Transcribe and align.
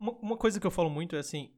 Uma, 0.00 0.12
uma 0.12 0.36
coisa 0.36 0.58
que 0.58 0.66
eu 0.66 0.70
falo 0.70 0.88
muito 0.88 1.14
é 1.14 1.18
assim: 1.18 1.54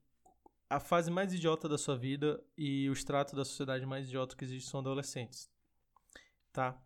a 0.68 0.80
fase 0.80 1.10
mais 1.10 1.32
idiota 1.32 1.68
da 1.68 1.78
sua 1.78 1.96
vida 1.96 2.42
e 2.58 2.90
o 2.90 2.92
extrato 2.92 3.36
da 3.36 3.44
sociedade 3.44 3.86
mais 3.86 4.08
idiota 4.08 4.36
que 4.36 4.44
existe 4.44 4.68
são 4.68 4.80
adolescentes. 4.80 5.48
Tá? 6.52 6.76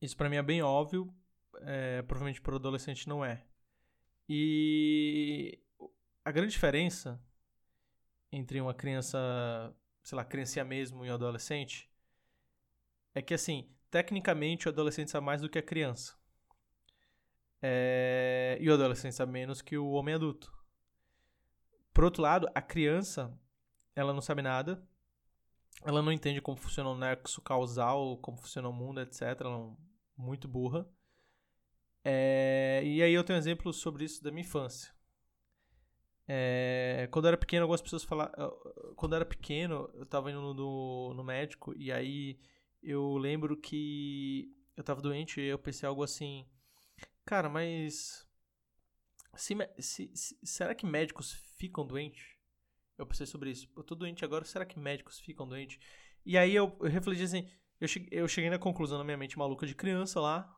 Isso 0.00 0.16
pra 0.16 0.30
mim 0.30 0.36
é 0.36 0.42
bem 0.42 0.62
óbvio, 0.62 1.12
é, 1.62 2.00
provavelmente 2.02 2.40
para 2.40 2.52
o 2.52 2.56
adolescente 2.56 3.08
não 3.08 3.24
é. 3.24 3.44
E 4.28 5.58
a 6.24 6.30
grande 6.30 6.52
diferença 6.52 7.20
entre 8.30 8.60
uma 8.60 8.72
criança, 8.72 9.18
sei 10.02 10.16
lá, 10.16 10.24
criança 10.24 10.62
mesmo 10.64 11.04
e 11.04 11.10
um 11.10 11.14
adolescente 11.14 11.90
é 13.14 13.20
que, 13.20 13.34
assim, 13.34 13.68
tecnicamente 13.90 14.68
o 14.68 14.70
adolescente 14.70 15.10
sabe 15.10 15.26
mais 15.26 15.40
do 15.42 15.48
que 15.48 15.58
a 15.58 15.62
criança. 15.62 16.19
É... 17.62 18.56
E 18.60 18.68
o 18.68 18.74
adolescente 18.74 19.14
sabe 19.14 19.32
menos 19.32 19.60
que 19.62 19.76
o 19.76 19.90
homem 19.90 20.14
adulto. 20.14 20.52
Por 21.92 22.04
outro 22.04 22.22
lado, 22.22 22.48
a 22.54 22.62
criança, 22.62 23.36
ela 23.94 24.12
não 24.12 24.20
sabe 24.20 24.42
nada. 24.42 24.82
Ela 25.84 26.02
não 26.02 26.12
entende 26.12 26.40
como 26.40 26.56
funciona 26.56 26.90
o 26.90 26.98
nexo 26.98 27.40
causal, 27.40 28.18
como 28.18 28.38
funciona 28.38 28.68
o 28.68 28.72
mundo, 28.72 29.00
etc. 29.00 29.22
Ela 29.40 29.56
é 29.56 30.20
muito 30.20 30.46
burra. 30.48 30.88
É... 32.04 32.82
E 32.84 33.02
aí 33.02 33.12
eu 33.12 33.24
tenho 33.24 33.36
um 33.36 33.40
exemplo 33.40 33.72
sobre 33.72 34.04
isso 34.04 34.22
da 34.22 34.30
minha 34.30 34.44
infância. 34.44 34.92
É... 36.26 37.08
Quando 37.10 37.24
eu 37.26 37.28
era 37.30 37.36
pequeno, 37.36 37.62
algumas 37.62 37.82
pessoas 37.82 38.04
falaram... 38.04 38.32
Quando 38.96 39.12
eu 39.12 39.16
era 39.16 39.26
pequeno, 39.26 39.90
eu 39.94 40.06
tava 40.06 40.30
indo 40.30 40.54
no, 40.54 41.14
no 41.14 41.24
médico 41.24 41.74
e 41.76 41.90
aí 41.90 42.38
eu 42.82 43.16
lembro 43.16 43.56
que 43.56 44.54
eu 44.76 44.82
tava 44.82 45.02
doente 45.02 45.40
e 45.40 45.46
eu 45.46 45.58
pensei 45.58 45.86
algo 45.86 46.02
assim, 46.02 46.46
cara, 47.30 47.48
mas 47.48 48.28
se, 49.36 49.54
se, 49.78 50.10
se, 50.16 50.38
será 50.42 50.74
que 50.74 50.84
médicos 50.84 51.32
ficam 51.56 51.86
doentes? 51.86 52.34
Eu 52.98 53.06
pensei 53.06 53.24
sobre 53.24 53.52
isso. 53.52 53.70
Eu 53.76 53.84
tô 53.84 53.94
doente 53.94 54.24
agora, 54.24 54.44
será 54.44 54.66
que 54.66 54.76
médicos 54.80 55.20
ficam 55.20 55.46
doentes? 55.46 55.78
E 56.26 56.36
aí 56.36 56.52
eu, 56.52 56.76
eu 56.80 56.90
refleti 56.90 57.22
assim, 57.22 57.48
eu 57.80 57.86
cheguei, 57.86 58.08
eu 58.10 58.26
cheguei 58.26 58.50
na 58.50 58.58
conclusão 58.58 58.98
na 58.98 59.04
minha 59.04 59.16
mente 59.16 59.38
maluca 59.38 59.64
de 59.64 59.76
criança 59.76 60.20
lá, 60.20 60.52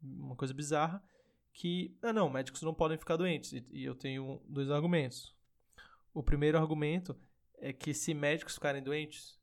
uma 0.00 0.34
coisa 0.34 0.54
bizarra, 0.54 1.04
que, 1.52 1.94
ah 2.00 2.10
não, 2.10 2.30
médicos 2.30 2.62
não 2.62 2.72
podem 2.72 2.96
ficar 2.96 3.18
doentes. 3.18 3.52
E, 3.52 3.62
e 3.70 3.84
eu 3.84 3.94
tenho 3.94 4.42
dois 4.48 4.70
argumentos. 4.70 5.36
O 6.14 6.22
primeiro 6.22 6.56
argumento 6.56 7.14
é 7.58 7.70
que 7.70 7.92
se 7.92 8.14
médicos 8.14 8.54
ficarem 8.54 8.82
doentes, 8.82 9.38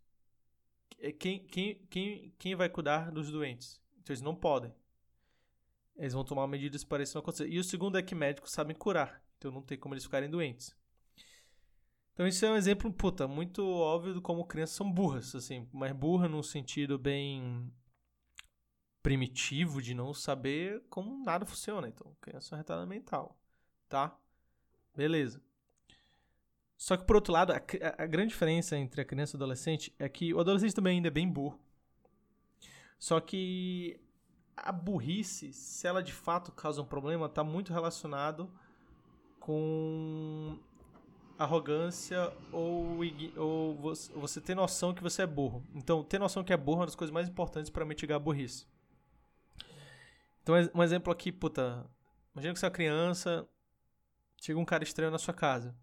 é 0.98 1.12
quem, 1.12 1.46
quem, 1.46 1.86
quem, 1.92 2.36
quem 2.40 2.56
vai 2.56 2.70
cuidar 2.70 3.12
dos 3.12 3.30
doentes? 3.30 3.80
Então 4.00 4.14
eles 4.14 4.24
não 4.24 4.36
podem. 4.36 4.74
Eles 6.00 6.14
vão 6.14 6.24
tomar 6.24 6.48
medidas 6.48 6.84
para 6.84 7.04
isso 7.04 7.16
não 7.16 7.22
acontecer. 7.22 7.50
E 7.50 7.60
o 7.60 7.64
segundo 7.64 7.98
é 7.98 8.02
que 8.02 8.16
médicos 8.16 8.52
sabem 8.52 8.76
curar. 8.76 9.22
Então 9.38 9.52
não 9.52 9.62
tem 9.62 9.78
como 9.78 9.94
eles 9.94 10.06
ficarem 10.06 10.30
doentes. 10.30 10.74
Então 12.14 12.26
isso 12.26 12.46
é 12.46 12.52
um 12.52 12.56
exemplo, 12.56 12.92
puta, 12.92 13.28
muito 13.28 13.66
óbvio 13.66 14.14
de 14.14 14.22
como 14.22 14.46
crianças 14.46 14.76
são 14.76 14.90
burras, 14.90 15.36
assim, 15.36 15.68
mas 15.72 15.92
burra 15.92 16.28
num 16.28 16.44
sentido 16.44 16.98
bem 16.98 17.72
primitivo 19.02 19.82
de 19.82 19.94
não 19.94 20.14
saber 20.14 20.82
como 20.90 21.24
nada 21.24 21.46
funciona. 21.46 21.88
Então, 21.88 22.16
criança 22.22 22.56
é 22.56 22.58
retada 22.58 22.86
mental, 22.86 23.38
tá? 23.88 24.18
Beleza. 24.96 25.42
Só 26.78 26.96
que, 26.96 27.04
por 27.04 27.18
outro 27.18 27.34
lado, 27.34 27.52
a, 27.52 27.56
a, 27.98 28.06
grande 28.06 28.30
diferença 28.30 28.78
entre 28.78 29.02
a 29.02 29.06
criança 29.06 29.36
e 29.36 29.38
o 29.38 29.40
adolescente 29.40 29.94
é 30.00 30.08
que 30.08 30.34
o 30.34 30.40
adolescente 30.40 30.74
também 30.74 30.98
ainda 30.98 31.10
é 31.10 31.12
bem 31.12 31.30
burro. 31.30 31.60
Só 32.98 33.20
que 33.20 34.00
a 34.64 34.72
burrice, 34.72 35.54
se 35.54 35.88
ela 35.88 36.02
de 36.02 36.14
fato 36.14 36.52
causa 36.52 36.82
um 36.82 36.86
problema, 36.86 37.26
está 37.26 37.44
muito 37.44 37.74
relacionado 37.74 38.50
com 39.40 40.58
arrogância 41.38 42.32
ou, 42.52 43.00
ou 43.38 43.96
você 44.16 44.42
ter 44.42 44.56
noção 44.56 44.94
que 44.94 45.02
você 45.02 45.22
é 45.22 45.28
burro. 45.28 45.66
Então, 45.74 46.04
ter 46.04 46.20
noção 46.20 46.44
que 46.44 46.52
é 46.52 46.58
burro 46.58 46.78
é 46.78 46.82
uma 46.82 46.86
das 46.88 46.96
coisas 46.96 47.14
mais 47.14 47.30
importantes 47.30 47.70
para 47.70 47.86
mitigar 47.86 48.18
a 48.18 48.20
burrice. 48.20 48.68
Então, 50.44 50.56
um 50.74 50.84
exemplo 50.84 51.12
aqui, 51.12 51.32
puta. 51.32 51.86
Imagina 52.34 52.54
que 52.54 52.60
você 52.60 52.66
é 52.66 52.70
uma 52.70 52.74
criança, 52.74 53.48
chega 54.42 54.60
um 54.60 54.66
cara 54.66 54.84
estranho 54.84 55.12
na 55.12 55.18
sua 55.18 55.34
casa. 55.34 55.76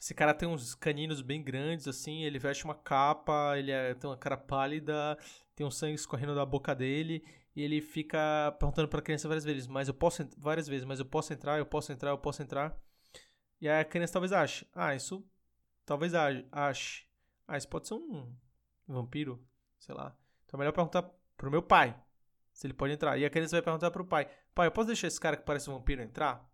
Esse 0.00 0.14
cara 0.14 0.34
tem 0.34 0.48
uns 0.48 0.74
caninos 0.74 1.22
bem 1.22 1.40
grandes, 1.40 1.86
assim, 1.86 2.24
ele 2.24 2.36
veste 2.36 2.64
uma 2.64 2.74
capa, 2.74 3.56
ele 3.56 3.70
é, 3.70 3.94
tem 3.94 4.10
uma 4.10 4.16
cara 4.16 4.36
pálida, 4.36 5.16
tem 5.54 5.66
um 5.66 5.70
sangue 5.70 5.94
escorrendo 5.94 6.34
da 6.34 6.44
boca 6.46 6.74
dele, 6.74 7.24
e 7.54 7.62
ele 7.62 7.80
fica 7.80 8.52
perguntando 8.58 8.88
pra 8.88 9.02
criança 9.02 9.28
várias 9.28 9.44
vezes, 9.44 9.66
mas 9.66 9.88
eu 9.88 9.94
posso 9.94 10.26
várias 10.38 10.66
vezes, 10.66 10.84
mas 10.84 10.98
eu 10.98 11.06
posso 11.06 11.32
entrar, 11.32 11.58
eu 11.58 11.66
posso 11.66 11.92
entrar, 11.92 12.10
eu 12.10 12.18
posso 12.18 12.42
entrar. 12.42 12.78
E 13.60 13.68
aí 13.68 13.80
a 13.80 13.84
criança 13.84 14.14
talvez 14.14 14.32
ache, 14.32 14.66
ah, 14.74 14.94
isso 14.94 15.24
talvez 15.84 16.14
ache. 16.14 17.06
Ah, 17.46 17.56
isso 17.56 17.68
pode 17.68 17.86
ser 17.86 17.94
um 17.94 18.34
vampiro, 18.86 19.44
sei 19.78 19.94
lá. 19.94 20.16
Então 20.44 20.56
é 20.56 20.60
melhor 20.60 20.72
perguntar 20.72 21.02
pro 21.36 21.50
meu 21.50 21.62
pai 21.62 21.94
se 22.52 22.66
ele 22.66 22.74
pode 22.74 22.92
entrar. 22.92 23.18
E 23.18 23.24
a 23.24 23.30
criança 23.30 23.56
vai 23.56 23.62
perguntar 23.62 23.90
pro 23.90 24.06
pai, 24.06 24.30
pai, 24.54 24.66
eu 24.68 24.72
posso 24.72 24.86
deixar 24.86 25.08
esse 25.08 25.20
cara 25.20 25.36
que 25.36 25.44
parece 25.44 25.68
um 25.68 25.74
vampiro 25.74 26.02
entrar? 26.02 26.48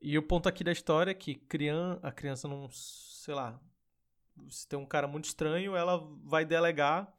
E 0.00 0.16
o 0.16 0.22
ponto 0.22 0.48
aqui 0.48 0.62
da 0.62 0.72
história 0.72 1.10
é 1.10 1.14
que 1.14 1.42
a 2.02 2.12
criança 2.12 2.46
não, 2.46 2.68
sei 2.70 3.34
lá, 3.34 3.60
se 4.48 4.66
tem 4.66 4.78
um 4.78 4.86
cara 4.86 5.06
muito 5.06 5.24
estranho, 5.24 5.76
ela 5.76 5.98
vai 6.24 6.44
delegar 6.44 7.12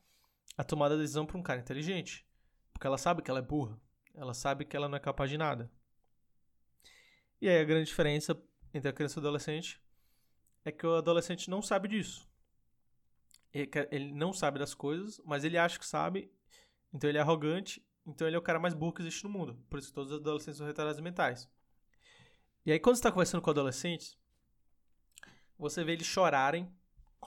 a 0.57 0.63
tomada 0.63 0.95
da 0.95 1.01
decisão 1.01 1.25
para 1.25 1.37
um 1.37 1.43
cara 1.43 1.59
inteligente. 1.59 2.25
Porque 2.73 2.87
ela 2.87 2.97
sabe 2.97 3.21
que 3.21 3.29
ela 3.29 3.39
é 3.39 3.43
burra. 3.43 3.79
Ela 4.13 4.33
sabe 4.33 4.65
que 4.65 4.75
ela 4.75 4.87
não 4.87 4.97
é 4.97 4.99
capaz 4.99 5.29
de 5.29 5.37
nada. 5.37 5.71
E 7.41 7.47
aí 7.47 7.59
a 7.59 7.65
grande 7.65 7.87
diferença 7.87 8.39
entre 8.73 8.89
a 8.89 8.93
criança 8.93 9.19
e 9.19 9.19
o 9.19 9.21
adolescente 9.21 9.81
é 10.65 10.71
que 10.71 10.85
o 10.85 10.95
adolescente 10.95 11.49
não 11.49 11.61
sabe 11.61 11.87
disso. 11.87 12.27
Ele 13.53 14.11
não 14.13 14.33
sabe 14.33 14.59
das 14.59 14.73
coisas, 14.73 15.21
mas 15.23 15.43
ele 15.43 15.57
acha 15.57 15.79
que 15.79 15.85
sabe, 15.85 16.31
então 16.93 17.09
ele 17.09 17.17
é 17.17 17.21
arrogante, 17.21 17.85
então 18.05 18.27
ele 18.27 18.35
é 18.35 18.39
o 18.39 18.41
cara 18.41 18.59
mais 18.59 18.73
burro 18.73 18.93
que 18.93 19.01
existe 19.01 19.23
no 19.23 19.29
mundo. 19.29 19.55
Por 19.69 19.79
isso 19.79 19.93
todos 19.93 20.11
os 20.11 20.19
adolescentes 20.19 20.57
são 20.57 20.67
retardados 20.67 20.99
mentais. 20.99 21.49
E 22.65 22.71
aí, 22.71 22.79
quando 22.79 22.95
você 22.95 22.99
está 22.99 23.11
conversando 23.11 23.41
com 23.41 23.49
adolescentes, 23.49 24.17
você 25.57 25.83
vê 25.83 25.93
eles 25.93 26.05
chorarem 26.05 26.69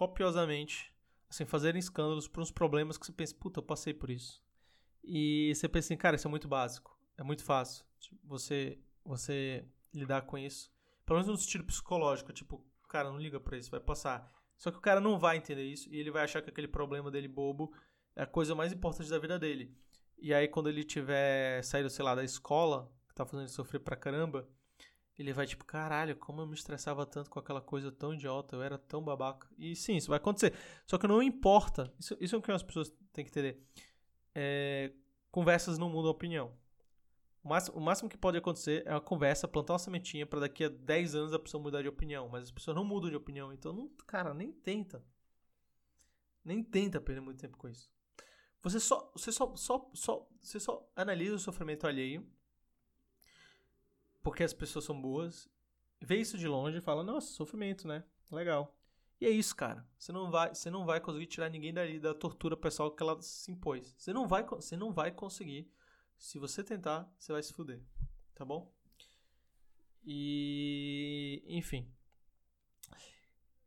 copiosamente, 0.00 0.90
assim, 1.28 1.44
fazerem 1.44 1.78
escândalos 1.78 2.26
por 2.26 2.40
uns 2.40 2.50
problemas 2.50 2.96
que 2.96 3.04
você 3.04 3.12
pensa, 3.12 3.34
puta, 3.38 3.60
eu 3.60 3.62
passei 3.62 3.92
por 3.92 4.08
isso. 4.08 4.42
E 5.04 5.52
você 5.54 5.68
pensa 5.68 5.88
assim, 5.88 5.96
cara, 5.98 6.16
isso 6.16 6.26
é 6.26 6.30
muito 6.30 6.48
básico, 6.48 6.98
é 7.18 7.22
muito 7.22 7.44
fácil 7.44 7.84
você, 8.24 8.78
você 9.04 9.62
lidar 9.92 10.22
com 10.22 10.38
isso. 10.38 10.72
Pelo 11.04 11.18
menos 11.18 11.28
no 11.28 11.36
sentido 11.36 11.64
psicológico, 11.64 12.32
tipo, 12.32 12.66
cara, 12.88 13.10
não 13.10 13.18
liga 13.18 13.38
pra 13.38 13.58
isso, 13.58 13.70
vai 13.70 13.78
passar. 13.78 14.32
Só 14.56 14.70
que 14.70 14.78
o 14.78 14.80
cara 14.80 15.02
não 15.02 15.18
vai 15.18 15.36
entender 15.36 15.64
isso 15.64 15.86
e 15.90 15.98
ele 15.98 16.10
vai 16.10 16.24
achar 16.24 16.40
que 16.40 16.48
aquele 16.48 16.68
problema 16.68 17.10
dele 17.10 17.28
bobo 17.28 17.70
é 18.16 18.22
a 18.22 18.26
coisa 18.26 18.54
mais 18.54 18.72
importante 18.72 19.10
da 19.10 19.18
vida 19.18 19.38
dele. 19.38 19.76
E 20.16 20.32
aí, 20.32 20.48
quando 20.48 20.70
ele 20.70 20.82
tiver 20.82 21.62
saído, 21.62 21.90
sei 21.90 22.06
lá, 22.06 22.14
da 22.14 22.24
escola, 22.24 22.90
que 23.06 23.14
tá 23.14 23.26
fazendo 23.26 23.42
ele 23.42 23.52
sofrer 23.52 23.80
pra 23.80 23.96
caramba, 23.96 24.48
ele 25.20 25.32
vai 25.32 25.46
tipo, 25.46 25.64
caralho, 25.64 26.16
como 26.16 26.40
eu 26.40 26.46
me 26.46 26.54
estressava 26.54 27.04
tanto 27.04 27.28
com 27.28 27.38
aquela 27.38 27.60
coisa 27.60 27.92
tão 27.92 28.14
idiota, 28.14 28.56
eu 28.56 28.62
era 28.62 28.78
tão 28.78 29.02
babaca. 29.02 29.48
E 29.58 29.76
sim, 29.76 29.96
isso 29.96 30.08
vai 30.08 30.16
acontecer. 30.16 30.54
Só 30.86 30.96
que 30.96 31.06
não 31.06 31.22
importa, 31.22 31.92
isso, 31.98 32.16
isso 32.20 32.34
é 32.34 32.38
o 32.38 32.42
que 32.42 32.50
as 32.50 32.62
pessoas 32.62 32.90
têm 33.12 33.24
que 33.24 33.30
entender. 33.30 33.62
É, 34.34 34.92
conversas 35.30 35.78
não 35.78 35.90
mudam 35.90 36.08
a 36.08 36.12
opinião. 36.12 36.52
O 37.42 37.48
máximo, 37.48 37.76
o 37.76 37.80
máximo 37.80 38.08
que 38.08 38.16
pode 38.16 38.38
acontecer 38.38 38.82
é 38.86 38.92
uma 38.92 39.00
conversa, 39.00 39.46
plantar 39.46 39.74
uma 39.74 39.78
sementinha 39.78 40.26
para 40.26 40.40
daqui 40.40 40.64
a 40.64 40.68
10 40.68 41.14
anos 41.14 41.32
a 41.34 41.38
pessoa 41.38 41.62
mudar 41.62 41.82
de 41.82 41.88
opinião. 41.88 42.28
Mas 42.28 42.44
as 42.44 42.50
pessoas 42.50 42.74
não 42.74 42.84
mudam 42.84 43.10
de 43.10 43.16
opinião, 43.16 43.52
então, 43.52 43.72
não, 43.72 43.88
cara, 44.06 44.32
nem 44.32 44.50
tenta. 44.50 45.04
Nem 46.42 46.62
tenta 46.62 47.00
perder 47.00 47.20
muito 47.20 47.40
tempo 47.40 47.56
com 47.58 47.68
isso. 47.68 47.90
Você 48.62 48.80
só, 48.80 49.10
você 49.14 49.32
só, 49.32 49.54
só, 49.56 49.90
só, 49.94 50.28
você 50.40 50.60
só 50.60 50.90
analisa 50.94 51.36
o 51.36 51.38
sofrimento 51.38 51.86
alheio 51.86 52.26
porque 54.22 54.42
as 54.42 54.52
pessoas 54.52 54.84
são 54.84 55.00
boas, 55.00 55.48
vê 56.00 56.16
isso 56.16 56.38
de 56.38 56.46
longe 56.46 56.78
e 56.78 56.82
fala, 56.82 57.02
nossa, 57.02 57.32
sofrimento, 57.32 57.86
né? 57.86 58.04
Legal. 58.30 58.76
E 59.20 59.26
é 59.26 59.30
isso, 59.30 59.54
cara. 59.54 59.86
Você 59.98 60.12
não 60.12 60.30
vai, 60.30 60.54
você 60.54 60.70
não 60.70 60.86
vai 60.86 61.00
conseguir 61.00 61.26
tirar 61.26 61.50
ninguém 61.50 61.74
dali 61.74 62.00
da 62.00 62.14
tortura 62.14 62.56
pessoal 62.56 62.90
que 62.90 63.02
ela 63.02 63.20
se 63.20 63.50
impôs. 63.52 63.94
Você 63.98 64.12
não 64.12 64.26
vai, 64.26 64.44
você 64.44 64.76
não 64.76 64.92
vai 64.92 65.10
conseguir. 65.10 65.70
Se 66.16 66.38
você 66.38 66.64
tentar, 66.64 67.12
você 67.18 67.32
vai 67.32 67.42
se 67.42 67.52
fuder, 67.52 67.82
tá 68.34 68.44
bom? 68.44 68.72
E, 70.04 71.42
enfim. 71.46 71.90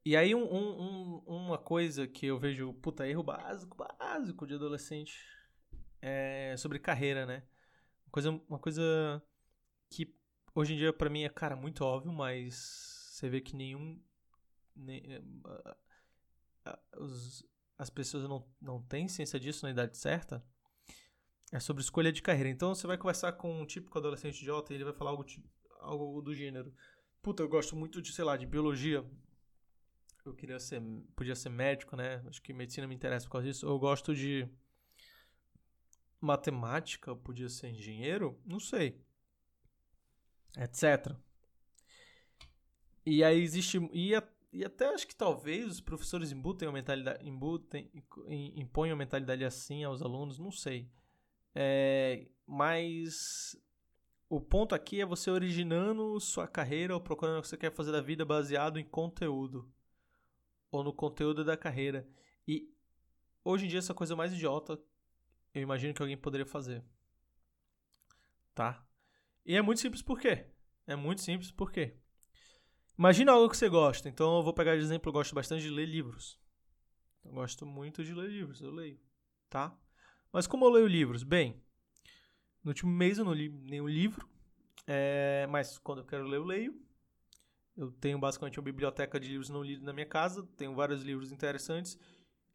E 0.06 0.17
aí 0.17 0.35
um, 0.35 0.44
um, 0.44 1.17
uma 1.25 1.57
coisa 1.57 2.07
que 2.07 2.25
eu 2.25 2.38
vejo, 2.38 2.73
puta, 2.73 3.07
erro 3.07 3.23
básico, 3.23 3.77
básico 3.77 4.45
de 4.45 4.56
adolescente 4.56 5.17
é 6.01 6.56
sobre 6.57 6.79
carreira, 6.79 7.25
né? 7.25 7.44
Uma 8.06 8.11
coisa, 8.11 8.41
uma 8.49 8.59
coisa 8.59 9.23
que 9.89 10.13
Hoje 10.55 10.73
em 10.73 10.77
dia, 10.77 10.94
para 10.94 11.09
mim, 11.09 11.23
é, 11.23 11.29
cara, 11.29 11.55
muito 11.55 11.83
óbvio, 11.83 12.13
mas 12.13 13.09
você 13.09 13.27
vê 13.27 13.41
que 13.41 13.55
nenhum. 13.55 14.00
Nem, 14.75 15.01
uh, 15.17 15.75
uh, 16.67 17.03
os, 17.03 17.44
as 17.77 17.89
pessoas 17.89 18.27
não, 18.29 18.47
não 18.61 18.81
têm 18.81 19.07
ciência 19.07 19.39
disso 19.39 19.65
na 19.65 19.71
idade 19.71 19.97
certa. 19.97 20.45
É 21.51 21.59
sobre 21.59 21.81
escolha 21.81 22.11
de 22.11 22.21
carreira. 22.21 22.50
Então 22.50 22.73
você 22.73 22.85
vai 22.85 22.97
conversar 22.97 23.33
com 23.33 23.61
um 23.61 23.65
típico 23.65 23.97
adolescente 23.97 24.41
idiota 24.41 24.73
e 24.73 24.75
ele 24.75 24.83
vai 24.83 24.94
falar 24.94 25.11
algo, 25.11 25.25
algo 25.79 26.21
do 26.21 26.33
gênero. 26.35 26.73
Puta, 27.21 27.41
eu 27.41 27.49
gosto 27.49 27.75
muito 27.75 28.01
de, 28.01 28.11
sei 28.11 28.25
lá, 28.25 28.38
de 28.38 28.45
biologia. 28.45 29.03
Eu 30.25 30.33
queria 30.35 30.59
ser. 30.59 30.81
Podia 31.15 31.35
ser 31.35 31.49
médico, 31.49 31.95
né? 31.95 32.23
Acho 32.27 32.41
que 32.41 32.53
medicina 32.53 32.88
me 32.88 32.95
interessa 32.95 33.25
por 33.25 33.33
causa 33.33 33.47
disso. 33.47 33.65
Eu 33.65 33.79
gosto 33.79 34.15
de 34.15 34.47
matemática, 36.21 37.15
podia 37.15 37.49
ser 37.49 37.69
engenheiro, 37.69 38.39
não 38.45 38.59
sei. 38.59 39.01
Etc. 40.57 41.15
E 43.05 43.23
aí 43.23 43.41
existe. 43.41 43.77
E, 43.91 44.11
e 44.51 44.65
até 44.65 44.88
acho 44.88 45.07
que 45.07 45.15
talvez 45.15 45.67
os 45.67 45.81
professores 45.81 46.31
imbutem 46.31 46.67
a 46.67 46.71
mentalidade. 46.71 47.27
Imbutem, 47.27 47.89
imponham 48.55 48.95
a 48.95 48.97
mentalidade 48.97 49.44
assim 49.44 49.83
aos 49.83 50.01
alunos, 50.01 50.39
não 50.39 50.51
sei. 50.51 50.89
É, 51.55 52.27
mas 52.45 53.55
o 54.29 54.39
ponto 54.39 54.73
aqui 54.73 55.01
é 55.01 55.05
você 55.05 55.29
originando 55.29 56.19
sua 56.19 56.47
carreira 56.47 56.94
ou 56.94 57.01
procurando 57.01 57.39
o 57.39 57.41
que 57.41 57.47
você 57.47 57.57
quer 57.57 57.71
fazer 57.71 57.91
da 57.91 58.01
vida 58.01 58.25
baseado 58.25 58.79
em 58.79 58.85
conteúdo. 58.85 59.71
Ou 60.71 60.83
no 60.83 60.94
conteúdo 60.94 61.44
da 61.44 61.57
carreira. 61.57 62.07
E 62.47 62.71
hoje 63.44 63.65
em 63.65 63.69
dia 63.69 63.79
essa 63.79 63.94
coisa 63.94 64.15
mais 64.15 64.33
idiota 64.33 64.79
eu 65.53 65.61
imagino 65.61 65.94
que 65.94 66.01
alguém 66.01 66.17
poderia 66.17 66.45
fazer. 66.45 66.83
Tá? 68.56 68.83
E 69.45 69.56
é 69.56 69.62
muito 69.62 69.81
simples 69.81 70.01
por 70.01 70.19
quê? 70.19 70.45
É 70.88 70.95
muito 70.95 71.22
simples 71.22 71.51
por 71.51 71.72
quê? 71.72 71.95
Imagina 72.98 73.31
algo 73.31 73.50
que 73.50 73.57
você 73.57 73.69
gosta. 73.69 74.07
Então 74.07 74.38
eu 74.38 74.44
vou 74.44 74.54
pegar 74.54 74.75
de 74.75 74.81
exemplo, 74.81 75.10
eu 75.10 75.13
gosto 75.13 75.36
bastante 75.36 75.63
de 75.63 75.69
ler 75.69 75.86
livros. 75.86 76.40
Eu 77.24 77.31
gosto 77.31 77.66
muito 77.66 78.04
de 78.04 78.13
ler 78.13 78.30
livros, 78.30 78.62
eu 78.62 78.72
leio, 78.72 79.00
tá? 79.50 79.75
Mas 80.31 80.45
como 80.45 80.66
eu 80.66 80.69
leio 80.69 80.88
livros? 80.88 81.24
Bem, 81.24 81.62
no 82.63 82.72
último 82.72 82.92
mês 82.92 83.18
eu 83.18 83.25
não 83.25 83.34
li 83.34 83.50
nenhum 83.50 83.88
livro, 83.88 84.28
é, 84.86 85.48
mas 85.50 85.78
quando 85.78 86.00
eu 86.00 86.06
quero 86.06 86.25
ler, 86.25 86.38
eu 86.38 86.44
leio. 86.44 86.84
Eu 87.75 87.92
tenho 87.92 88.19
basicamente 88.19 88.60
uma 88.60 88.66
biblioteca 88.66 89.19
de 89.19 89.30
livros 89.30 89.50
não 89.50 89.63
lidos 89.63 89.84
na 89.84 89.94
minha 89.94 90.06
casa, 90.06 90.45
tenho 90.57 90.75
vários 90.75 91.01
livros 91.01 91.31
interessantes. 91.31 91.98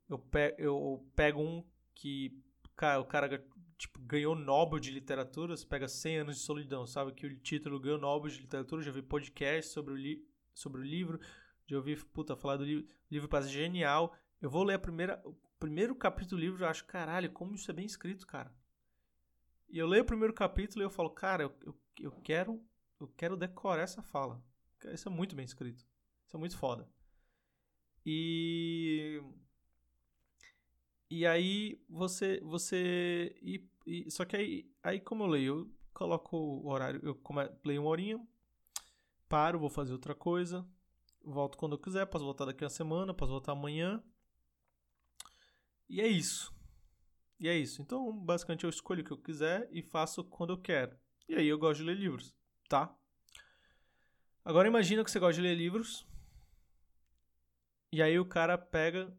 Eu, 0.08 0.22
eu 0.56 1.10
pego 1.16 1.42
um 1.42 1.64
que 1.94 2.40
cara, 2.76 3.00
o 3.00 3.04
cara 3.04 3.44
tipo, 3.78 3.98
ganhou 4.00 4.34
Nobel 4.34 4.78
de 4.78 4.90
literatura, 4.90 5.56
você 5.56 5.64
pega 5.64 5.88
100 5.88 6.18
anos 6.18 6.36
de 6.36 6.42
solidão, 6.42 6.86
sabe? 6.86 7.12
Que 7.12 7.26
o 7.26 7.38
título 7.38 7.80
ganhou 7.80 7.98
Nobel 7.98 8.30
de 8.30 8.40
literatura, 8.40 8.82
já 8.82 8.90
vi 8.90 9.00
podcast 9.00 9.72
sobre 9.72 9.94
o, 9.94 9.96
li 9.96 10.26
sobre 10.52 10.80
o 10.80 10.84
livro, 10.84 11.20
já 11.66 11.76
ouvi, 11.76 11.96
puta, 11.96 12.36
falar 12.36 12.56
do 12.56 12.64
livro, 12.64 12.88
livro 13.10 13.28
parece 13.28 13.50
genial. 13.50 14.14
Eu 14.42 14.50
vou 14.50 14.64
ler 14.64 14.74
a 14.74 14.78
primeira, 14.78 15.22
o 15.24 15.34
primeiro 15.58 15.94
capítulo 15.94 16.40
do 16.40 16.44
livro 16.44 16.62
e 16.62 16.66
acho, 16.66 16.84
caralho, 16.84 17.30
como 17.30 17.54
isso 17.54 17.70
é 17.70 17.74
bem 17.74 17.86
escrito, 17.86 18.26
cara. 18.26 18.52
E 19.68 19.78
eu 19.78 19.86
leio 19.86 20.02
o 20.02 20.06
primeiro 20.06 20.34
capítulo 20.34 20.82
e 20.82 20.84
eu 20.84 20.90
falo, 20.90 21.10
cara, 21.10 21.44
eu, 21.44 21.54
eu, 21.64 21.80
eu 22.00 22.12
quero 22.22 22.60
eu 23.00 23.08
quero 23.16 23.36
decorar 23.36 23.82
essa 23.82 24.02
fala. 24.02 24.42
Isso 24.92 25.08
é 25.08 25.12
muito 25.12 25.36
bem 25.36 25.44
escrito. 25.44 25.86
Isso 26.26 26.36
é 26.36 26.38
muito 26.38 26.56
foda. 26.56 26.88
E 28.04 29.22
e 31.10 31.26
aí 31.26 31.80
você. 31.88 32.40
você 32.40 33.34
e, 33.42 33.66
e, 33.86 34.10
só 34.10 34.24
que 34.24 34.36
aí, 34.36 34.70
aí, 34.82 35.00
como 35.00 35.24
eu 35.24 35.28
leio, 35.28 35.58
eu 35.60 35.70
coloco 35.94 36.36
o 36.36 36.68
horário, 36.68 37.00
eu 37.02 37.14
come, 37.14 37.48
leio 37.64 37.82
uma 37.82 37.90
horinha, 37.90 38.20
paro, 39.28 39.58
vou 39.58 39.70
fazer 39.70 39.92
outra 39.92 40.14
coisa, 40.14 40.66
volto 41.24 41.56
quando 41.56 41.72
eu 41.72 41.78
quiser, 41.78 42.06
posso 42.06 42.24
voltar 42.24 42.44
daqui 42.44 42.64
a 42.64 42.68
semana, 42.68 43.14
posso 43.14 43.32
voltar 43.32 43.52
amanhã. 43.52 44.02
E 45.88 46.00
é 46.00 46.06
isso. 46.06 46.54
E 47.40 47.48
é 47.48 47.56
isso. 47.56 47.80
Então, 47.80 48.12
basicamente, 48.12 48.64
eu 48.64 48.70
escolho 48.70 49.02
o 49.02 49.04
que 49.04 49.12
eu 49.12 49.18
quiser 49.18 49.68
e 49.72 49.82
faço 49.82 50.22
quando 50.24 50.52
eu 50.52 50.58
quero. 50.58 50.96
E 51.28 51.34
aí 51.34 51.46
eu 51.48 51.58
gosto 51.58 51.80
de 51.80 51.84
ler 51.86 51.96
livros, 51.96 52.34
tá? 52.68 52.94
Agora 54.44 54.68
imagina 54.68 55.04
que 55.04 55.10
você 55.10 55.18
gosta 55.18 55.34
de 55.34 55.42
ler 55.42 55.54
livros. 55.54 56.06
E 57.92 58.02
aí 58.02 58.18
o 58.18 58.24
cara 58.26 58.58
pega 58.58 59.16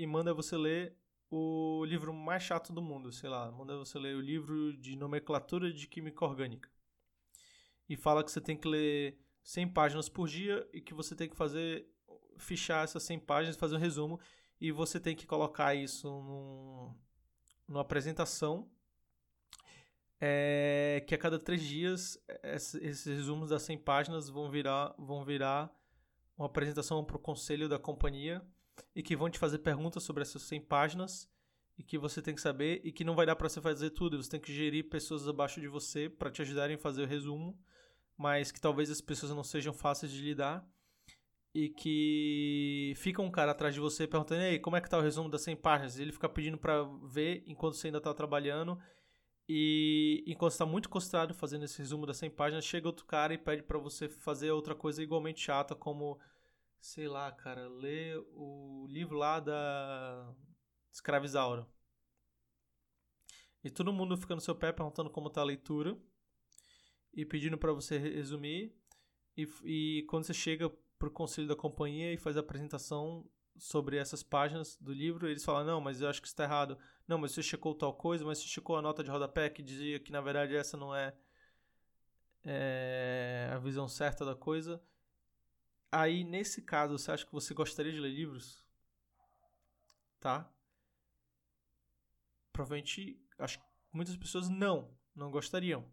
e 0.00 0.06
manda 0.06 0.32
você 0.32 0.56
ler 0.56 0.96
o 1.30 1.84
livro 1.84 2.10
mais 2.10 2.42
chato 2.42 2.72
do 2.72 2.80
mundo, 2.80 3.12
sei 3.12 3.28
lá, 3.28 3.52
manda 3.52 3.76
você 3.76 3.98
ler 3.98 4.16
o 4.16 4.20
livro 4.20 4.74
de 4.78 4.96
nomenclatura 4.96 5.70
de 5.70 5.86
química 5.86 6.24
orgânica. 6.24 6.70
E 7.86 7.98
fala 7.98 8.24
que 8.24 8.32
você 8.32 8.40
tem 8.40 8.56
que 8.56 8.66
ler 8.66 9.18
100 9.42 9.68
páginas 9.68 10.08
por 10.08 10.26
dia 10.26 10.66
e 10.72 10.80
que 10.80 10.94
você 10.94 11.14
tem 11.14 11.28
que 11.28 11.36
fazer 11.36 11.86
fichar 12.38 12.82
essas 12.82 13.02
100 13.02 13.18
páginas, 13.20 13.56
fazer 13.56 13.76
um 13.76 13.78
resumo 13.78 14.18
e 14.58 14.72
você 14.72 14.98
tem 14.98 15.14
que 15.14 15.26
colocar 15.26 15.74
isso 15.74 16.08
num, 16.08 16.94
numa 17.68 17.82
apresentação 17.82 18.70
é, 20.18 21.04
que 21.06 21.14
a 21.14 21.18
cada 21.18 21.38
três 21.38 21.60
dias 21.62 22.18
esses 22.42 23.04
resumos 23.04 23.50
das 23.50 23.60
100 23.64 23.76
páginas 23.80 24.30
vão 24.30 24.50
virar, 24.50 24.94
vão 24.98 25.26
virar 25.26 25.70
uma 26.38 26.46
apresentação 26.46 27.04
para 27.04 27.16
o 27.16 27.20
conselho 27.20 27.68
da 27.68 27.78
companhia 27.78 28.42
e 28.94 29.02
que 29.02 29.16
vão 29.16 29.30
te 29.30 29.38
fazer 29.38 29.58
perguntas 29.58 30.02
sobre 30.02 30.22
essas 30.22 30.42
100 30.42 30.62
páginas 30.62 31.28
e 31.78 31.82
que 31.82 31.96
você 31.96 32.20
tem 32.20 32.34
que 32.34 32.40
saber 32.40 32.80
e 32.84 32.92
que 32.92 33.04
não 33.04 33.14
vai 33.14 33.24
dar 33.24 33.36
para 33.36 33.48
você 33.48 33.60
fazer 33.60 33.90
tudo. 33.90 34.22
Você 34.22 34.30
tem 34.30 34.40
que 34.40 34.52
gerir 34.52 34.88
pessoas 34.88 35.26
abaixo 35.26 35.60
de 35.60 35.68
você 35.68 36.08
para 36.08 36.30
te 36.30 36.42
ajudarem 36.42 36.76
a 36.76 36.78
fazer 36.78 37.02
o 37.02 37.06
resumo, 37.06 37.58
mas 38.16 38.52
que 38.52 38.60
talvez 38.60 38.90
as 38.90 39.00
pessoas 39.00 39.32
não 39.32 39.42
sejam 39.42 39.72
fáceis 39.72 40.12
de 40.12 40.20
lidar 40.20 40.66
e 41.54 41.68
que 41.68 42.92
fica 42.96 43.22
um 43.22 43.30
cara 43.30 43.52
atrás 43.52 43.74
de 43.74 43.80
você 43.80 44.06
perguntando: 44.06 44.42
"Ei, 44.42 44.58
como 44.58 44.76
é 44.76 44.80
que 44.80 44.90
tá 44.90 44.98
o 44.98 45.02
resumo 45.02 45.28
das 45.28 45.42
100 45.42 45.56
páginas?" 45.56 45.98
E 45.98 46.02
ele 46.02 46.12
fica 46.12 46.28
pedindo 46.28 46.58
para 46.58 46.82
ver 47.04 47.42
enquanto 47.46 47.74
você 47.76 47.88
ainda 47.88 47.98
está 47.98 48.12
trabalhando. 48.14 48.78
E 49.48 50.22
enquanto 50.26 50.52
está 50.52 50.64
muito 50.64 50.88
concentrado 50.88 51.34
fazendo 51.34 51.64
esse 51.64 51.78
resumo 51.78 52.06
das 52.06 52.18
100 52.18 52.30
páginas, 52.30 52.64
chega 52.64 52.86
outro 52.86 53.04
cara 53.04 53.34
e 53.34 53.38
pede 53.38 53.62
para 53.62 53.78
você 53.78 54.08
fazer 54.08 54.52
outra 54.52 54.76
coisa 54.76 55.02
igualmente 55.02 55.40
chata, 55.40 55.74
como 55.74 56.20
sei 56.80 57.06
lá, 57.06 57.30
cara, 57.30 57.68
ler 57.68 58.18
o 58.34 58.86
livro 58.88 59.16
lá 59.16 59.38
da 59.38 60.34
Escravizaura. 60.90 61.66
E 63.62 63.70
todo 63.70 63.92
mundo 63.92 64.16
fica 64.16 64.34
no 64.34 64.40
seu 64.40 64.54
pé 64.54 64.72
perguntando 64.72 65.10
como 65.10 65.28
tá 65.28 65.42
a 65.42 65.44
leitura 65.44 65.96
e 67.12 67.24
pedindo 67.24 67.58
para 67.58 67.72
você 67.72 67.98
resumir. 67.98 68.74
E, 69.36 69.46
e 69.64 70.02
quando 70.08 70.24
você 70.24 70.34
chega 70.34 70.70
pro 70.98 71.10
conselho 71.10 71.48
da 71.48 71.56
companhia 71.56 72.12
e 72.12 72.18
faz 72.18 72.36
a 72.36 72.40
apresentação 72.40 73.28
sobre 73.58 73.98
essas 73.98 74.22
páginas 74.22 74.76
do 74.80 74.92
livro, 74.92 75.28
eles 75.28 75.44
falam: 75.44 75.64
Não, 75.64 75.80
mas 75.80 76.00
eu 76.00 76.08
acho 76.08 76.22
que 76.22 76.28
está 76.28 76.44
errado. 76.44 76.78
Não, 77.06 77.18
mas 77.18 77.32
você 77.32 77.42
checou 77.42 77.74
tal 77.74 77.92
coisa, 77.94 78.24
mas 78.24 78.38
você 78.38 78.46
checou 78.46 78.76
a 78.76 78.82
nota 78.82 79.04
de 79.04 79.10
rodapé 79.10 79.50
que 79.50 79.62
dizia 79.62 80.00
que 80.00 80.12
na 80.12 80.20
verdade 80.20 80.56
essa 80.56 80.76
não 80.76 80.94
é, 80.94 81.14
é 82.44 83.50
a 83.52 83.58
visão 83.58 83.86
certa 83.88 84.24
da 84.24 84.34
coisa. 84.34 84.82
Aí, 85.92 86.22
nesse 86.22 86.62
caso, 86.62 86.96
você 86.96 87.10
acha 87.10 87.26
que 87.26 87.32
você 87.32 87.52
gostaria 87.52 87.92
de 87.92 87.98
ler 87.98 88.10
livros? 88.12 88.64
Tá? 90.20 90.48
Provavelmente, 92.52 93.20
acho 93.38 93.58
que 93.58 93.64
muitas 93.92 94.16
pessoas 94.16 94.48
não, 94.48 94.96
não 95.14 95.30
gostariam. 95.30 95.84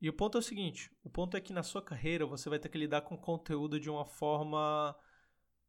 E 0.00 0.08
o 0.08 0.12
ponto 0.12 0.38
é 0.38 0.40
o 0.40 0.42
seguinte: 0.42 0.90
o 1.04 1.10
ponto 1.10 1.36
é 1.36 1.40
que 1.40 1.52
na 1.52 1.62
sua 1.62 1.82
carreira 1.82 2.26
você 2.26 2.48
vai 2.48 2.58
ter 2.58 2.68
que 2.68 2.78
lidar 2.78 3.02
com 3.02 3.16
conteúdo 3.16 3.78
de 3.78 3.88
uma 3.88 4.04
forma 4.04 4.96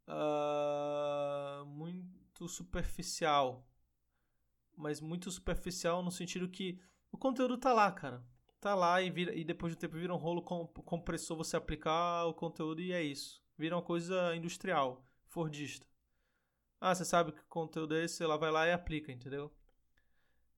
uh, 0.08 1.66
muito 1.66 2.48
superficial. 2.48 3.70
Mas 4.76 5.00
muito 5.02 5.30
superficial 5.32 6.02
no 6.04 6.12
sentido 6.12 6.50
que 6.50 6.80
o 7.12 7.18
conteúdo 7.18 7.58
tá 7.58 7.74
lá, 7.74 7.92
cara 7.92 8.24
tá 8.60 8.76
lá 8.76 9.02
e, 9.02 9.10
vira, 9.10 9.34
e 9.36 9.44
depois 9.44 9.76
do 9.76 9.80
tempo 9.80 9.98
vira 9.98 10.14
um 10.14 10.18
rolo 10.18 10.42
com, 10.42 10.68
compressor 10.68 11.38
você 11.38 11.56
aplicar 11.56 12.26
o 12.26 12.34
conteúdo 12.34 12.82
e 12.82 12.92
é 12.92 13.02
isso. 13.02 13.42
Vira 13.58 13.76
uma 13.76 13.82
coisa 13.82 14.36
industrial, 14.36 15.06
fordista. 15.28 15.86
Ah, 16.80 16.94
você 16.94 17.06
sabe 17.06 17.32
que 17.32 17.42
conteúdo 17.46 17.96
é 17.96 18.04
esse, 18.04 18.24
ela 18.24 18.38
vai 18.38 18.52
lá 18.52 18.68
e 18.68 18.72
aplica, 18.72 19.12
entendeu? 19.12 19.52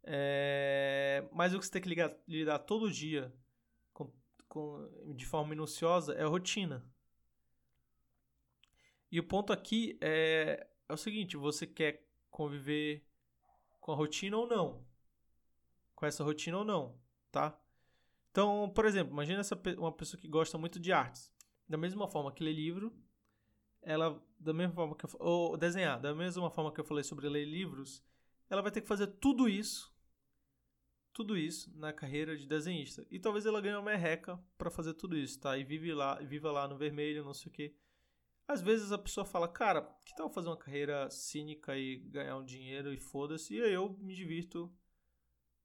É... 0.03 1.27
Mas 1.31 1.53
o 1.53 1.59
que 1.59 1.65
você 1.65 1.71
tem 1.71 1.81
que 1.81 1.89
ligar, 1.89 2.13
lidar 2.27 2.59
todo 2.59 2.91
dia 2.91 3.33
com, 3.93 4.11
com, 4.47 5.13
de 5.15 5.25
forma 5.25 5.49
minuciosa 5.49 6.13
é 6.13 6.23
rotina. 6.25 6.85
E 9.11 9.19
o 9.19 9.23
ponto 9.23 9.51
aqui 9.51 9.97
é, 10.01 10.67
é 10.87 10.93
o 10.93 10.97
seguinte: 10.97 11.37
você 11.37 11.65
quer 11.65 12.05
conviver 12.29 13.03
com 13.79 13.91
a 13.91 13.95
rotina 13.95 14.37
ou 14.37 14.47
não? 14.47 14.85
Com 15.95 16.05
essa 16.05 16.23
rotina 16.23 16.59
ou 16.59 16.65
não, 16.65 16.99
tá? 17.31 17.59
Então, 18.31 18.69
por 18.74 18.86
exemplo, 18.86 19.13
imagina 19.13 19.39
essa, 19.39 19.59
uma 19.77 19.91
pessoa 19.91 20.19
que 20.19 20.27
gosta 20.27 20.57
muito 20.57 20.79
de 20.79 20.91
artes. 20.91 21.31
Da 21.67 21.77
mesma 21.77 22.07
forma 22.07 22.31
que 22.31 22.43
lê 22.43 22.51
livro, 22.51 22.95
ela, 23.81 24.21
da 24.39 24.53
mesma 24.53 24.74
forma 24.74 24.95
que 24.95 25.05
eu, 25.05 25.09
ou 25.19 25.57
desenhar, 25.57 26.00
da 26.00 26.13
mesma 26.13 26.50
forma 26.50 26.71
que 26.71 26.79
eu 26.79 26.86
falei 26.86 27.03
sobre 27.03 27.27
ler 27.29 27.45
livros, 27.45 28.03
ela 28.50 28.62
vai 28.62 28.71
ter 28.71 28.81
que 28.81 28.88
fazer 28.88 29.07
tudo 29.07 29.48
isso, 29.48 29.93
tudo 31.13 31.38
isso 31.38 31.71
na 31.77 31.93
carreira 31.93 32.38
de 32.38 32.48
desenhista. 32.48 33.05
E 33.09 33.19
talvez 33.19 33.45
ela 33.45 33.62
ganhe 33.62 33.75
uma 33.75 33.91
merreca 33.91 34.39
para 34.57 34.69
fazer 34.69 34.93
tudo 34.93 35.17
isso, 35.17 35.39
tá? 35.39 35.57
E 35.57 35.63
vive 35.63 35.93
lá, 35.93 36.15
viva 36.15 36.51
lá 36.51 36.67
no 36.67 36.77
vermelho, 36.77 37.24
não 37.24 37.33
sei 37.33 37.50
o 37.50 37.53
quê. 37.53 37.75
Às 38.48 38.62
vezes 38.62 38.91
a 38.91 38.98
pessoa 38.98 39.25
fala, 39.25 39.48
cara, 39.48 39.81
que 40.03 40.15
tal 40.15 40.29
fazer 40.29 40.50
uma 40.50 40.57
carreira 40.57 41.09
cínica 41.09 41.77
e 41.77 41.98
ganhar 41.98 42.38
um 42.38 42.43
dinheiro 42.43 42.91
e 42.91 42.98
foda-se, 42.98 43.55
e 43.55 43.62
aí 43.62 43.74
eu 43.74 43.89
me 44.00 44.15
divirto 44.15 44.74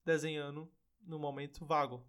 desenhando 0.05 0.71
no 1.01 1.19
momento 1.19 1.65
vago. 1.65 2.07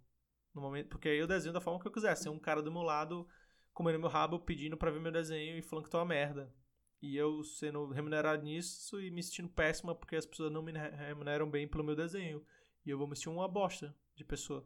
No 0.56 0.62
momento, 0.62 0.88
porque 0.88 1.10
eu 1.10 1.28
desenho 1.28 1.54
da 1.54 1.60
forma 1.60 1.80
que 1.80 1.88
eu 1.88 1.92
quiser. 1.92 2.16
Ser 2.16 2.30
um 2.30 2.40
cara 2.40 2.62
do 2.62 2.72
meu 2.72 2.82
lado 2.82 3.28
comendo 3.74 4.00
meu 4.00 4.08
rabo, 4.08 4.40
pedindo 4.40 4.78
pra 4.78 4.90
ver 4.90 5.02
meu 5.02 5.12
desenho 5.12 5.58
e 5.58 5.62
falando 5.62 5.84
que 5.84 5.92
tô 5.92 5.98
uma 5.98 6.06
merda. 6.06 6.52
E 7.02 7.18
eu 7.18 7.44
sendo 7.44 7.90
remunerado 7.90 8.42
nisso 8.42 9.02
e 9.02 9.12
me 9.12 9.22
sentindo 9.22 9.50
péssima 9.50 9.94
porque 9.94 10.16
as 10.16 10.26
pessoas 10.26 10.52
não 10.52 10.64
me 10.64 10.72
remuneram 10.72 11.50
bem 11.50 11.68
pelo 11.68 11.84
meu 11.84 11.96
desenho. 11.96 12.44
E 12.86 12.90
eu 12.90 12.98
vou 12.98 13.06
me 13.06 13.16
sentir 13.18 13.30
uma 13.30 13.50
bosta 13.50 13.94
de 14.16 14.24
pessoa. 14.24 14.66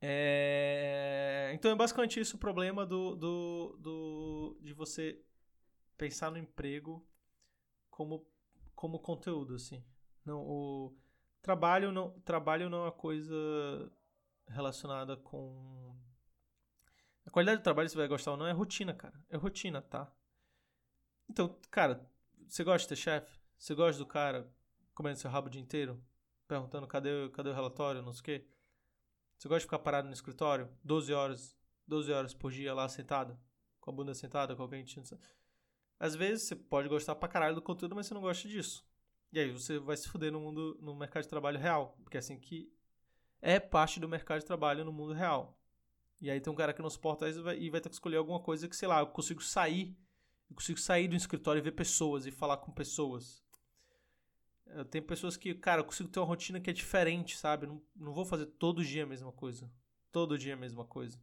É... 0.00 1.50
Então 1.54 1.70
é 1.70 1.74
basicamente 1.74 2.18
isso 2.18 2.36
o 2.36 2.40
problema 2.40 2.86
do, 2.86 3.14
do, 3.14 3.76
do, 3.78 4.58
de 4.62 4.72
você 4.72 5.22
pensar 5.98 6.30
no 6.30 6.38
emprego 6.38 7.06
como, 7.90 8.26
como 8.74 8.98
conteúdo, 8.98 9.56
assim. 9.56 9.84
Não, 10.24 10.40
o 10.40 10.96
trabalho 11.42 11.92
não, 11.92 12.10
trabalho 12.20 12.68
não 12.68 12.78
é 12.78 12.82
uma 12.82 12.92
coisa 12.92 13.92
relacionada 14.48 15.16
com 15.16 15.96
a 17.24 17.30
qualidade 17.30 17.60
do 17.60 17.64
trabalho, 17.64 17.88
você 17.88 17.96
vai 17.96 18.08
gostar 18.08 18.32
ou 18.32 18.36
não, 18.36 18.46
é 18.46 18.52
rotina, 18.52 18.92
cara. 18.92 19.14
É 19.28 19.36
rotina, 19.36 19.80
tá? 19.82 20.12
Então, 21.28 21.56
cara, 21.70 22.04
você 22.48 22.64
gosta 22.64 22.82
de 22.82 22.88
ter 22.88 22.96
chefe? 22.96 23.40
Você 23.56 23.74
gosta 23.74 23.98
do 23.98 24.06
cara 24.06 24.52
comendo 24.94 25.18
seu 25.18 25.30
rabo 25.30 25.46
o 25.46 25.50
dia 25.50 25.60
inteiro? 25.60 26.02
Perguntando 26.48 26.88
cadê, 26.88 27.28
cadê 27.30 27.50
o 27.50 27.54
relatório, 27.54 28.02
não 28.02 28.12
sei 28.12 28.20
o 28.20 28.24
quê? 28.24 28.46
Você 29.38 29.48
gosta 29.48 29.60
de 29.60 29.66
ficar 29.66 29.78
parado 29.78 30.08
no 30.08 30.12
escritório 30.12 30.68
12 30.82 31.12
horas, 31.12 31.56
12 31.86 32.12
horas 32.12 32.34
por 32.34 32.50
dia 32.50 32.74
lá 32.74 32.88
sentado? 32.88 33.38
Com 33.80 33.90
a 33.90 33.94
bunda 33.94 34.12
sentada, 34.12 34.56
com 34.56 34.62
alguém. 34.62 34.84
Às 35.98 36.16
vezes 36.16 36.48
você 36.48 36.56
pode 36.56 36.88
gostar 36.88 37.14
pra 37.14 37.28
caralho 37.28 37.54
do 37.54 37.62
conteúdo, 37.62 37.94
mas 37.94 38.06
você 38.06 38.14
não 38.14 38.20
gosta 38.20 38.48
disso. 38.48 38.84
E 39.32 39.38
aí 39.38 39.50
você 39.50 39.78
vai 39.78 39.96
se 39.96 40.08
fuder 40.08 40.32
no 40.32 40.40
mundo, 40.40 40.78
no 40.80 40.94
mercado 40.94 41.22
de 41.22 41.28
trabalho 41.28 41.58
real. 41.58 41.96
Porque 42.02 42.16
é 42.16 42.20
assim 42.20 42.38
que 42.38 42.72
é 43.40 43.60
parte 43.60 44.00
do 44.00 44.08
mercado 44.08 44.40
de 44.40 44.46
trabalho 44.46 44.84
no 44.84 44.92
mundo 44.92 45.12
real. 45.12 45.56
E 46.20 46.30
aí 46.30 46.40
tem 46.40 46.52
um 46.52 46.56
cara 46.56 46.72
que 46.72 46.82
não 46.82 46.90
suporta 46.90 47.28
isso 47.28 47.40
e 47.52 47.70
vai 47.70 47.80
ter 47.80 47.88
que 47.88 47.94
escolher 47.94 48.16
alguma 48.16 48.40
coisa 48.40 48.68
que, 48.68 48.76
sei 48.76 48.88
lá, 48.88 49.00
eu 49.00 49.06
consigo 49.06 49.42
sair. 49.42 49.96
Eu 50.50 50.56
consigo 50.56 50.78
sair 50.78 51.08
do 51.08 51.16
escritório 51.16 51.60
e 51.60 51.62
ver 51.62 51.72
pessoas 51.72 52.26
e 52.26 52.30
falar 52.30 52.58
com 52.58 52.72
pessoas. 52.72 53.42
Eu 54.66 54.84
tenho 54.84 55.04
pessoas 55.04 55.36
que, 55.36 55.54
cara, 55.54 55.80
eu 55.80 55.84
consigo 55.84 56.08
ter 56.08 56.20
uma 56.20 56.26
rotina 56.26 56.60
que 56.60 56.68
é 56.68 56.72
diferente, 56.72 57.36
sabe? 57.36 57.66
Não, 57.66 57.82
não 57.96 58.12
vou 58.12 58.24
fazer 58.24 58.46
todo 58.46 58.84
dia 58.84 59.04
a 59.04 59.06
mesma 59.06 59.32
coisa. 59.32 59.70
Todo 60.12 60.36
dia 60.36 60.54
a 60.54 60.56
mesma 60.56 60.84
coisa. 60.84 61.18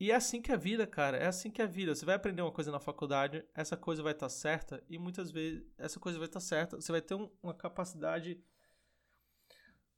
E 0.00 0.10
é 0.10 0.14
assim 0.14 0.40
que 0.40 0.50
é 0.50 0.54
a 0.54 0.58
vida, 0.58 0.86
cara. 0.86 1.18
É 1.18 1.26
assim 1.26 1.50
que 1.50 1.60
é 1.60 1.64
a 1.64 1.68
vida. 1.68 1.94
Você 1.94 2.06
vai 2.06 2.14
aprender 2.14 2.42
uma 2.42 2.50
coisa 2.50 2.72
na 2.72 2.80
faculdade, 2.80 3.44
essa 3.54 3.76
coisa 3.76 4.02
vai 4.02 4.12
estar 4.12 4.26
tá 4.26 4.30
certa, 4.30 4.82
e 4.88 4.98
muitas 4.98 5.30
vezes 5.30 5.62
essa 5.78 6.00
coisa 6.00 6.18
vai 6.18 6.26
estar 6.26 6.40
tá 6.40 6.44
certa. 6.46 6.80
Você 6.80 6.90
vai 6.90 7.02
ter 7.02 7.14
um, 7.14 7.30
uma 7.42 7.54
capacidade, 7.54 8.42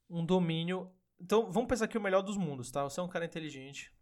um 0.09 0.25
domínio 0.25 0.93
então, 1.23 1.49
vamos 1.49 1.69
pensar 1.69 1.85
aqui 1.85 1.97
o 1.97 2.01
melhor 2.01 2.21
dos 2.21 2.35
mundos, 2.35 2.69
tá? 2.69 2.83
Você 2.83 2.99
é 2.99 3.03
um 3.03 3.07
cara 3.07 3.23
inteligente. 3.23 3.93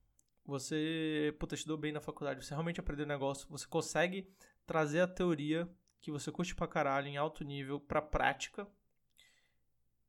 Você, 0.43 1.36
puta, 1.39 1.53
estudou 1.53 1.77
bem 1.77 1.91
na 1.91 2.01
faculdade. 2.01 2.43
Você 2.43 2.51
realmente 2.51 2.79
aprendeu 2.79 3.05
negócio. 3.05 3.48
Você 3.50 3.67
consegue 3.67 4.27
trazer 4.65 5.01
a 5.01 5.08
teoria 5.08 5.70
que 6.01 6.12
você 6.12 6.31
curte 6.31 6.55
pra 6.55 6.67
caralho 6.67 7.08
em 7.08 7.17
alto 7.17 7.43
nível 7.43 7.79
pra 7.79 8.01
prática. 8.01 8.67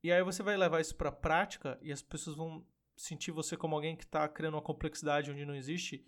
E 0.02 0.11
aí 0.11 0.22
você 0.22 0.42
vai 0.42 0.56
levar 0.56 0.80
isso 0.80 0.96
pra 0.96 1.12
prática 1.12 1.78
e 1.82 1.92
as 1.92 2.00
pessoas 2.00 2.34
vão 2.34 2.66
sentir 3.02 3.30
você 3.30 3.56
como 3.56 3.75
alguém 3.75 3.97
que 3.97 4.06
tá 4.06 4.28
criando 4.28 4.54
uma 4.54 4.62
complexidade 4.62 5.30
onde 5.30 5.44
não 5.44 5.54
existe. 5.54 6.06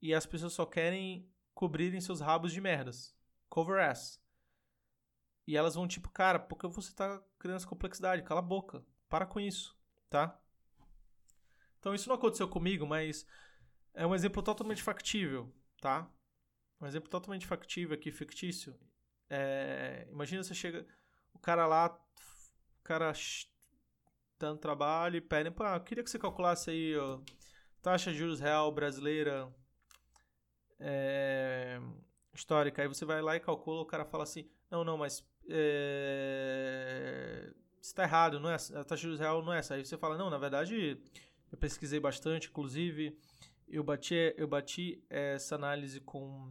E 0.00 0.14
as 0.14 0.26
pessoas 0.26 0.52
só 0.52 0.66
querem 0.66 1.30
cobrirem 1.54 2.00
seus 2.00 2.20
rabos 2.20 2.52
de 2.52 2.60
merdas. 2.60 3.14
Cover 3.48 3.82
ass. 3.82 4.20
E 5.46 5.56
elas 5.56 5.74
vão 5.74 5.88
tipo, 5.88 6.08
cara, 6.10 6.38
porque 6.38 6.66
você 6.68 6.92
tá 6.94 7.22
criando 7.38 7.56
essa 7.56 7.66
complexidade? 7.66 8.22
Cala 8.22 8.40
a 8.40 8.42
boca. 8.42 8.84
Para 9.08 9.26
com 9.26 9.40
isso 9.40 9.76
tá? 10.12 10.38
Então 11.78 11.94
isso 11.94 12.08
não 12.08 12.16
aconteceu 12.16 12.46
comigo, 12.46 12.86
mas 12.86 13.26
é 13.94 14.06
um 14.06 14.14
exemplo 14.14 14.42
totalmente 14.42 14.82
factível, 14.82 15.52
tá? 15.80 16.08
Um 16.78 16.86
exemplo 16.86 17.08
totalmente 17.08 17.46
factível 17.46 17.94
aqui, 17.94 18.12
fictício. 18.12 18.78
É, 19.30 20.06
imagina 20.10 20.44
você 20.44 20.54
chega, 20.54 20.86
o 21.32 21.38
cara 21.38 21.66
lá, 21.66 21.86
o 21.88 22.82
cara 22.84 23.12
dando 24.42 24.58
trabalho 24.58 25.16
e 25.16 25.20
pede, 25.20 25.50
pô, 25.50 25.64
eu 25.64 25.80
queria 25.80 26.02
que 26.02 26.10
você 26.10 26.18
calculasse 26.18 26.70
aí 26.70 26.96
ó, 26.96 27.20
taxa 27.80 28.12
de 28.12 28.18
juros 28.18 28.40
real 28.40 28.70
brasileira 28.72 29.48
é, 30.80 31.80
histórica. 32.34 32.82
Aí 32.82 32.88
você 32.88 33.04
vai 33.04 33.22
lá 33.22 33.36
e 33.36 33.40
calcula, 33.40 33.82
o 33.82 33.86
cara 33.86 34.04
fala 34.04 34.24
assim, 34.24 34.48
não, 34.70 34.84
não, 34.84 34.98
mas 34.98 35.24
é, 35.48 37.52
está 37.80 38.02
errado, 38.02 38.40
não 38.40 38.50
é, 38.50 38.54
a 38.54 38.84
taxa 38.84 38.96
de 38.96 39.02
juros 39.02 39.20
real 39.20 39.42
não 39.42 39.52
é 39.52 39.58
essa. 39.58 39.74
Aí 39.74 39.84
você 39.84 39.96
fala, 39.96 40.18
não, 40.18 40.28
na 40.28 40.38
verdade, 40.38 41.00
eu 41.50 41.58
pesquisei 41.58 42.00
bastante, 42.00 42.48
inclusive 42.48 43.16
eu 43.68 43.84
bati, 43.84 44.34
eu 44.36 44.48
bati 44.48 45.02
essa 45.08 45.54
análise 45.54 46.00
com, 46.00 46.50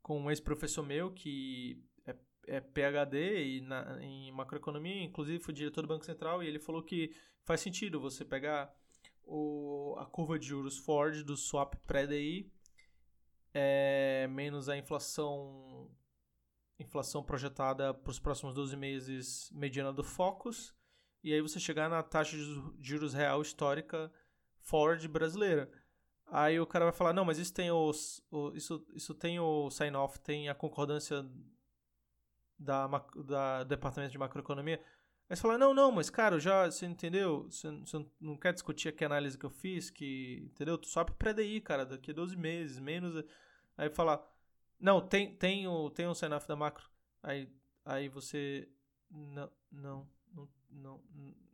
com 0.00 0.20
um 0.20 0.30
ex-professor 0.30 0.86
meu 0.86 1.10
que 1.10 1.82
é, 2.46 2.60
PhD 2.60 3.56
e 3.56 3.60
na, 3.60 4.02
em 4.02 4.32
macroeconomia, 4.32 5.02
inclusive 5.02 5.42
foi 5.42 5.54
diretor 5.54 5.82
do 5.82 5.88
Banco 5.88 6.04
Central, 6.04 6.42
e 6.42 6.46
ele 6.46 6.58
falou 6.58 6.82
que 6.82 7.14
faz 7.44 7.60
sentido 7.60 8.00
você 8.00 8.24
pegar 8.24 8.74
o, 9.24 9.94
a 9.98 10.06
curva 10.06 10.38
de 10.38 10.46
juros 10.46 10.78
Ford 10.78 11.22
do 11.22 11.36
swap 11.36 11.74
pré-DI 11.86 12.50
é, 13.54 14.26
menos 14.30 14.68
a 14.68 14.76
inflação 14.76 15.90
inflação 16.78 17.22
projetada 17.22 17.94
para 17.94 18.10
os 18.10 18.18
próximos 18.18 18.54
12 18.54 18.76
meses 18.76 19.50
mediana 19.52 19.92
do 19.92 20.02
Focus, 20.02 20.74
e 21.22 21.32
aí 21.32 21.40
você 21.40 21.60
chegar 21.60 21.88
na 21.88 22.02
taxa 22.02 22.36
de 22.36 22.44
juros 22.80 23.14
real 23.14 23.40
histórica 23.40 24.12
Ford 24.60 25.06
brasileira. 25.06 25.70
Aí 26.26 26.58
o 26.58 26.66
cara 26.66 26.86
vai 26.86 26.92
falar, 26.92 27.12
não, 27.12 27.24
mas 27.24 27.38
isso 27.38 27.52
tem 27.54 27.70
o 27.70 27.90
isso, 28.54 28.84
isso 28.94 29.14
tem 29.14 29.38
o 29.38 29.70
sign-off, 29.70 30.18
tem 30.20 30.48
a 30.48 30.54
concordância 30.54 31.24
da, 32.62 32.86
da 33.24 33.64
Departamento 33.64 34.12
de 34.12 34.18
Macroeconomia. 34.18 34.80
Aí 35.28 35.36
você 35.36 35.42
fala, 35.42 35.56
não, 35.56 35.72
não, 35.72 35.90
mas 35.90 36.10
cara, 36.10 36.38
já, 36.38 36.70
você 36.70 36.86
entendeu? 36.86 37.44
Você, 37.50 37.70
você 37.70 38.06
não 38.20 38.36
quer 38.36 38.52
discutir 38.52 38.88
aqui 38.88 39.04
a 39.04 39.06
análise 39.06 39.38
que 39.38 39.46
eu 39.46 39.50
fiz, 39.50 39.90
que, 39.90 40.42
entendeu? 40.52 40.76
Tu 40.76 40.88
sobe 40.88 41.12
pré-DI, 41.12 41.60
cara, 41.60 41.86
daqui 41.86 42.10
a 42.10 42.14
12 42.14 42.36
meses, 42.36 42.78
menos... 42.78 43.24
Aí 43.76 43.88
fala, 43.88 44.22
não, 44.82 45.00
tem, 45.00 45.32
tem 45.34 45.68
o, 45.68 45.88
tem 45.90 46.08
o 46.08 46.14
sign-off 46.14 46.46
da 46.48 46.56
macro. 46.56 46.90
Aí, 47.22 47.48
aí 47.84 48.08
você. 48.08 48.68
Não, 49.08 49.48
não, 49.70 50.08
não, 50.34 50.48
não, 50.70 51.00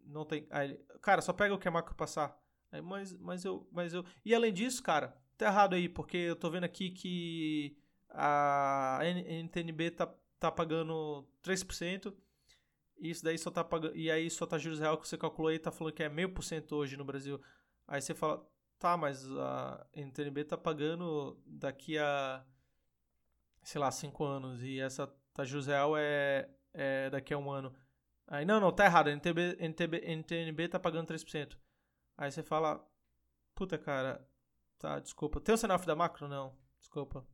não 0.07 0.25
tem. 0.25 0.47
Aí, 0.50 0.81
cara, 1.03 1.21
só 1.21 1.33
pega 1.35 1.55
o 1.55 1.59
que 1.59 1.69
a 1.69 1.71
macro 1.71 1.95
passar. 1.95 2.41
Aí, 2.73 2.81
mas, 2.81 3.12
mas 3.12 3.45
eu. 3.45 3.69
Mas 3.71 3.93
eu. 3.93 4.03
E 4.25 4.35
além 4.35 4.53
disso, 4.53 4.83
cara, 4.83 5.15
tá 5.37 5.47
errado 5.47 5.75
aí, 5.75 5.91
porque 5.91 6.17
eu 6.17 6.37
tô 6.37 6.50
vendo 6.50 6.65
aqui 6.65 6.91
que 6.91 7.77
a 8.09 9.00
NTNB 9.05 9.91
tá, 9.91 10.07
tá 10.38 10.50
pagando 10.50 11.26
3%. 11.42 12.14
E 12.99 13.11
isso 13.11 13.25
daí 13.25 13.38
só 13.38 13.50
tá 13.50 13.62
pagando. 13.62 13.97
E 13.97 14.11
aí 14.11 14.28
só 14.30 14.47
tá 14.47 14.59
juros 14.59 14.80
real 14.80 14.99
que 14.99 15.09
você 15.09 15.16
calculou 15.16 15.50
aí, 15.50 15.59
tá 15.59 15.71
falando 15.71 15.95
que 15.95 16.02
é 16.02 16.09
meio 16.09 16.33
por 16.33 16.42
cento 16.42 16.75
hoje 16.76 16.97
no 16.97 17.04
Brasil. 17.04 17.40
Aí 17.87 18.00
você 18.02 18.14
fala, 18.14 18.47
tá, 18.78 18.97
mas 18.97 19.25
a 19.33 19.87
NTNB 19.95 20.45
tá 20.45 20.57
pagando 20.57 21.40
daqui 21.47 21.97
a 21.99 22.45
sei 23.68 23.80
lá, 23.80 23.90
5 23.90 24.25
anos 24.25 24.62
e 24.62 24.80
essa 24.80 25.07
de 25.07 25.45
juros 25.45 25.66
real 25.66 25.97
é, 25.97 26.49
é 26.73 27.11
daqui 27.11 27.35
a 27.35 27.38
um 27.38 27.50
ano. 27.50 27.73
Aí, 28.26 28.45
não, 28.45 28.59
não, 28.59 28.73
tá 28.73 28.85
errado, 28.85 29.09
a 29.09 29.12
NTB, 29.12 29.57
NTB, 29.61 29.99
NTNB 30.16 30.68
tá 30.68 30.80
pagando 30.80 31.07
3%. 31.09 31.57
Aí 32.16 32.30
você 32.30 32.42
fala, 32.42 32.85
puta 33.54 33.78
cara, 33.78 34.26
tá, 34.78 34.99
desculpa. 34.99 35.40
Tem 35.40 35.54
o 35.54 35.59
sinal 35.59 35.78
da 35.78 35.95
macro? 35.95 36.26
Não, 36.28 36.57
desculpa. 36.78 37.26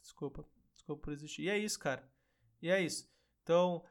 Desculpa, 0.00 0.44
desculpa 0.84 1.02
por 1.02 1.12
existir. 1.12 1.42
E 1.42 1.48
é 1.48 1.58
isso, 1.58 1.78
cara. 1.78 2.06
E 2.60 2.70
é 2.70 2.80
isso. 2.80 3.08
Então, 3.42 3.82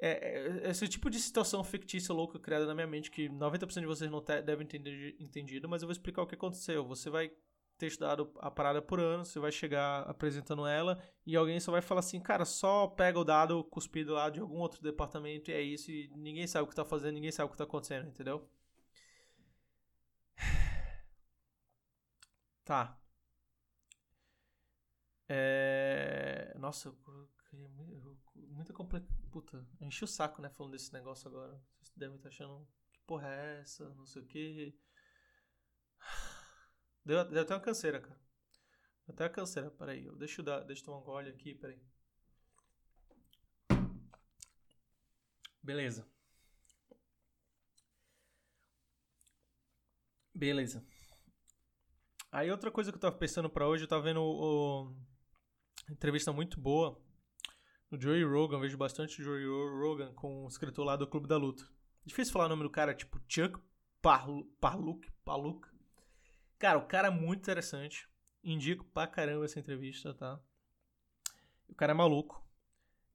é, 0.00 0.66
é, 0.66 0.70
esse 0.70 0.86
tipo 0.88 1.10
de 1.10 1.18
situação 1.18 1.62
fictícia 1.64 2.14
louca 2.14 2.38
criada 2.38 2.66
na 2.66 2.74
minha 2.74 2.86
mente 2.86 3.10
que 3.10 3.28
90% 3.28 3.80
de 3.80 3.86
vocês 3.86 4.10
não 4.10 4.22
devem 4.44 4.66
ter 4.66 4.80
entendido, 5.20 5.68
mas 5.68 5.82
eu 5.82 5.88
vou 5.88 5.92
explicar 5.92 6.22
o 6.22 6.26
que 6.26 6.34
aconteceu. 6.34 6.86
Você 6.86 7.10
vai 7.10 7.30
ter 7.78 7.88
estudado 7.88 8.32
a 8.38 8.50
parada 8.50 8.80
por 8.80 9.00
ano, 9.00 9.24
você 9.24 9.38
vai 9.38 9.52
chegar 9.52 10.02
apresentando 10.02 10.66
ela 10.66 11.02
e 11.26 11.36
alguém 11.36 11.60
só 11.60 11.70
vai 11.72 11.82
falar 11.82 12.00
assim, 12.00 12.20
cara, 12.20 12.44
só 12.44 12.86
pega 12.88 13.18
o 13.18 13.24
dado 13.24 13.62
cuspido 13.64 14.14
lá 14.14 14.30
de 14.30 14.40
algum 14.40 14.58
outro 14.58 14.82
departamento 14.82 15.50
e 15.50 15.54
é 15.54 15.60
isso, 15.60 15.90
e 15.90 16.08
ninguém 16.16 16.46
sabe 16.46 16.64
o 16.64 16.68
que 16.68 16.74
tá 16.74 16.84
fazendo, 16.86 17.14
ninguém 17.14 17.32
sabe 17.32 17.48
o 17.48 17.52
que 17.52 17.58
tá 17.58 17.64
acontecendo, 17.64 18.08
entendeu? 18.08 18.48
Tá. 22.64 22.98
É... 25.28 26.54
Nossa, 26.58 26.88
eu 26.88 27.30
queria 27.50 27.68
muita 28.34 28.72
complexa. 28.72 29.06
Puta, 29.30 29.66
enchi 29.80 30.04
o 30.04 30.08
saco, 30.08 30.40
né, 30.40 30.48
falando 30.50 30.72
desse 30.72 30.92
negócio 30.92 31.28
agora. 31.28 31.60
Vocês 31.80 31.96
devem 31.96 32.16
estar 32.16 32.28
achando 32.28 32.66
que 32.92 33.00
porra 33.06 33.28
é 33.28 33.60
essa, 33.60 33.88
não 33.94 34.06
sei 34.06 34.22
o 34.22 34.26
que. 34.26 34.78
Deu, 37.04 37.24
deu 37.24 37.42
até 37.42 37.54
uma 37.54 37.60
canseira, 37.60 38.00
cara. 38.00 38.18
Deu 39.06 39.14
até 39.14 39.24
uma 39.24 39.30
canseira. 39.30 39.70
Peraí, 39.70 40.10
deixa 40.16 40.40
eu, 40.40 40.44
dar, 40.44 40.60
deixa 40.64 40.82
eu 40.82 40.86
tomar 40.86 40.98
um 40.98 41.04
gole 41.04 41.30
aqui, 41.30 41.54
peraí. 41.54 41.80
Beleza. 45.62 46.08
Beleza. 50.34 50.86
Aí 52.30 52.50
outra 52.50 52.70
coisa 52.70 52.90
que 52.90 52.96
eu 52.96 53.00
tava 53.00 53.16
pensando 53.16 53.48
para 53.48 53.66
hoje, 53.66 53.84
eu 53.84 53.88
tava 53.88 54.02
vendo 54.02 54.20
o, 54.20 54.92
entrevista 55.90 56.32
muito 56.32 56.60
boa 56.60 57.00
no 57.90 58.00
Joey 58.00 58.24
Rogan, 58.24 58.60
vejo 58.60 58.76
bastante 58.76 59.22
Joey 59.22 59.46
Rogan 59.46 60.12
com 60.14 60.44
o 60.44 60.48
escritor 60.48 60.84
lá 60.84 60.96
do 60.96 61.06
Clube 61.06 61.28
da 61.28 61.36
Luta. 61.36 61.64
Difícil 62.04 62.32
falar 62.32 62.46
o 62.46 62.48
nome 62.48 62.62
do 62.62 62.70
cara, 62.70 62.94
tipo 62.94 63.20
Chuck 63.28 63.58
Paluk, 64.60 65.10
Paluk. 65.24 65.68
Cara, 66.58 66.78
o 66.78 66.86
cara 66.86 67.08
é 67.08 67.10
muito 67.10 67.40
interessante. 67.40 68.08
Indico 68.42 68.84
pra 68.84 69.06
caramba 69.06 69.44
essa 69.44 69.58
entrevista, 69.58 70.14
tá? 70.14 70.40
O 71.68 71.74
cara 71.74 71.92
é 71.92 71.94
maluco. 71.94 72.46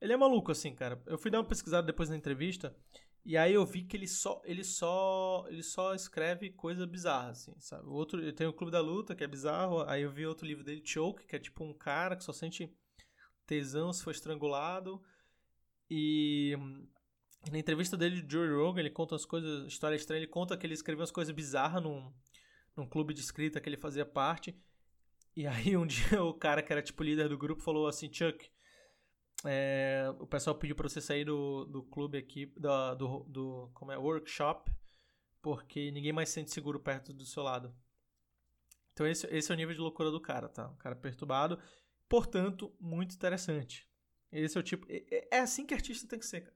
Ele 0.01 0.11
é 0.11 0.17
maluco, 0.17 0.51
assim, 0.51 0.75
cara. 0.75 1.01
Eu 1.05 1.17
fui 1.17 1.31
dar 1.31 1.39
uma 1.39 1.47
pesquisada 1.47 1.87
depois 1.87 2.09
da 2.09 2.17
entrevista 2.17 2.75
e 3.23 3.37
aí 3.37 3.53
eu 3.53 3.65
vi 3.65 3.83
que 3.83 3.95
ele 3.95 4.07
só, 4.07 4.41
ele 4.43 4.63
só, 4.63 5.45
ele 5.47 5.61
só 5.61 5.93
escreve 5.93 6.49
coisa 6.49 6.87
bizarra, 6.87 7.31
assim, 7.31 7.53
sabe? 7.59 7.87
O 7.87 7.93
outro, 7.93 8.33
tem 8.33 8.47
o 8.47 8.53
Clube 8.53 8.71
da 8.71 8.81
Luta, 8.81 9.15
que 9.15 9.23
é 9.23 9.27
bizarro. 9.27 9.83
Aí 9.87 10.01
eu 10.01 10.11
vi 10.11 10.25
outro 10.25 10.45
livro 10.45 10.63
dele, 10.63 10.81
Choke, 10.83 11.25
que 11.25 11.35
é 11.35 11.39
tipo 11.39 11.63
um 11.63 11.73
cara 11.73 12.15
que 12.15 12.23
só 12.23 12.33
sente 12.33 12.73
tesão 13.45 13.93
se 13.93 14.03
for 14.03 14.11
estrangulado. 14.11 15.01
E 15.89 16.57
na 17.51 17.59
entrevista 17.59 17.95
dele, 17.95 18.25
Joe 18.27 18.49
Rogan, 18.49 18.79
ele 18.79 18.89
conta 18.89 19.13
umas 19.13 19.25
coisas, 19.25 19.67
história 19.67 19.95
estranha, 19.95 20.19
ele 20.19 20.27
conta 20.27 20.57
que 20.57 20.65
ele 20.65 20.73
escreveu 20.73 21.01
umas 21.01 21.11
coisas 21.11 21.33
bizarras 21.33 21.83
num, 21.83 22.11
num 22.75 22.87
clube 22.87 23.13
de 23.13 23.21
escrita 23.21 23.61
que 23.61 23.69
ele 23.69 23.77
fazia 23.77 24.05
parte. 24.05 24.55
E 25.35 25.45
aí 25.45 25.77
um 25.77 25.85
dia 25.87 26.23
o 26.23 26.33
cara 26.33 26.63
que 26.63 26.71
era 26.71 26.81
tipo 26.81 27.03
líder 27.03 27.29
do 27.29 27.37
grupo 27.37 27.61
falou 27.61 27.87
assim, 27.87 28.11
Chuck, 28.11 28.49
é, 29.45 30.13
o 30.19 30.27
pessoal 30.27 30.55
pediu 30.55 30.75
pra 30.75 30.87
você 30.87 31.01
sair 31.01 31.25
do, 31.25 31.65
do 31.65 31.83
clube 31.83 32.17
aqui, 32.17 32.45
do, 32.57 32.95
do, 32.95 33.19
do 33.27 33.71
como 33.73 33.91
é, 33.91 33.97
workshop, 33.97 34.71
porque 35.41 35.91
ninguém 35.91 36.13
mais 36.13 36.29
se 36.29 36.35
sente 36.35 36.51
seguro 36.51 36.79
perto 36.79 37.13
do 37.13 37.25
seu 37.25 37.43
lado. 37.43 37.73
Então 38.93 39.07
esse, 39.07 39.25
esse 39.27 39.51
é 39.51 39.55
o 39.55 39.57
nível 39.57 39.73
de 39.73 39.81
loucura 39.81 40.11
do 40.11 40.21
cara, 40.21 40.47
tá? 40.47 40.67
Um 40.67 40.75
cara 40.75 40.95
perturbado, 40.95 41.59
portanto, 42.07 42.73
muito 42.79 43.15
interessante. 43.15 43.87
Esse 44.31 44.57
é 44.57 44.59
o 44.59 44.63
tipo. 44.63 44.85
É, 44.89 45.37
é 45.37 45.39
assim 45.39 45.65
que 45.65 45.73
artista 45.73 46.07
tem 46.07 46.19
que 46.19 46.25
ser, 46.25 46.41
cara. 46.41 46.55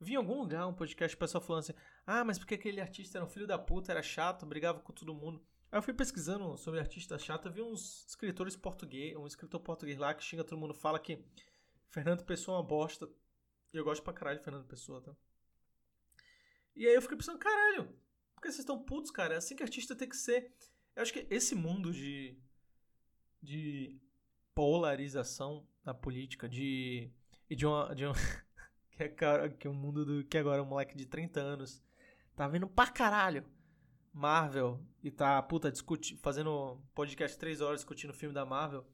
Vi 0.00 0.14
em 0.14 0.16
algum 0.16 0.38
lugar 0.38 0.66
um 0.66 0.74
podcast 0.74 1.14
o 1.14 1.18
pessoal 1.18 1.42
falando 1.42 1.60
assim: 1.60 1.74
ah, 2.06 2.24
mas 2.24 2.38
porque 2.38 2.54
aquele 2.54 2.80
artista 2.80 3.18
era 3.18 3.24
um 3.24 3.28
filho 3.28 3.46
da 3.46 3.58
puta, 3.58 3.92
era 3.92 4.02
chato, 4.02 4.46
brigava 4.46 4.80
com 4.80 4.92
todo 4.92 5.14
mundo. 5.14 5.44
Aí 5.70 5.78
eu 5.78 5.82
fui 5.82 5.92
pesquisando 5.92 6.56
sobre 6.56 6.78
artista 6.78 7.18
chato, 7.18 7.50
vi 7.50 7.60
uns 7.60 8.06
escritores 8.06 8.54
português, 8.54 9.16
um 9.16 9.26
escritor 9.26 9.60
português 9.60 9.98
lá 9.98 10.14
que 10.14 10.22
xinga 10.22 10.44
todo 10.44 10.58
mundo, 10.58 10.72
fala 10.74 10.98
que 11.00 11.24
Fernando 11.90 12.24
Pessoa 12.24 12.56
é 12.56 12.60
uma 12.60 12.66
bosta. 12.66 13.08
E 13.72 13.76
eu 13.76 13.84
gosto 13.84 14.02
pra 14.02 14.12
caralho 14.12 14.38
de 14.38 14.44
Fernando 14.44 14.66
Pessoa, 14.66 15.00
tá? 15.00 15.14
E 16.74 16.86
aí 16.86 16.94
eu 16.94 17.02
fiquei 17.02 17.16
pensando, 17.16 17.38
caralho, 17.38 17.86
por 18.34 18.42
que 18.42 18.48
vocês 18.48 18.60
estão 18.60 18.82
putos, 18.82 19.10
cara? 19.10 19.34
É 19.34 19.36
assim 19.36 19.54
que 19.54 19.62
artista 19.62 19.94
tem 19.94 20.08
que 20.08 20.16
ser. 20.16 20.52
Eu 20.94 21.02
acho 21.02 21.12
que 21.12 21.26
esse 21.30 21.54
mundo 21.54 21.92
de. 21.92 22.36
de 23.42 24.00
polarização 24.54 25.66
na 25.84 25.94
política, 25.94 26.48
de. 26.48 27.10
e 27.48 27.56
de 27.56 27.66
uma. 27.66 27.94
De 27.94 28.04
uma 28.06 28.14
que 28.90 29.02
é, 29.02 29.08
cara, 29.08 29.48
que 29.48 29.66
é 29.66 29.70
um 29.70 29.74
mundo 29.74 30.04
do. 30.04 30.24
que 30.24 30.38
agora 30.38 30.58
é 30.58 30.62
um 30.62 30.68
moleque 30.68 30.96
de 30.96 31.06
30 31.06 31.40
anos. 31.40 31.82
Tá 32.34 32.48
vendo 32.48 32.66
pra 32.66 32.88
caralho 32.88 33.44
Marvel 34.14 34.80
e 35.02 35.10
tá, 35.10 35.42
puta, 35.42 35.72
discutir, 35.72 36.16
fazendo 36.18 36.80
podcast 36.94 37.36
3 37.36 37.60
horas 37.60 37.80
discutindo 37.80 38.10
o 38.10 38.14
filme 38.14 38.32
da 38.32 38.46
Marvel. 38.46 38.86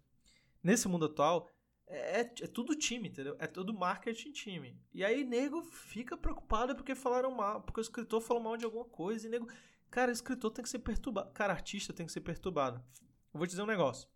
Nesse 0.63 0.89
mundo 0.89 1.05
atual, 1.05 1.47
é, 1.91 2.21
é, 2.21 2.21
é, 2.21 2.47
tudo 2.47 2.75
time, 2.77 3.09
entendeu? 3.09 3.37
É 3.39 3.47
tudo 3.47 3.75
marketing 3.75 4.33
time. 4.33 4.81
E 4.95 5.05
aí, 5.05 5.25
nego 5.25 5.63
fica 5.63 6.17
preocupado 6.17 6.75
porque 6.75 6.95
falaram 6.95 7.31
mal, 7.33 7.61
porque 7.63 7.81
o 7.81 7.83
escritor 7.83 8.21
falou 8.21 8.43
mal 8.43 8.57
de 8.57 8.65
alguma 8.65 8.85
coisa. 8.85 9.27
E 9.27 9.31
nego. 9.31 9.49
Cara, 9.91 10.13
escritor 10.13 10.53
tem 10.53 10.63
que 10.63 10.69
ser 10.71 10.79
perturbado. 10.79 11.33
Cara, 11.33 11.53
artista 11.53 11.93
tem 11.93 12.07
que 12.07 12.13
ser 12.13 12.21
perturbado. 12.21 12.83
Eu 13.35 13.39
vou 13.39 13.47
te 13.47 13.51
dizer 13.51 13.63
um 13.63 13.67
negócio. 13.67 14.09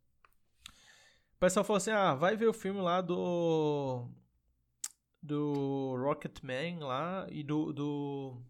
O 1.36 1.38
pessoal 1.40 1.64
falou 1.64 1.78
assim: 1.78 1.90
ah, 1.90 2.14
vai 2.14 2.36
ver 2.36 2.46
o 2.46 2.52
filme 2.52 2.80
lá 2.80 3.00
do 3.00 4.08
do 5.24 5.96
Rocketman 5.96 6.80
lá 6.80 7.26
e 7.30 7.42
do, 7.42 7.72
do, 7.72 8.42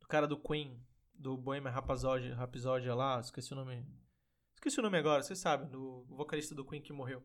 do 0.00 0.06
cara 0.08 0.26
do 0.26 0.36
Queen, 0.36 0.76
do 1.14 1.36
Bohemian 1.36 1.70
Rhapsody, 1.70 2.32
Rhapsody 2.32 2.88
lá, 2.88 3.20
esqueci 3.20 3.52
o 3.52 3.56
nome. 3.56 3.86
Esqueci 4.52 4.80
o 4.80 4.82
nome 4.82 4.98
agora, 4.98 5.22
vocês 5.22 5.38
sabem, 5.38 5.68
do 5.68 6.04
vocalista 6.08 6.56
do 6.56 6.64
Queen 6.64 6.82
que 6.82 6.92
morreu. 6.92 7.22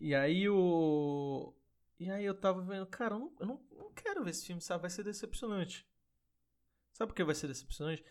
E 0.00 0.14
aí 0.14 0.48
o. 0.48 1.54
E 1.98 2.10
aí 2.10 2.24
eu 2.24 2.34
tava 2.34 2.62
vendo, 2.62 2.86
cara, 2.86 3.14
eu 3.14 3.18
não, 3.18 3.32
eu 3.38 3.46
não, 3.46 3.60
não 3.72 3.92
quero 3.92 4.24
ver 4.24 4.30
esse 4.30 4.46
filme, 4.46 4.62
sabe? 4.62 4.80
Vai 4.80 4.90
ser 4.90 5.04
decepcionante. 5.04 5.86
Sabe 6.94 7.08
por 7.08 7.14
que 7.14 7.22
vai 7.22 7.34
ser 7.34 7.46
decepcionante? 7.46 8.02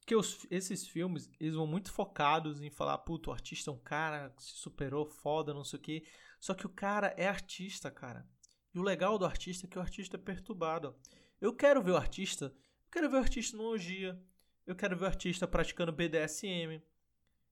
Porque 0.00 0.16
os, 0.16 0.46
esses 0.50 0.86
filmes, 0.86 1.30
eles 1.40 1.54
vão 1.54 1.66
muito 1.66 1.92
focados 1.92 2.60
em 2.60 2.70
falar, 2.70 2.98
puto, 2.98 3.30
o 3.30 3.32
artista 3.32 3.70
é 3.70 3.74
um 3.74 3.78
cara 3.78 4.30
que 4.30 4.42
se 4.42 4.56
superou, 4.56 5.06
foda, 5.06 5.54
não 5.54 5.64
sei 5.64 5.78
o 5.78 5.82
quê. 5.82 6.04
Só 6.40 6.54
que 6.54 6.66
o 6.66 6.70
cara 6.70 7.14
é 7.16 7.26
artista, 7.28 7.90
cara. 7.90 8.26
E 8.74 8.78
o 8.78 8.82
legal 8.82 9.18
do 9.18 9.24
artista 9.24 9.66
é 9.66 9.68
que 9.68 9.78
o 9.78 9.82
artista 9.82 10.16
é 10.16 10.20
perturbado. 10.20 10.96
Eu 11.40 11.54
quero 11.54 11.82
ver 11.82 11.92
o 11.92 11.96
artista, 11.96 12.46
eu 12.46 12.90
quero 12.90 13.10
ver 13.10 13.16
o 13.16 13.20
artista 13.20 13.56
no 13.56 13.64
orgia, 13.64 14.20
eu 14.66 14.74
quero 14.74 14.96
ver 14.96 15.04
o 15.04 15.08
artista 15.08 15.46
praticando 15.46 15.92
BDSM, 15.92 16.82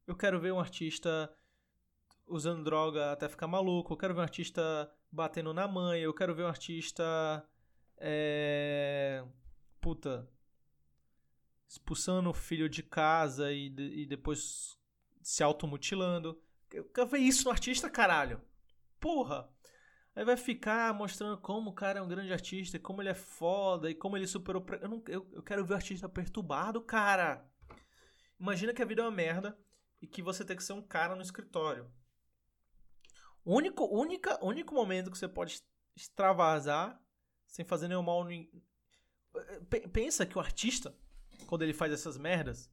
eu 0.06 0.16
quero 0.16 0.40
ver 0.40 0.52
um 0.52 0.60
artista 0.60 1.34
usando 2.26 2.64
droga 2.64 3.12
até 3.12 3.28
ficar 3.28 3.46
maluco, 3.46 3.92
eu 3.92 3.96
quero 3.96 4.14
ver 4.14 4.20
um 4.20 4.24
artista 4.24 4.90
batendo 5.10 5.54
na 5.54 5.68
mãe, 5.68 6.00
eu 6.00 6.14
quero 6.14 6.34
ver 6.34 6.44
um 6.44 6.48
artista. 6.48 7.04
É, 7.96 9.24
puta. 9.80 10.28
Expulsando 11.68 12.30
o 12.30 12.34
filho 12.34 12.68
de 12.68 12.82
casa 12.82 13.52
e, 13.52 13.66
e 13.66 14.06
depois 14.06 14.78
se 15.22 15.42
automutilando. 15.42 16.40
Eu 16.72 16.84
quero 16.84 17.08
ver 17.08 17.18
isso 17.18 17.44
no 17.44 17.50
artista, 17.50 17.88
caralho. 17.88 18.40
Porra! 19.00 19.48
Aí 20.16 20.24
vai 20.24 20.36
ficar 20.36 20.94
mostrando 20.94 21.36
como 21.38 21.70
o 21.70 21.74
cara 21.74 21.98
é 21.98 22.02
um 22.02 22.06
grande 22.08 22.32
artista, 22.32 22.78
como 22.78 23.02
ele 23.02 23.08
é 23.08 23.14
foda 23.14 23.90
e 23.90 23.94
como 23.94 24.16
ele 24.16 24.26
superou. 24.26 24.64
Eu, 24.80 24.88
não, 24.88 25.02
eu, 25.08 25.28
eu 25.32 25.42
quero 25.42 25.64
ver 25.64 25.72
o 25.72 25.76
artista 25.76 26.08
perturbado, 26.08 26.80
cara. 26.80 27.44
Imagina 28.38 28.72
que 28.72 28.82
a 28.82 28.84
vida 28.84 29.02
é 29.02 29.04
uma 29.04 29.10
merda 29.10 29.58
e 30.00 30.06
que 30.06 30.22
você 30.22 30.44
tem 30.44 30.56
que 30.56 30.62
ser 30.62 30.72
um 30.72 30.82
cara 30.82 31.16
no 31.16 31.22
escritório. 31.22 31.90
O 33.44 33.54
único, 33.54 33.84
única, 33.84 34.42
único 34.44 34.74
momento 34.74 35.10
que 35.10 35.18
você 35.18 35.28
pode 35.28 35.62
extravasar 35.94 37.00
sem 37.46 37.64
fazer 37.64 37.88
nenhum 37.88 38.02
mal. 38.02 38.26
Pensa 39.92 40.24
que 40.24 40.36
o 40.36 40.40
artista, 40.40 40.94
quando 41.46 41.62
ele 41.62 41.74
faz 41.74 41.92
essas 41.92 42.16
merdas, 42.16 42.70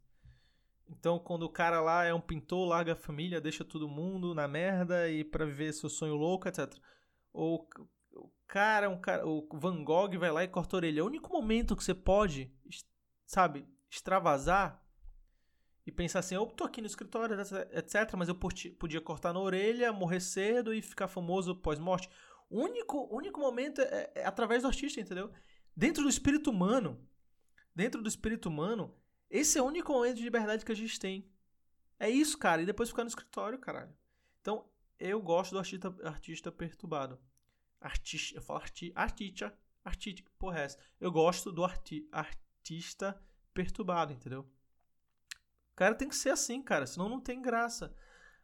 então, 0.91 1.17
quando 1.17 1.43
o 1.43 1.49
cara 1.49 1.79
lá 1.79 2.03
é 2.03 2.13
um 2.13 2.19
pintor, 2.19 2.67
larga 2.67 2.93
a 2.93 2.97
família, 2.97 3.39
deixa 3.39 3.63
todo 3.63 3.87
mundo 3.87 4.35
na 4.35 4.47
merda 4.47 5.09
e 5.09 5.23
para 5.23 5.45
viver 5.45 5.71
seu 5.73 5.89
sonho 5.89 6.15
louco, 6.15 6.47
etc. 6.47 6.69
Ou 7.31 7.67
o 8.13 8.29
cara, 8.45 8.89
um 8.89 8.99
cara, 8.99 9.25
o 9.25 9.47
Van 9.53 9.83
Gogh 9.83 10.19
vai 10.19 10.31
lá 10.31 10.43
e 10.43 10.49
corta 10.49 10.75
a 10.75 10.77
orelha. 10.77 10.99
É 10.99 11.03
o 11.03 11.07
único 11.07 11.31
momento 11.31 11.77
que 11.77 11.83
você 11.83 11.95
pode, 11.95 12.53
sabe, 13.25 13.65
extravasar 13.89 14.80
e 15.85 15.91
pensar 15.91 16.19
assim, 16.19 16.35
eu 16.35 16.45
tô 16.45 16.63
aqui 16.63 16.79
no 16.81 16.87
escritório, 16.87 17.35
etc, 17.39 18.13
mas 18.17 18.29
eu 18.29 18.35
podia 18.35 19.01
cortar 19.01 19.33
na 19.33 19.39
orelha, 19.39 19.91
morrer 19.91 20.19
cedo 20.19 20.73
e 20.73 20.81
ficar 20.81 21.07
famoso 21.07 21.55
pós-morte. 21.55 22.09
O 22.49 22.61
único, 22.61 23.07
único 23.15 23.39
momento 23.39 23.81
é, 23.81 24.11
é 24.15 24.25
através 24.25 24.61
do 24.61 24.67
artista, 24.67 24.99
entendeu? 24.99 25.31
Dentro 25.75 26.03
do 26.03 26.09
espírito 26.09 26.51
humano, 26.51 27.07
dentro 27.73 28.01
do 28.01 28.09
espírito 28.09 28.49
humano, 28.49 28.95
esse 29.29 29.57
é 29.57 29.61
o 29.61 29.65
único 29.65 29.93
momento 29.93 30.17
de 30.17 30.23
liberdade 30.23 30.65
que 30.65 30.71
a 30.71 30.75
gente 30.75 30.99
tem. 30.99 31.31
É 31.97 32.09
isso, 32.09 32.37
cara. 32.37 32.61
E 32.61 32.65
depois 32.65 32.89
ficar 32.89 33.03
no 33.03 33.07
escritório, 33.07 33.57
caralho. 33.57 33.95
Então, 34.41 34.69
eu 34.99 35.21
gosto 35.21 35.53
do 35.53 35.59
artista, 35.59 35.95
artista 36.03 36.51
perturbado. 36.51 37.19
Artista, 37.79 38.37
eu 38.37 38.41
falo 38.41 38.59
arti, 38.59 38.91
artista, 38.93 39.57
artista, 39.83 40.29
porra 40.37 40.59
é 40.59 40.63
essa? 40.65 40.79
Eu 40.99 41.11
gosto 41.11 41.51
do 41.51 41.63
arti, 41.63 42.07
artista 42.11 43.19
perturbado, 43.53 44.13
entendeu? 44.13 44.47
Cara 45.81 45.95
tem 45.95 46.07
que 46.07 46.15
ser 46.15 46.29
assim, 46.29 46.61
cara, 46.61 46.85
senão 46.85 47.09
não 47.09 47.19
tem 47.19 47.41
graça. 47.41 47.91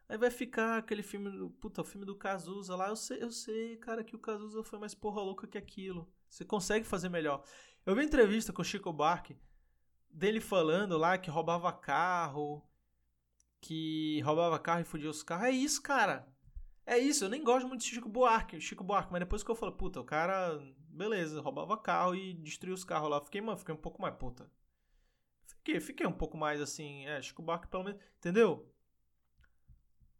Aí 0.08 0.18
vai 0.18 0.28
ficar 0.28 0.78
aquele 0.78 1.04
filme, 1.04 1.48
puta, 1.60 1.82
o 1.82 1.84
filme 1.84 2.04
do 2.04 2.16
Cazuza 2.16 2.74
lá, 2.74 2.88
eu 2.88 2.96
sei, 2.96 3.22
eu 3.22 3.30
sei, 3.30 3.76
cara, 3.76 4.02
que 4.02 4.16
o 4.16 4.18
Cazuza 4.18 4.64
foi 4.64 4.76
mais 4.76 4.92
porra 4.92 5.22
louca 5.22 5.46
que 5.46 5.56
aquilo. 5.56 6.12
Você 6.28 6.44
consegue 6.44 6.84
fazer 6.84 7.08
melhor. 7.08 7.44
Eu 7.86 7.94
vi 7.94 8.02
entrevista 8.02 8.52
com 8.52 8.60
o 8.60 8.64
Chico 8.64 8.92
Buarque, 8.92 9.36
dele 10.10 10.40
falando 10.40 10.98
lá 10.98 11.16
que 11.16 11.30
roubava 11.30 11.72
carro, 11.72 12.68
que 13.60 14.20
roubava 14.22 14.58
carro 14.58 14.80
e 14.80 14.84
fudia 14.84 15.08
os 15.08 15.22
carros. 15.22 15.46
É 15.46 15.50
isso, 15.52 15.80
cara. 15.80 16.26
É 16.84 16.98
isso, 16.98 17.24
eu 17.24 17.28
nem 17.28 17.44
gosto 17.44 17.68
muito 17.68 17.82
de 17.82 17.86
Chico 17.86 18.08
Buarque, 18.08 18.60
Chico 18.60 18.82
Buarque, 18.82 19.12
mas 19.12 19.20
depois 19.20 19.44
que 19.44 19.50
eu 19.52 19.54
falo, 19.54 19.70
puta, 19.70 20.00
o 20.00 20.04
cara, 20.04 20.58
beleza, 20.88 21.40
roubava 21.40 21.78
carro 21.78 22.16
e 22.16 22.34
destruiu 22.34 22.74
os 22.74 22.82
carros 22.82 23.08
lá. 23.08 23.20
Fiquei, 23.20 23.40
mano, 23.40 23.58
fiquei 23.58 23.72
um 23.72 23.78
pouco 23.78 24.02
mais 24.02 24.16
puta. 24.16 24.50
Fiquei, 25.56 25.80
fiquei 25.80 26.06
um 26.06 26.12
pouco 26.12 26.36
mais 26.36 26.60
assim, 26.60 27.06
é, 27.06 27.20
Chico 27.22 27.42
Buarque 27.42 27.68
pelo 27.68 27.84
menos, 27.84 28.00
entendeu? 28.18 28.72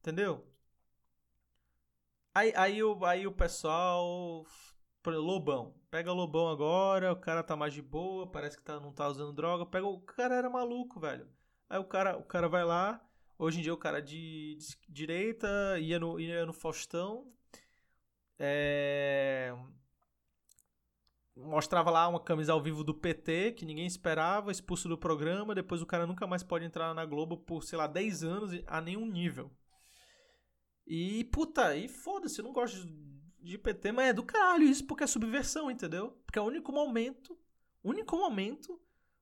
Entendeu? 0.01 0.45
Aí, 2.35 2.53
aí, 2.57 2.83
o, 2.83 3.05
aí 3.05 3.27
o 3.27 3.33
pessoal, 3.33 4.47
por 5.03 5.13
exemplo, 5.13 5.27
Lobão. 5.31 5.75
Pega 5.91 6.13
Lobão 6.13 6.49
agora, 6.49 7.13
o 7.13 7.17
cara 7.17 7.43
tá 7.43 7.57
mais 7.57 7.73
de 7.75 7.83
boa, 7.83 8.31
parece 8.31 8.57
que 8.57 8.63
tá, 8.63 8.79
não 8.79 8.93
tá 8.93 9.09
usando 9.09 9.33
droga. 9.33 9.67
Pega 9.67 9.87
o 9.87 10.01
cara 10.01 10.35
era 10.37 10.49
maluco, 10.51 11.01
velho. 11.01 11.29
Aí 11.69 11.79
o 11.79 11.85
cara, 11.85 12.17
o 12.17 12.25
cara 12.25 12.49
vai 12.49 12.65
lá, 12.65 13.01
hoje 13.39 13.59
em 13.59 13.63
dia 13.63 13.75
o 13.75 13.77
cara 13.79 14.01
de, 14.01 14.57
de 14.57 14.77
direita 14.89 15.79
ia 15.81 15.99
no, 15.99 16.21
ia 16.21 16.47
no 16.47 16.53
Faustão. 16.53 17.33
É, 18.39 19.53
mostrava 21.39 21.91
lá 21.91 22.09
uma 22.09 22.21
camisa 22.21 22.53
ao 22.53 22.63
vivo 22.63 22.83
do 22.83 22.95
PT, 22.95 23.53
que 23.53 23.65
ninguém 23.65 23.87
esperava, 23.87 24.51
expulso 24.51 24.89
do 24.89 24.99
programa, 24.99 25.55
depois 25.55 25.81
o 25.81 25.87
cara 25.87 26.07
nunca 26.07 26.27
mais 26.27 26.43
pode 26.43 26.65
entrar 26.65 26.93
na 26.95 27.05
Globo 27.05 27.37
por, 27.37 27.63
sei 27.63 27.79
lá, 27.79 27.87
10 27.87 28.25
anos 28.25 28.63
a 28.67 28.81
nenhum 28.81 29.07
nível. 29.07 29.51
E, 30.87 31.25
puta, 31.25 31.77
e 31.77 31.89
foda-se, 31.89 32.41
eu 32.41 32.45
não 32.45 32.53
gosto 32.53 32.87
de 33.41 33.59
PT, 33.59 33.93
mas 33.93 34.09
é 34.09 34.13
do 34.13 34.25
caralho 34.25 34.65
isso, 34.65 34.87
porque 34.87 35.05
é 35.05 35.07
subversão, 35.07 35.71
entendeu? 35.71 36.19
Porque 36.27 36.39
é 36.39 36.43
o 36.43 36.47
único 36.47 36.73
momento, 36.73 37.39
único 37.85 38.17
momento 38.17 38.81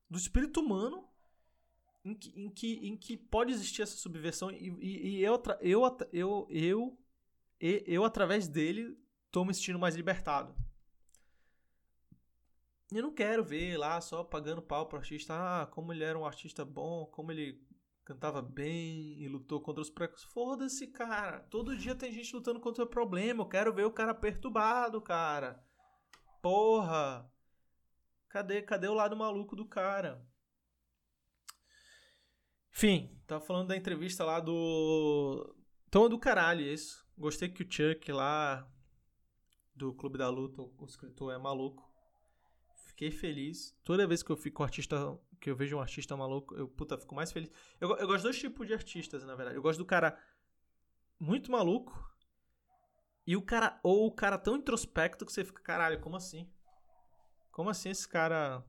do 0.09 0.17
espírito 0.17 0.61
humano 0.61 1.07
em 2.05 2.15
que, 2.15 2.41
em 2.41 2.49
que, 2.49 2.89
em 2.89 2.97
que 2.97 3.17
pode 3.17 3.53
existir 3.53 3.83
essa 3.83 3.97
subversão 3.97 4.51
e, 4.51 4.69
e, 4.81 5.09
e 5.09 5.23
eu, 5.25 5.43
eu, 5.61 5.83
eu, 6.13 6.49
eu, 6.51 6.99
eu, 7.61 7.83
eu, 7.87 8.05
através 8.05 8.47
dele, 8.47 8.97
tô 9.31 9.45
me 9.45 9.53
sentindo 9.53 9.79
mais 9.79 9.97
libertado. 9.97 10.55
Eu 12.97 13.03
não 13.03 13.13
quero 13.13 13.45
ver 13.45 13.77
lá 13.77 14.01
só 14.01 14.25
pagando 14.25 14.63
pau 14.63 14.87
pro 14.87 14.99
artista, 14.99 15.35
ah, 15.35 15.67
como 15.67 15.93
ele 15.93 16.03
era 16.03 16.19
um 16.19 16.25
artista 16.25 16.65
bom, 16.65 17.07
como 17.07 17.31
ele 17.31 17.63
cantava 18.07 18.41
bem 18.41 19.21
e 19.21 19.29
lutou 19.29 19.61
contra 19.61 19.83
os 19.83 19.91
preconceitos. 19.91 20.33
Foda-se, 20.33 20.87
cara. 20.87 21.41
Todo 21.51 21.77
dia 21.77 21.95
tem 21.95 22.11
gente 22.11 22.35
lutando 22.35 22.59
contra 22.59 22.85
o 22.85 22.89
problema. 22.89 23.43
Eu 23.43 23.49
quero 23.49 23.75
ver 23.75 23.85
o 23.85 23.93
cara 23.93 24.15
perturbado, 24.15 25.01
cara. 25.03 25.63
Porra. 26.41 27.31
Cadê, 28.29 28.63
cadê 28.63 28.89
o 28.89 28.95
lado 28.95 29.17
maluco 29.17 29.55
do 29.55 29.67
cara? 29.67 30.25
Enfim, 32.73 33.19
tava 33.27 33.45
falando 33.45 33.69
da 33.69 33.77
entrevista 33.77 34.25
lá 34.25 34.41
do. 34.41 35.55
Tom 35.91 36.09
do 36.09 36.19
caralho, 36.19 36.63
isso. 36.63 37.07
Gostei 37.19 37.49
que 37.49 37.63
o 37.63 37.71
Chuck 37.71 38.13
lá 38.13 38.71
do 39.75 39.93
Clube 39.95 40.17
da 40.17 40.29
Luta, 40.29 40.63
o 40.63 40.85
escritor, 40.87 41.33
é 41.33 41.39
maluco. 41.39 41.86
Fiquei 42.97 43.11
feliz. 43.11 43.77
Toda 43.85 44.07
vez 44.07 44.23
que 44.23 44.31
eu 44.33 44.37
fico 44.39 44.63
artista 44.63 45.21
que 45.39 45.51
eu 45.51 45.55
vejo 45.55 45.77
um 45.77 45.81
artista 45.81 46.17
maluco, 46.17 46.57
eu, 46.57 46.67
puta, 46.67 46.97
fico 46.97 47.15
mais 47.15 47.31
feliz. 47.31 47.51
Eu, 47.79 47.91
eu 47.91 48.07
gosto 48.07 48.17
de 48.17 48.23
dois 48.23 48.39
tipos 48.39 48.67
de 48.67 48.73
artistas, 48.73 49.23
na 49.23 49.35
verdade. 49.35 49.55
Eu 49.55 49.61
gosto 49.61 49.77
do 49.77 49.85
cara 49.85 50.19
muito 51.21 51.53
maluco 51.53 52.11
e 53.27 53.37
o 53.37 53.43
cara, 53.43 53.79
ou 53.83 54.07
o 54.07 54.11
cara 54.11 54.39
tão 54.39 54.57
introspecto 54.57 55.27
que 55.27 55.33
você 55.33 55.45
fica, 55.45 55.63
caralho, 55.63 56.01
como 56.01 56.17
assim? 56.17 56.51
Como 57.51 57.69
assim 57.69 57.91
esse 57.91 58.09
cara. 58.09 58.65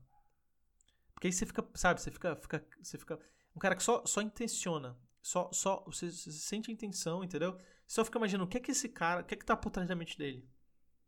Porque 1.14 1.28
aí 1.28 1.32
você 1.32 1.46
fica, 1.46 1.66
sabe, 1.74 1.98
você 1.98 2.10
fica. 2.10 2.36
fica 2.36 2.68
você 2.82 2.98
fica 2.98 3.18
um 3.56 3.58
cara 3.58 3.74
que 3.74 3.82
só, 3.82 4.04
só 4.04 4.20
intenciona. 4.20 4.94
Só, 5.22 5.50
só 5.54 5.82
você, 5.86 6.10
você 6.10 6.32
sente 6.32 6.70
a 6.70 6.74
intenção, 6.74 7.24
entendeu? 7.24 7.54
Você 7.86 7.94
só 7.94 8.04
fica 8.04 8.18
imaginando 8.18 8.44
o 8.44 8.48
que 8.48 8.58
é 8.58 8.60
que 8.60 8.72
esse 8.72 8.90
cara. 8.90 9.22
O 9.22 9.24
que 9.24 9.32
é 9.32 9.38
que 9.38 9.46
tá 9.46 9.56
por 9.56 9.70
trás 9.70 9.88
da 9.88 9.94
mente 9.94 10.18
dele. 10.18 10.46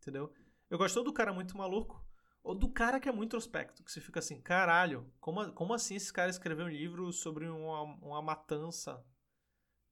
Entendeu? 0.00 0.32
Eu 0.70 0.78
gosto 0.78 1.04
do 1.04 1.12
cara 1.12 1.34
muito 1.34 1.54
maluco 1.54 2.02
ou 2.42 2.54
do 2.54 2.68
cara 2.68 2.98
que 2.98 3.08
é 3.08 3.12
muito 3.12 3.28
introspecto, 3.30 3.84
que 3.84 3.92
você 3.92 4.00
fica 4.00 4.18
assim, 4.18 4.40
caralho, 4.40 5.12
como, 5.20 5.52
como 5.52 5.74
assim 5.74 5.96
esse 5.96 6.12
cara 6.12 6.30
escreveu 6.30 6.66
um 6.66 6.70
livro 6.70 7.12
sobre 7.12 7.48
uma, 7.48 7.82
uma 7.82 8.22
matança? 8.22 9.04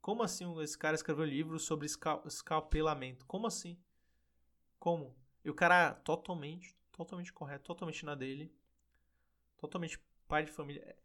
Como 0.01 0.23
assim 0.23 0.61
esse 0.63 0.77
cara 0.79 0.95
escreveu 0.95 1.25
um 1.25 1.29
livro 1.29 1.59
sobre 1.59 1.87
escal, 1.87 2.23
escalpelamento? 2.27 3.27
Como 3.27 3.47
assim? 3.47 3.79
Como? 4.79 5.15
E 5.45 5.51
o 5.51 5.55
cara 5.55 5.95
totalmente, 5.95 6.75
totalmente 6.91 7.33
correto, 7.33 7.65
totalmente 7.65 8.05
na 8.05 8.15
dele, 8.15 8.55
totalmente 9.59 9.99
pai 10.27 10.45
de 10.45 10.53
família, 10.53 10.83
é, 10.83 10.97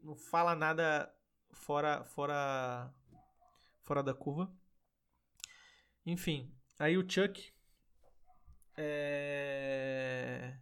não 0.00 0.14
fala 0.14 0.54
nada 0.54 1.12
fora, 1.52 2.04
fora, 2.04 2.92
fora 3.82 4.02
da 4.02 4.14
curva. 4.14 4.52
Enfim, 6.06 6.54
aí 6.78 6.96
o 6.96 7.08
Chuck 7.08 7.52
é 8.76 10.58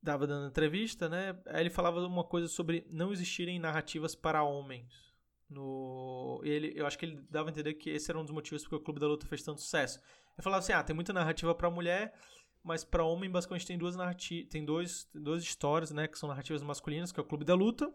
estava 0.00 0.26
dando 0.26 0.48
entrevista, 0.48 1.08
né? 1.08 1.38
Aí 1.46 1.62
ele 1.62 1.70
falava 1.70 2.00
uma 2.06 2.24
coisa 2.24 2.48
sobre 2.48 2.86
não 2.90 3.12
existirem 3.12 3.58
narrativas 3.58 4.14
para 4.14 4.42
homens. 4.42 5.08
No, 5.48 6.40
ele, 6.44 6.72
eu 6.76 6.86
acho 6.86 6.98
que 6.98 7.06
ele 7.06 7.22
dava 7.30 7.48
a 7.48 7.50
entender 7.50 7.74
que 7.74 7.90
esse 7.90 8.10
era 8.10 8.18
um 8.18 8.22
dos 8.22 8.32
motivos 8.32 8.62
porque 8.62 8.76
o 8.76 8.80
Clube 8.80 9.00
da 9.00 9.06
Luta 9.06 9.26
fez 9.26 9.42
tanto 9.42 9.60
sucesso. 9.60 9.98
Ele 9.98 10.42
falava 10.42 10.60
assim: 10.60 10.72
ah, 10.72 10.82
tem 10.82 10.94
muita 10.94 11.12
narrativa 11.12 11.54
para 11.54 11.70
mulher, 11.70 12.14
mas 12.62 12.84
para 12.84 13.04
homem 13.04 13.30
basicamente 13.30 13.66
tem 13.66 13.78
duas 13.78 13.96
narrativas, 13.96 14.50
tem 14.50 14.64
dois, 14.64 15.04
tem 15.04 15.22
duas 15.22 15.42
histórias, 15.42 15.90
né, 15.90 16.06
que 16.06 16.18
são 16.18 16.28
narrativas 16.28 16.62
masculinas, 16.62 17.10
que 17.10 17.18
é 17.18 17.22
o 17.22 17.26
Clube 17.26 17.44
da 17.44 17.54
Luta, 17.54 17.92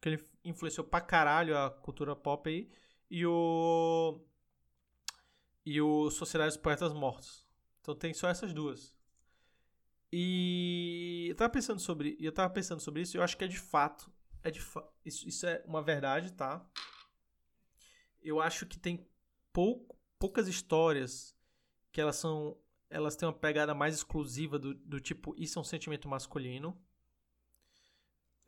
que 0.00 0.08
ele 0.08 0.24
influenciou 0.44 0.86
pra 0.86 1.00
caralho 1.00 1.56
a 1.58 1.70
cultura 1.70 2.14
pop 2.14 2.48
aí, 2.48 2.70
e 3.10 3.26
o 3.26 4.20
e 5.66 5.80
o 5.80 6.10
Sociedade 6.10 6.50
dos 6.50 6.62
Poetas 6.62 6.92
Mortos. 6.92 7.44
Então 7.80 7.94
tem 7.94 8.14
só 8.14 8.28
essas 8.28 8.52
duas. 8.52 8.94
E 10.16 11.26
eu 11.28 11.34
tava 11.34 11.50
pensando 11.50 11.80
sobre, 11.80 12.16
eu 12.20 12.30
tava 12.30 12.48
pensando 12.48 12.78
sobre 12.78 13.02
isso, 13.02 13.16
e 13.16 13.18
eu 13.18 13.22
acho 13.24 13.36
que 13.36 13.42
é 13.42 13.48
de 13.48 13.58
fato, 13.58 14.12
é 14.44 14.50
de 14.50 14.60
fa 14.60 14.88
isso, 15.04 15.26
isso 15.26 15.44
é 15.44 15.60
uma 15.66 15.82
verdade, 15.82 16.32
tá? 16.32 16.64
Eu 18.22 18.40
acho 18.40 18.64
que 18.64 18.78
tem 18.78 19.04
pou, 19.52 19.84
poucas 20.16 20.46
histórias 20.46 21.36
que 21.90 22.00
elas 22.00 22.14
são, 22.14 22.56
elas 22.88 23.16
têm 23.16 23.26
uma 23.26 23.34
pegada 23.34 23.74
mais 23.74 23.92
exclusiva 23.92 24.56
do, 24.56 24.72
do 24.72 25.00
tipo 25.00 25.34
isso 25.36 25.58
é 25.58 25.62
um 25.62 25.64
sentimento 25.64 26.08
masculino. 26.08 26.80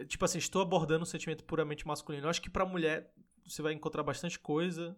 Tipo 0.07 0.25
assim, 0.25 0.39
estou 0.39 0.63
abordando 0.63 1.03
um 1.03 1.07
sentimento 1.07 1.43
puramente 1.43 1.85
masculino. 1.85 2.27
Eu 2.27 2.31
acho 2.31 2.43
que 2.43 2.49
para 2.49 2.65
mulher 2.65 3.13
você 3.45 3.61
vai 3.61 3.73
encontrar 3.73 4.05
bastante 4.05 4.39
coisa 4.39 4.97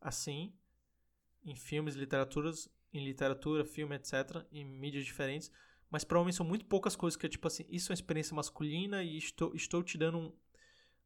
assim 0.00 0.52
em 1.44 1.54
filmes, 1.54 1.94
literaturas, 1.94 2.68
em 2.92 3.04
literatura, 3.04 3.64
filme, 3.64 3.94
etc, 3.94 4.44
em 4.50 4.64
mídias 4.64 5.04
diferentes 5.04 5.48
mas 5.92 6.04
para 6.04 6.18
homens 6.18 6.36
são 6.36 6.46
muito 6.46 6.64
poucas 6.64 6.96
coisas 6.96 7.18
que 7.18 7.26
é 7.26 7.28
tipo 7.28 7.46
assim, 7.46 7.66
isso 7.68 7.90
é 7.90 7.90
uma 7.92 7.96
experiência 7.96 8.34
masculina 8.34 9.04
e 9.04 9.18
estou, 9.18 9.54
estou 9.54 9.82
te 9.82 9.98
dando 9.98 10.18
um, 10.18 10.32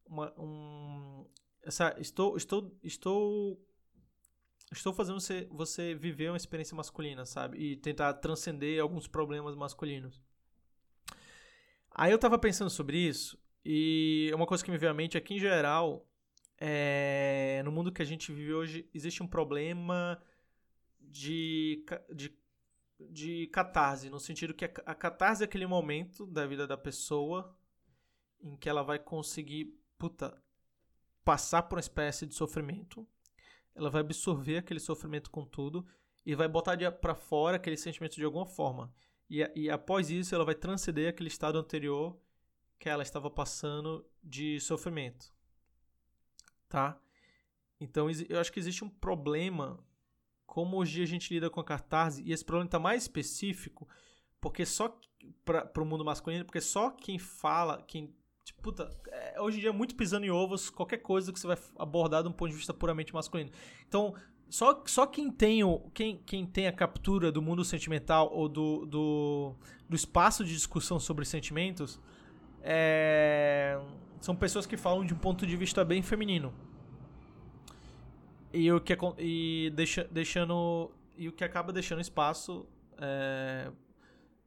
uma, 0.05 0.33
um 0.39 1.25
essa, 1.61 1.93
estou, 1.99 2.37
estou, 2.37 2.73
estou, 2.81 3.61
estou 4.71 4.93
fazendo 4.93 5.19
você, 5.19 5.45
você 5.51 5.93
viver 5.93 6.29
uma 6.29 6.37
experiência 6.37 6.73
masculina, 6.73 7.25
sabe? 7.25 7.57
E 7.57 7.75
tentar 7.75 8.13
transcender 8.13 8.81
alguns 8.81 9.07
problemas 9.07 9.55
masculinos. 9.55 10.23
Aí 11.91 12.09
eu 12.09 12.17
tava 12.17 12.39
pensando 12.39 12.69
sobre 12.69 12.97
isso 12.97 13.37
e 13.65 14.31
uma 14.33 14.47
coisa 14.47 14.63
que 14.63 14.71
me 14.71 14.77
veio 14.77 14.91
à 14.91 14.95
mente 14.95 15.17
é 15.17 15.19
que, 15.19 15.33
em 15.33 15.39
geral, 15.39 16.07
é, 16.57 17.61
no 17.65 17.73
mundo 17.73 17.91
que 17.91 18.01
a 18.01 18.05
gente 18.05 18.31
vive 18.31 18.53
hoje, 18.53 18.89
existe 18.93 19.21
um 19.21 19.27
problema 19.27 20.17
de, 21.01 21.83
de 22.15 22.33
de 22.99 23.47
catarse, 23.47 24.09
no 24.09 24.19
sentido 24.19 24.53
que 24.53 24.65
a 24.65 24.95
catarse 24.95 25.43
é 25.43 25.45
aquele 25.45 25.67
momento 25.67 26.25
da 26.25 26.45
vida 26.45 26.65
da 26.65 26.77
pessoa 26.77 27.55
em 28.41 28.55
que 28.55 28.67
ela 28.67 28.83
vai 28.83 28.99
conseguir, 28.99 29.79
puta, 29.97 30.41
passar 31.23 31.63
por 31.63 31.75
uma 31.75 31.81
espécie 31.81 32.25
de 32.25 32.33
sofrimento. 32.33 33.07
Ela 33.75 33.89
vai 33.89 34.01
absorver 34.01 34.57
aquele 34.57 34.79
sofrimento 34.79 35.29
com 35.29 35.45
tudo 35.45 35.85
e 36.25 36.35
vai 36.35 36.47
botar 36.47 36.77
para 36.93 37.15
fora 37.15 37.57
aquele 37.57 37.77
sentimento 37.77 38.15
de 38.15 38.23
alguma 38.23 38.45
forma. 38.45 38.93
E, 39.29 39.49
e 39.55 39.69
após 39.69 40.09
isso, 40.09 40.33
ela 40.33 40.45
vai 40.45 40.55
transcender 40.55 41.09
aquele 41.09 41.29
estado 41.29 41.57
anterior 41.57 42.19
que 42.79 42.89
ela 42.89 43.03
estava 43.03 43.29
passando 43.29 44.05
de 44.23 44.59
sofrimento. 44.59 45.33
Tá? 46.69 46.99
Então, 47.79 48.07
eu 48.27 48.39
acho 48.39 48.51
que 48.51 48.59
existe 48.59 48.83
um 48.83 48.89
problema 48.89 49.83
como 50.47 50.77
hoje 50.77 51.03
a 51.03 51.05
gente 51.05 51.31
lida 51.31 51.49
com 51.49 51.59
a 51.59 51.63
catarse, 51.63 52.23
e 52.23 52.31
esse 52.31 52.43
problema 52.43 52.65
está 52.65 52.79
mais 52.79 53.03
específico, 53.03 53.87
porque 54.41 54.65
só 54.65 54.99
para 55.45 55.83
o 55.83 55.85
mundo 55.85 56.03
masculino, 56.03 56.45
porque 56.45 56.61
só 56.61 56.89
quem 56.89 57.19
fala, 57.19 57.83
quem. 57.85 58.15
Tipo, 58.43 58.61
puta, 58.61 58.89
é, 59.09 59.41
hoje 59.41 59.57
em 59.57 59.59
dia 59.59 59.69
é 59.69 59.73
muito 59.73 59.93
pisando 59.93 60.25
em 60.25 60.31
ovos 60.31 60.69
qualquer 60.69 60.99
coisa 60.99 61.33
que 61.33 61.39
você 61.39 61.47
vai 61.47 61.57
abordar 61.77 62.23
de 62.23 62.29
um 62.29 62.31
ponto 62.31 62.49
de 62.49 62.55
vista 62.55 62.73
puramente 62.73 63.13
masculino. 63.13 63.51
Então, 63.87 64.15
só, 64.49 64.81
só 64.85 65.05
quem, 65.05 65.29
tem 65.29 65.63
o, 65.63 65.79
quem, 65.93 66.17
quem 66.25 66.45
tem 66.45 66.67
a 66.67 66.71
captura 66.71 67.29
do 67.29 67.41
mundo 67.41 67.65
sentimental 67.65 68.31
ou 68.33 68.47
do, 68.47 68.85
do, 68.85 69.55
do 69.89 69.95
espaço 69.95 70.45
de 70.45 70.53
discussão 70.53 70.97
sobre 70.97 71.25
sentimentos 71.25 71.99
é, 72.61 73.79
são 74.21 74.35
pessoas 74.35 74.65
que 74.65 74.77
falam 74.77 75.05
de 75.05 75.13
um 75.13 75.17
ponto 75.17 75.45
de 75.45 75.57
vista 75.57 75.83
bem 75.83 76.01
feminino. 76.01 76.53
E 78.57 78.71
o 78.71 78.81
que 78.81 78.93
é, 78.93 78.97
e 79.19 79.71
deixa, 79.75 80.03
deixando 80.05 80.91
e 81.15 81.29
o 81.29 81.31
que 81.31 81.43
acaba 81.43 81.71
deixando 81.71 82.01
espaço 82.01 82.67
é, 82.97 83.71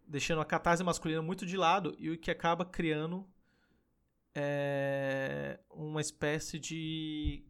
deixando 0.05 0.40
a 0.40 0.44
catarse 0.44 0.83
masculina 0.83 1.23
muito 1.23 1.46
de 1.46 1.57
lado 1.57 1.94
e 1.96 2.11
o 2.11 2.18
que 2.18 2.29
acaba 2.29 2.64
criando 2.64 3.25
é, 4.35 5.61
uma 5.70 6.01
espécie 6.01 6.59
de, 6.59 7.44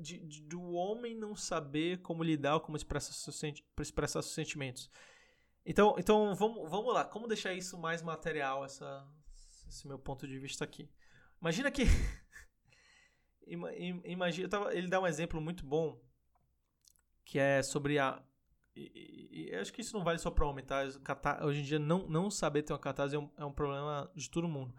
de, 0.00 0.18
de, 0.18 0.42
do 0.42 0.60
homem 0.72 1.16
não 1.16 1.36
saber 1.36 1.98
como 1.98 2.24
lidar 2.24 2.54
ou 2.54 2.60
como 2.60 2.76
expressar 2.76 3.12
seus, 3.12 3.40
expressar 3.80 4.20
seus 4.20 4.34
sentimentos. 4.34 4.90
Então, 5.64 5.94
então 5.96 6.34
vamos, 6.34 6.68
vamos 6.68 6.92
lá. 6.92 7.04
Como 7.04 7.28
deixar 7.28 7.54
isso 7.54 7.78
mais 7.78 8.02
material, 8.02 8.64
essa, 8.64 9.06
esse 9.68 9.86
meu 9.86 9.98
ponto 9.98 10.26
de 10.26 10.40
vista 10.40 10.64
aqui? 10.64 10.90
Imagina 11.40 11.70
que. 11.70 11.84
Imagina, 14.04 14.48
ele 14.70 14.88
dá 14.88 15.00
um 15.00 15.06
exemplo 15.06 15.40
muito 15.40 15.64
bom 15.64 16.00
que 17.24 17.38
é 17.38 17.62
sobre 17.62 17.98
a. 17.98 18.22
E, 18.74 19.48
e, 19.50 19.54
acho 19.54 19.72
que 19.72 19.80
isso 19.80 19.96
não 19.96 20.04
vale 20.04 20.18
só 20.18 20.30
para 20.30 20.46
homem, 20.46 20.64
tá? 20.64 20.82
Hoje 21.42 21.60
em 21.60 21.62
dia, 21.62 21.78
não, 21.78 22.06
não 22.08 22.30
saber 22.30 22.62
ter 22.62 22.72
uma 22.72 22.78
catarse 22.78 23.14
é 23.14 23.18
um, 23.18 23.30
é 23.36 23.44
um 23.44 23.52
problema 23.52 24.10
de 24.14 24.30
todo 24.30 24.48
mundo. 24.48 24.74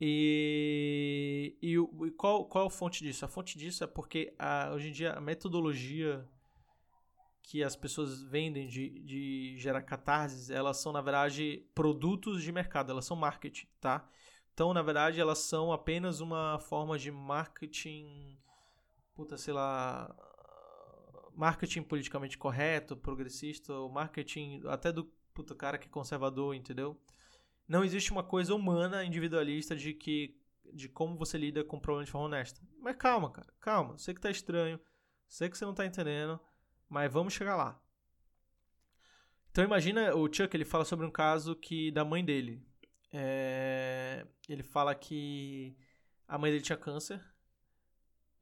E, 0.00 1.56
e, 1.62 1.74
e, 1.74 2.10
qual, 2.12 2.44
qual 2.46 2.64
é 2.64 2.66
a 2.66 2.70
fonte 2.70 3.02
disso? 3.04 3.24
A 3.24 3.28
fonte 3.28 3.56
disso 3.56 3.84
é 3.84 3.86
porque 3.86 4.34
a, 4.38 4.72
hoje 4.74 4.88
em 4.88 4.92
dia 4.92 5.12
a 5.12 5.20
metodologia 5.20 6.28
que 7.42 7.62
as 7.62 7.76
pessoas 7.76 8.22
vendem 8.22 8.66
de, 8.66 8.88
de 9.00 9.54
gerar 9.58 9.82
catarses, 9.82 10.50
elas 10.50 10.78
são, 10.78 10.92
na 10.92 11.00
verdade, 11.00 11.64
produtos 11.74 12.42
de 12.42 12.50
mercado, 12.50 12.90
elas 12.90 13.04
são 13.04 13.16
marketing, 13.16 13.66
tá? 13.80 14.08
Então, 14.54 14.72
na 14.72 14.82
verdade, 14.82 15.20
elas 15.20 15.38
são 15.38 15.72
apenas 15.72 16.20
uma 16.20 16.60
forma 16.60 16.96
de 16.96 17.10
marketing, 17.10 18.38
puta, 19.12 19.36
sei 19.36 19.52
lá, 19.52 20.14
marketing 21.34 21.82
politicamente 21.82 22.38
correto, 22.38 22.96
progressista, 22.96 23.74
ou 23.74 23.90
marketing 23.90 24.62
até 24.66 24.92
do 24.92 25.04
puta 25.34 25.56
cara 25.56 25.76
que 25.76 25.88
é 25.88 25.90
conservador, 25.90 26.54
entendeu? 26.54 26.96
Não 27.66 27.82
existe 27.82 28.12
uma 28.12 28.22
coisa 28.22 28.54
humana, 28.54 29.04
individualista 29.04 29.74
de 29.74 29.92
que 29.92 30.38
de 30.72 30.88
como 30.88 31.16
você 31.16 31.36
lida 31.36 31.62
com 31.64 31.76
o 31.76 31.80
problema 31.80 32.04
de 32.04 32.10
forma 32.10 32.26
honesta. 32.26 32.60
Mas 32.78 32.96
calma, 32.96 33.30
cara, 33.30 33.52
calma. 33.60 33.98
Sei 33.98 34.14
que 34.14 34.20
tá 34.20 34.30
estranho, 34.30 34.80
sei 35.28 35.48
que 35.48 35.58
você 35.58 35.64
não 35.64 35.74
tá 35.74 35.84
entendendo, 35.84 36.38
mas 36.88 37.12
vamos 37.12 37.32
chegar 37.32 37.56
lá. 37.56 37.80
Então 39.50 39.64
imagina 39.64 40.14
o 40.14 40.32
Chuck, 40.32 40.56
ele 40.56 40.64
fala 40.64 40.84
sobre 40.84 41.04
um 41.04 41.10
caso 41.10 41.56
que 41.56 41.90
da 41.90 42.04
mãe 42.04 42.24
dele. 42.24 42.64
É, 43.14 44.26
ele 44.48 44.64
fala 44.64 44.94
que 44.94 45.76
a 46.26 46.36
mãe 46.36 46.50
dele 46.50 46.64
tinha 46.64 46.76
câncer. 46.76 47.24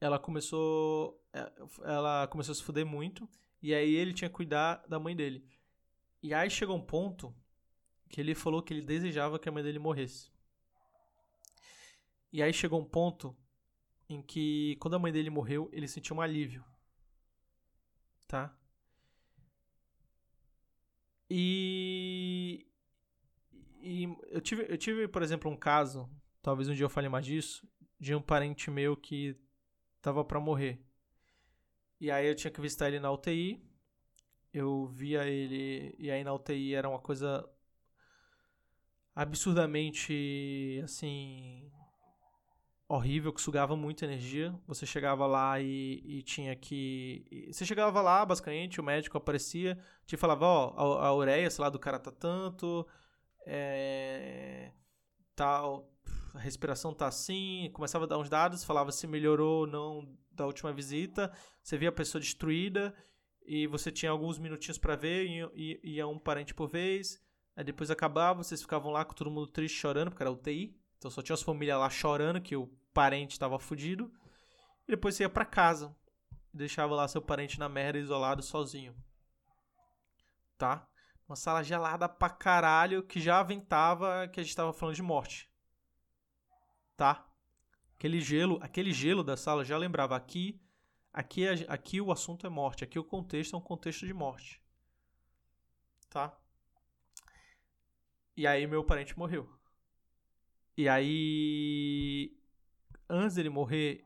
Ela 0.01 0.17
começou, 0.17 1.23
é, 1.31 1.51
ela 1.83 2.27
começou 2.27 2.51
a 2.51 2.55
se 2.55 2.63
fuder 2.63 2.85
muito 2.85 3.29
e 3.61 3.73
aí 3.73 3.95
ele 3.95 4.13
tinha 4.13 4.29
que 4.29 4.35
cuidar 4.35 4.83
da 4.87 4.99
mãe 4.99 5.15
dele. 5.15 5.47
E 6.21 6.33
aí 6.33 6.49
chegou 6.49 6.75
um 6.75 6.85
ponto 6.85 7.33
que 8.09 8.19
ele 8.19 8.33
falou 8.33 8.61
que 8.61 8.73
ele 8.73 8.81
desejava 8.81 9.37
que 9.37 9.47
a 9.47 9.51
mãe 9.51 9.63
dele 9.63 9.79
morresse. 9.79 10.31
E 12.31 12.41
aí 12.41 12.51
chegou 12.51 12.81
um 12.81 12.85
ponto 12.85 13.35
em 14.09 14.21
que 14.21 14.75
quando 14.79 14.95
a 14.95 14.99
mãe 14.99 15.13
dele 15.13 15.29
morreu, 15.29 15.69
ele 15.71 15.87
sentiu 15.87 16.15
um 16.15 16.21
alívio 16.21 16.65
tá? 18.33 18.51
E, 21.29 22.65
e 23.83 24.17
eu, 24.29 24.39
tive, 24.39 24.65
eu 24.69 24.77
tive, 24.77 25.07
por 25.07 25.21
exemplo, 25.21 25.51
um 25.51 25.57
caso, 25.57 26.09
talvez 26.41 26.69
um 26.69 26.73
dia 26.73 26.85
eu 26.85 26.89
fale 26.89 27.09
mais 27.09 27.25
disso, 27.25 27.67
de 27.99 28.15
um 28.15 28.21
parente 28.21 28.71
meu 28.71 28.95
que 28.95 29.35
tava 30.01 30.23
para 30.23 30.39
morrer. 30.39 30.81
E 31.99 32.09
aí 32.09 32.27
eu 32.27 32.35
tinha 32.35 32.51
que 32.51 32.61
visitar 32.61 32.87
ele 32.87 32.99
na 32.99 33.11
UTI. 33.11 33.61
Eu 34.53 34.87
via 34.87 35.25
ele 35.25 35.95
e 35.97 36.11
aí 36.11 36.23
na 36.23 36.33
UTI 36.33 36.75
era 36.75 36.87
uma 36.87 36.99
coisa 36.99 37.47
absurdamente 39.15 40.81
assim 40.83 41.71
horrível 42.87 43.33
que 43.33 43.41
sugava 43.41 43.75
muita 43.75 44.05
energia. 44.05 44.53
Você 44.67 44.85
chegava 44.85 45.25
lá 45.25 45.59
e, 45.59 46.01
e 46.05 46.21
tinha 46.21 46.55
que. 46.55 47.47
Você 47.51 47.65
chegava 47.65 48.01
lá, 48.01 48.25
basicamente, 48.25 48.79
o 48.79 48.83
médico 48.83 49.17
aparecia, 49.17 49.77
te 50.05 50.15
falava: 50.17 50.45
Ó, 50.45 50.73
oh, 50.77 50.97
a, 50.99 51.07
a 51.07 51.15
ureia, 51.15 51.49
sei 51.49 51.63
lá, 51.63 51.69
do 51.69 51.79
cara 51.79 51.99
tá 51.99 52.11
tanto, 52.11 52.87
é. 53.45 54.71
tal, 55.35 55.91
a 56.33 56.39
respiração 56.39 56.93
tá 56.93 57.07
assim. 57.07 57.69
Começava 57.73 58.05
a 58.05 58.07
dar 58.07 58.17
uns 58.17 58.29
dados, 58.29 58.63
falava 58.63 58.91
se 58.91 59.07
melhorou 59.07 59.61
ou 59.61 59.67
não 59.67 60.17
da 60.31 60.45
última 60.45 60.73
visita. 60.73 61.31
Você 61.61 61.77
via 61.77 61.89
a 61.89 61.93
pessoa 61.93 62.19
destruída 62.19 62.93
e 63.45 63.67
você 63.67 63.91
tinha 63.91 64.11
alguns 64.11 64.37
minutinhos 64.37 64.77
para 64.77 64.95
ver 64.95 65.25
e 65.53 65.79
ia 65.83 66.07
um 66.07 66.19
parente 66.19 66.53
por 66.53 66.69
vez. 66.69 67.21
Aí 67.55 67.63
depois 67.63 67.91
acabava, 67.91 68.43
vocês 68.43 68.61
ficavam 68.61 68.91
lá 68.91 69.05
com 69.05 69.13
todo 69.13 69.29
mundo 69.29 69.47
triste, 69.47 69.77
chorando, 69.77 70.09
porque 70.09 70.23
era 70.23 70.31
UTI. 70.31 70.75
Então 70.97 71.11
só 71.11 71.21
tinha 71.21 71.35
as 71.35 71.41
famílias 71.41 71.77
lá 71.77 71.89
chorando 71.89 72.41
que 72.41 72.55
o 72.55 72.67
parente 72.93 73.33
estava 73.33 73.59
fudido. 73.59 74.11
E 74.87 74.91
depois 74.91 75.15
você 75.15 75.23
ia 75.23 75.29
para 75.29 75.45
casa. 75.45 75.95
Deixava 76.53 76.95
lá 76.95 77.07
seu 77.07 77.21
parente 77.21 77.59
na 77.59 77.69
merda, 77.69 77.99
isolado, 77.99 78.41
sozinho. 78.41 78.95
Tá? 80.57 80.87
Uma 81.27 81.35
sala 81.35 81.63
gelada 81.63 82.07
pra 82.09 82.29
caralho 82.29 83.03
que 83.03 83.19
já 83.19 83.39
aventava 83.39 84.27
que 84.27 84.39
a 84.39 84.43
gente 84.43 84.55
tava 84.55 84.73
falando 84.73 84.95
de 84.95 85.01
morte. 85.01 85.49
Tá? 86.97 87.27
Aquele 87.95 88.19
gelo, 88.19 88.59
aquele 88.61 88.91
gelo 88.91 89.23
da 89.23 89.37
sala 89.37 89.63
já 89.63 89.77
lembrava 89.77 90.15
aqui, 90.15 90.61
aqui, 91.11 91.47
aqui 91.67 92.01
o 92.01 92.11
assunto 92.11 92.45
é 92.45 92.49
morte, 92.49 92.83
aqui 92.83 92.99
o 92.99 93.03
contexto 93.03 93.55
é 93.55 93.59
um 93.59 93.61
contexto 93.61 94.05
de 94.05 94.13
morte. 94.13 94.61
Tá? 96.09 96.37
E 98.35 98.45
aí 98.45 98.67
meu 98.67 98.83
parente 98.83 99.17
morreu. 99.17 99.49
E 100.75 100.89
aí, 100.89 102.35
antes 103.07 103.35
dele 103.35 103.49
morrer 103.49 104.03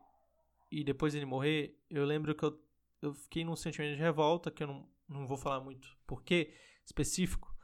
e 0.70 0.84
depois 0.84 1.14
dele 1.14 1.24
morrer, 1.24 1.82
eu 1.88 2.04
lembro 2.04 2.34
que 2.34 2.44
eu, 2.44 2.62
eu 3.00 3.14
fiquei 3.14 3.42
num 3.42 3.56
sentimento 3.56 3.96
de 3.96 4.02
revolta, 4.02 4.50
que 4.50 4.62
eu 4.62 4.66
não, 4.66 4.88
não 5.08 5.26
vou 5.26 5.36
falar 5.36 5.60
muito 5.60 5.96
porquê 6.06 6.54
específico, 6.88 7.54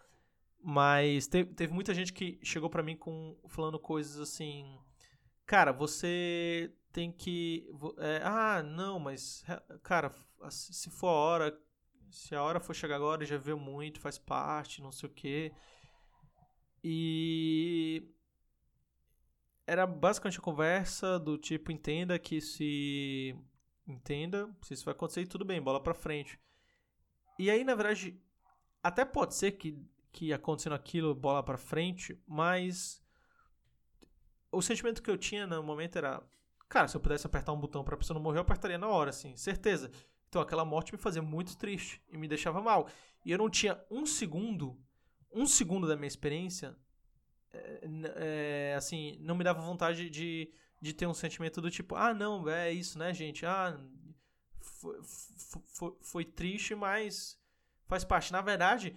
mas 0.62 1.26
teve, 1.26 1.52
teve 1.54 1.72
muita 1.72 1.94
gente 1.94 2.12
que 2.12 2.38
chegou 2.42 2.70
para 2.70 2.82
mim 2.82 2.96
com 2.96 3.36
falando 3.48 3.78
coisas 3.78 4.18
assim, 4.20 4.78
cara, 5.46 5.72
você 5.72 6.72
tem 6.92 7.10
que, 7.10 7.66
é, 7.98 8.20
ah, 8.22 8.62
não, 8.62 8.98
mas 9.00 9.44
cara, 9.82 10.14
se 10.50 10.90
for 10.90 11.08
a 11.08 11.12
hora, 11.12 11.60
se 12.10 12.34
a 12.34 12.42
hora 12.42 12.60
for 12.60 12.74
chegar 12.74 12.96
agora, 12.96 13.24
já 13.24 13.36
viu 13.36 13.58
muito, 13.58 14.00
faz 14.00 14.18
parte, 14.18 14.82
não 14.82 14.92
sei 14.92 15.08
o 15.08 15.12
quê. 15.12 15.52
E 16.82 18.06
era 19.66 19.86
basicamente 19.86 20.38
a 20.38 20.42
conversa 20.42 21.18
do 21.18 21.38
tipo 21.38 21.72
entenda 21.72 22.18
que 22.18 22.40
se 22.40 23.34
entenda, 23.88 24.54
se 24.62 24.74
isso 24.74 24.84
vai 24.84 24.92
acontecer 24.92 25.26
tudo 25.26 25.44
bem, 25.44 25.62
bola 25.62 25.82
para 25.82 25.94
frente. 25.94 26.38
E 27.38 27.50
aí, 27.50 27.64
na 27.64 27.74
verdade, 27.74 28.22
até 28.84 29.04
pode 29.04 29.34
ser 29.34 29.52
que 29.52 29.82
que 30.14 30.32
acontecendo 30.32 30.76
aquilo, 30.76 31.12
bola 31.12 31.42
para 31.42 31.58
frente, 31.58 32.16
mas 32.24 33.02
o 34.52 34.62
sentimento 34.62 35.02
que 35.02 35.10
eu 35.10 35.18
tinha 35.18 35.44
no 35.44 35.60
momento 35.60 35.98
era, 35.98 36.22
cara, 36.68 36.86
se 36.86 36.96
eu 36.96 37.00
pudesse 37.00 37.26
apertar 37.26 37.52
um 37.52 37.58
botão 37.58 37.82
para 37.82 37.96
pessoa 37.96 38.14
não 38.14 38.22
morrer, 38.22 38.38
eu 38.38 38.42
apertaria 38.42 38.78
na 38.78 38.86
hora, 38.86 39.10
assim, 39.10 39.36
certeza. 39.36 39.90
Então 40.28 40.40
aquela 40.40 40.64
morte 40.64 40.92
me 40.92 40.98
fazia 40.98 41.20
muito 41.20 41.56
triste 41.56 42.00
e 42.08 42.16
me 42.16 42.28
deixava 42.28 42.62
mal. 42.62 42.88
E 43.24 43.32
eu 43.32 43.38
não 43.38 43.50
tinha 43.50 43.84
um 43.90 44.06
segundo, 44.06 44.78
um 45.32 45.46
segundo 45.46 45.88
da 45.88 45.96
minha 45.96 46.06
experiência 46.06 46.76
é, 48.16 48.74
assim, 48.76 49.18
não 49.20 49.34
me 49.34 49.42
dava 49.42 49.60
vontade 49.60 50.08
de, 50.08 50.52
de 50.80 50.92
ter 50.92 51.08
um 51.08 51.14
sentimento 51.14 51.60
do 51.60 51.70
tipo, 51.70 51.96
ah, 51.96 52.14
não, 52.14 52.48
é 52.48 52.72
isso, 52.72 52.98
né, 52.98 53.12
gente? 53.12 53.44
Ah, 53.44 53.76
foi, 54.60 55.00
foi, 55.02 55.96
foi 56.00 56.24
triste, 56.24 56.74
mas 56.74 57.36
faz 57.86 58.04
parte. 58.04 58.32
Na 58.32 58.40
verdade, 58.40 58.96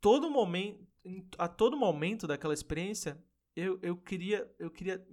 todo 0.00 0.30
momento, 0.30 0.86
a 1.38 1.48
todo 1.48 1.76
momento 1.76 2.26
daquela 2.26 2.54
experiência, 2.54 3.22
eu, 3.54 3.78
eu, 3.82 3.96
queria, 3.96 4.50
eu 4.58 4.70
queria 4.70 5.06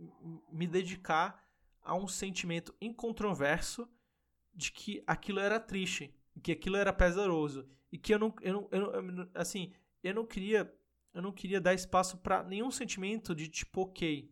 me 0.52 0.68
dedicar 0.68 1.44
a 1.82 1.96
um 1.96 2.08
sentimento 2.08 2.74
incontroverso 2.82 3.88
de 4.54 4.72
que 4.72 5.04
aquilo 5.06 5.40
era 5.40 5.60
triste, 5.60 6.14
que 6.42 6.52
aquilo 6.52 6.78
era 6.78 6.94
pesaroso 6.94 7.68
e 7.92 7.98
que 7.98 8.14
eu 8.14 8.20
não, 8.20 8.34
eu 8.42 8.54
não, 8.54 8.70
eu 8.72 9.02
não 9.02 9.30
assim, 9.34 9.72
eu 10.04 10.14
não 10.14 10.26
queria 10.26 10.74
eu 11.14 11.22
não 11.22 11.32
queria 11.32 11.62
dar 11.62 11.74
espaço 11.74 12.18
para 12.18 12.44
nenhum 12.44 12.70
sentimento 12.70 13.34
de 13.34 13.48
tipo, 13.48 13.84
ok. 13.84 14.30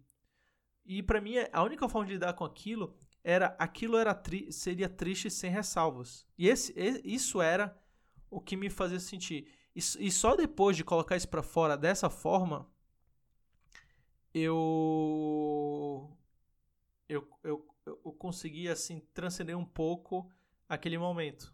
E 0.85 1.01
para 1.01 1.21
mim, 1.21 1.35
a 1.51 1.63
única 1.63 1.87
forma 1.87 2.05
de 2.05 2.13
lidar 2.13 2.33
com 2.33 2.43
aquilo 2.43 2.93
era 3.23 3.55
aquilo 3.57 3.95
era 3.95 4.13
tri 4.13 4.51
seria 4.51 4.89
triste 4.89 5.29
sem 5.31 5.49
ressalvas. 5.49 6.27
E 6.37 6.49
esse, 6.49 6.73
isso 7.05 7.41
era 7.41 7.73
o 8.35 8.41
que 8.41 8.55
me 8.55 8.69
fazia 8.69 8.99
sentir. 8.99 9.47
E, 9.75 9.79
e 9.79 10.11
só 10.11 10.35
depois 10.35 10.77
de 10.77 10.83
colocar 10.83 11.15
isso 11.15 11.27
para 11.27 11.43
fora 11.43 11.77
dessa 11.77 12.09
forma, 12.09 12.67
eu, 14.33 16.11
eu, 17.07 17.27
eu, 17.43 17.75
eu 17.85 18.11
consegui 18.13 18.67
assim 18.67 19.01
transcender 19.13 19.57
um 19.57 19.65
pouco 19.65 20.29
aquele 20.67 20.97
momento. 20.97 21.53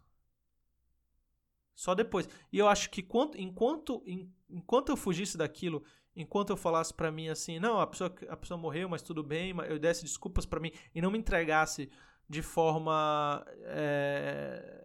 Só 1.76 1.96
depois. 1.96 2.28
E 2.52 2.58
eu 2.58 2.68
acho 2.68 2.90
que 2.90 3.02
quanto, 3.02 3.40
enquanto, 3.40 4.04
enquanto 4.50 4.90
eu 4.90 4.98
fugisse 4.98 5.38
daquilo, 5.38 5.84
enquanto 6.16 6.50
eu 6.50 6.58
falasse 6.58 6.94
para 6.94 7.12
mim 7.12 7.30
assim, 7.30 7.60
não, 7.60 7.80
a 7.80 7.88
pessoa, 7.88 8.14
a 8.28 8.36
pessoa 8.36 8.58
morreu, 8.58 8.90
mas 8.90 9.02
tudo 9.02 9.24
bem, 9.24 9.54
eu 9.68 9.80
desse 9.80 10.04
desculpas 10.04 10.46
para 10.46 10.60
mim 10.60 10.72
e 10.94 11.02
não 11.02 11.12
me 11.12 11.18
entregasse 11.18 11.90
de 12.28 12.42
forma. 12.42 13.46
É, 13.62 14.79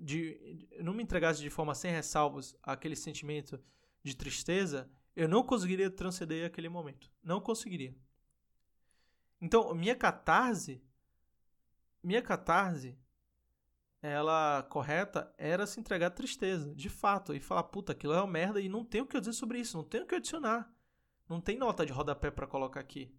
de, 0.00 0.68
não 0.80 0.92
me 0.92 1.02
entregasse 1.02 1.40
de 1.40 1.50
forma 1.50 1.74
sem 1.74 1.90
ressalvas 1.90 2.56
aquele 2.62 2.96
sentimento 2.96 3.60
de 4.02 4.16
tristeza, 4.16 4.90
eu 5.14 5.28
não 5.28 5.42
conseguiria 5.42 5.90
transcender 5.90 6.46
aquele 6.46 6.68
momento. 6.68 7.10
Não 7.22 7.40
conseguiria. 7.40 7.96
Então, 9.40 9.74
minha 9.74 9.96
catarse. 9.96 10.82
Minha 12.02 12.22
catarse. 12.22 12.96
Ela 14.02 14.62
correta 14.64 15.34
era 15.36 15.66
se 15.66 15.80
entregar 15.80 16.08
à 16.08 16.10
tristeza, 16.10 16.74
de 16.74 16.88
fato, 16.88 17.34
e 17.34 17.40
falar, 17.40 17.64
puta, 17.64 17.92
aquilo 17.92 18.12
é 18.12 18.20
uma 18.20 18.30
merda 18.30 18.60
e 18.60 18.68
não 18.68 18.84
tenho 18.84 19.04
o 19.04 19.06
que 19.06 19.18
dizer 19.18 19.32
sobre 19.32 19.58
isso, 19.58 19.76
não 19.76 19.82
tenho 19.82 20.04
o 20.04 20.06
que 20.06 20.14
adicionar. 20.14 20.70
Não 21.28 21.40
tem 21.40 21.56
nota 21.58 21.84
de 21.84 21.92
rodapé 21.92 22.30
para 22.30 22.46
colocar 22.46 22.78
aqui. 22.78 23.12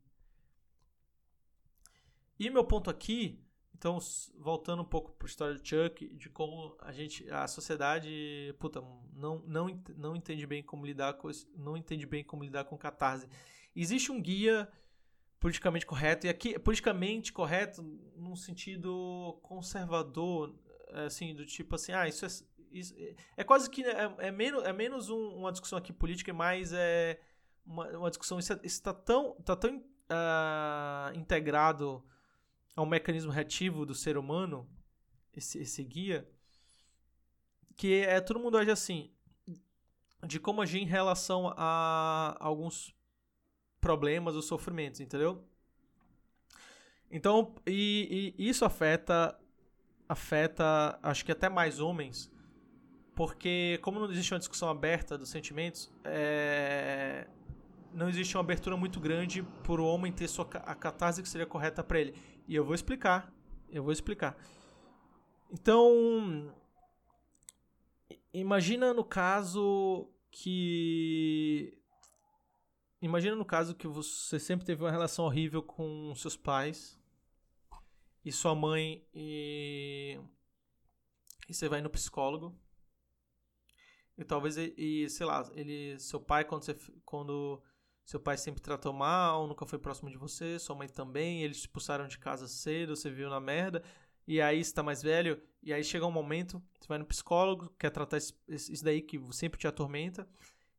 E 2.39 2.49
meu 2.49 2.63
ponto 2.63 2.89
aqui, 2.89 3.43
então, 3.77 3.99
voltando 4.39 4.81
um 4.81 4.85
pouco 4.85 5.11
para 5.11 5.27
a 5.27 5.29
história 5.29 5.53
do 5.53 5.65
Chuck, 5.65 6.07
de 6.15 6.29
como 6.29 6.75
a 6.81 6.91
gente, 6.91 7.29
a 7.29 7.47
sociedade, 7.47 8.55
puta, 8.57 8.81
não, 9.13 9.43
não, 9.45 9.83
não 9.95 10.15
entende 10.15 10.47
bem 10.47 10.63
como 10.63 10.83
lidar 10.83 11.13
com 11.13 11.29
não 11.55 11.77
entende 11.77 12.07
bem 12.07 12.23
como 12.23 12.43
lidar 12.43 12.63
com 12.63 12.75
catarse. 12.75 13.29
Existe 13.75 14.11
um 14.11 14.19
guia 14.19 14.67
politicamente 15.39 15.85
correto 15.85 16.25
e 16.25 16.29
aqui 16.29 16.57
politicamente 16.57 17.31
correto 17.31 17.83
num 18.15 18.35
sentido 18.35 19.39
conservador, 19.43 20.55
assim, 21.05 21.35
do 21.35 21.45
tipo 21.45 21.75
assim, 21.75 21.91
ah, 21.91 22.07
isso 22.07 22.25
é 22.25 22.29
isso, 22.71 22.95
é 23.37 23.43
quase 23.43 23.69
que 23.69 23.83
é, 23.83 24.15
é 24.17 24.31
menos 24.31 24.63
é 24.63 24.73
menos 24.73 25.09
um, 25.09 25.35
uma 25.35 25.51
discussão 25.51 25.77
aqui 25.77 25.93
política 25.93 26.31
e 26.31 26.33
mais 26.33 26.73
é 26.73 27.21
uma, 27.65 27.87
uma 27.97 28.09
discussão 28.09 28.39
isso 28.39 28.59
está 28.63 28.93
tão 28.93 29.35
tá 29.35 29.55
tão 29.55 29.77
uh, 29.77 31.15
integrado 31.15 32.03
a 32.77 32.81
um 32.83 32.85
mecanismo 32.85 33.31
reativo 33.31 33.87
do 33.87 33.95
ser 33.95 34.17
humano, 34.17 34.69
esse, 35.33 35.57
esse 35.57 35.83
guia, 35.83 36.29
que 37.75 38.01
é 38.01 38.21
todo 38.21 38.39
mundo 38.39 38.55
age 38.55 38.69
assim, 38.69 39.11
de 40.25 40.39
como 40.39 40.61
agir 40.61 40.79
em 40.79 40.85
relação 40.85 41.51
a 41.57 42.37
alguns 42.39 42.95
problemas 43.81 44.35
ou 44.35 44.43
sofrimentos, 44.43 44.99
entendeu? 44.99 45.43
Então, 47.09 47.55
e, 47.65 48.35
e 48.37 48.47
isso 48.47 48.63
afeta, 48.63 49.35
afeta, 50.07 50.99
acho 51.01 51.25
que 51.25 51.31
até 51.31 51.49
mais 51.49 51.79
homens, 51.79 52.31
porque 53.15 53.79
como 53.81 53.99
não 53.99 54.11
existe 54.11 54.33
uma 54.35 54.39
discussão 54.39 54.69
aberta 54.69 55.17
dos 55.17 55.29
sentimentos, 55.29 55.91
é, 56.03 57.27
não 57.91 58.07
existe 58.07 58.37
uma 58.37 58.43
abertura 58.43 58.77
muito 58.77 58.99
grande 58.99 59.41
para 59.63 59.81
o 59.81 59.85
homem 59.85 60.11
ter 60.11 60.27
sua, 60.27 60.47
a 60.63 60.75
catarse 60.75 61.23
que 61.23 61.29
seria 61.29 61.47
correta 61.47 61.83
para 61.83 61.99
ele. 61.99 62.36
E 62.47 62.55
eu 62.55 62.63
vou 62.63 62.73
explicar. 62.73 63.33
Eu 63.69 63.83
vou 63.83 63.91
explicar. 63.91 64.37
Então, 65.51 66.53
imagina 68.33 68.93
no 68.93 69.03
caso 69.03 70.09
que 70.31 71.77
imagina 73.01 73.35
no 73.35 73.45
caso 73.45 73.75
que 73.75 73.87
você 73.87 74.39
sempre 74.39 74.65
teve 74.65 74.83
uma 74.83 74.91
relação 74.91 75.25
horrível 75.25 75.61
com 75.61 76.13
seus 76.15 76.35
pais 76.35 76.99
e 78.23 78.31
sua 78.31 78.53
mãe 78.53 79.05
e, 79.13 80.19
e 81.47 81.53
você 81.53 81.69
vai 81.69 81.81
no 81.81 81.89
psicólogo 81.89 82.57
e 84.17 84.23
talvez 84.23 84.57
e 84.57 85.09
sei 85.09 85.25
lá 85.25 85.49
ele 85.55 85.97
seu 85.99 86.19
pai 86.19 86.43
quando 86.43 86.63
você 86.63 86.75
quando 87.05 87.61
seu 88.07 88.21
pai 88.21 88.37
sempre 88.37 88.61
tratou 88.61 88.93
mal, 88.93 89.45
nunca 89.47 89.65
foi 89.65 89.77
próximo 89.77 90.09
de 90.09 90.17
você, 90.17 90.57
sua 90.57 90.73
mãe 90.73 90.87
também, 90.87 91.43
eles 91.43 91.57
te 91.57 91.59
expulsaram 91.61 92.07
de 92.07 92.17
casa 92.17 92.47
cedo, 92.47 92.95
você 92.95 93.11
viu 93.11 93.29
na 93.29 93.37
merda, 93.37 93.83
e 94.25 94.39
aí 94.39 94.63
você 94.63 94.73
tá 94.73 94.81
mais 94.81 95.01
velho, 95.03 95.41
e 95.61 95.73
aí 95.73 95.83
chega 95.83 96.05
um 96.05 96.11
momento, 96.11 96.63
você 96.79 96.87
vai 96.87 96.97
no 96.97 97.05
psicólogo, 97.05 97.69
quer 97.77 97.89
tratar 97.89 98.15
isso 98.15 98.83
daí 98.83 99.01
que 99.01 99.19
sempre 99.33 99.59
te 99.59 99.67
atormenta, 99.67 100.25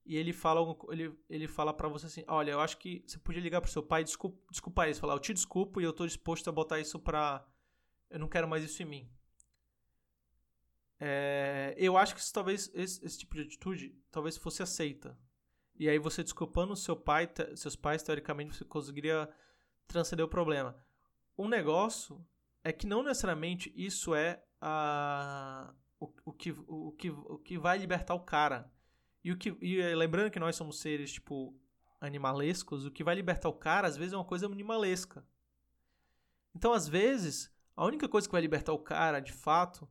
e 0.06 0.16
ele 0.16 0.32
fala 0.32 0.74
ele, 0.88 1.14
ele 1.28 1.46
fala 1.46 1.74
para 1.74 1.86
você 1.86 2.06
assim, 2.06 2.24
olha, 2.26 2.52
eu 2.52 2.60
acho 2.60 2.78
que 2.78 3.04
você 3.06 3.18
podia 3.18 3.42
ligar 3.42 3.60
pro 3.60 3.70
seu 3.70 3.82
pai, 3.82 4.02
desculpa, 4.02 4.38
desculpa 4.50 4.88
isso, 4.88 4.98
falar, 4.98 5.12
eu 5.12 5.18
te 5.18 5.34
desculpo 5.34 5.82
e 5.82 5.84
eu 5.84 5.92
tô 5.92 6.06
disposto 6.06 6.48
a 6.48 6.52
botar 6.52 6.80
isso 6.80 6.98
pra... 6.98 7.46
Eu 8.08 8.18
não 8.18 8.26
quero 8.26 8.48
mais 8.48 8.64
isso 8.64 8.82
em 8.82 8.86
mim. 8.86 9.10
É, 10.98 11.74
eu 11.76 11.98
acho 11.98 12.14
que 12.14 12.22
isso, 12.22 12.32
talvez 12.32 12.70
esse, 12.72 13.04
esse 13.04 13.18
tipo 13.18 13.34
de 13.34 13.42
atitude 13.42 13.94
talvez 14.10 14.38
fosse 14.38 14.62
aceita 14.62 15.14
e 15.78 15.88
aí 15.88 15.98
você 15.98 16.22
desculpando 16.22 16.74
seu 16.74 16.96
pai, 16.96 17.30
seus 17.54 17.76
pais, 17.76 18.02
teoricamente 18.02 18.56
você 18.56 18.64
conseguiria 18.64 19.28
transcender 19.86 20.24
o 20.24 20.28
problema. 20.28 20.76
O 21.36 21.46
negócio 21.48 22.26
é 22.64 22.72
que 22.72 22.86
não 22.86 23.02
necessariamente 23.02 23.72
isso 23.76 24.14
é 24.14 24.42
a, 24.60 25.72
o, 26.00 26.12
o, 26.24 26.32
que, 26.32 26.50
o, 26.66 26.92
que, 26.92 27.10
o 27.10 27.38
que 27.38 27.58
vai 27.58 27.78
libertar 27.78 28.14
o 28.14 28.20
cara. 28.20 28.70
E, 29.22 29.32
o 29.32 29.36
que, 29.36 29.56
e 29.60 29.94
lembrando 29.94 30.30
que 30.30 30.40
nós 30.40 30.56
somos 30.56 30.80
seres, 30.80 31.12
tipo, 31.12 31.54
animalescos, 32.00 32.84
o 32.84 32.90
que 32.90 33.04
vai 33.04 33.14
libertar 33.14 33.48
o 33.48 33.54
cara, 33.54 33.86
às 33.86 33.96
vezes, 33.96 34.12
é 34.12 34.16
uma 34.16 34.24
coisa 34.24 34.46
animalesca. 34.46 35.24
Então, 36.54 36.72
às 36.72 36.88
vezes, 36.88 37.52
a 37.76 37.84
única 37.84 38.08
coisa 38.08 38.26
que 38.26 38.32
vai 38.32 38.40
libertar 38.40 38.72
o 38.72 38.78
cara, 38.78 39.20
de 39.20 39.32
fato, 39.32 39.88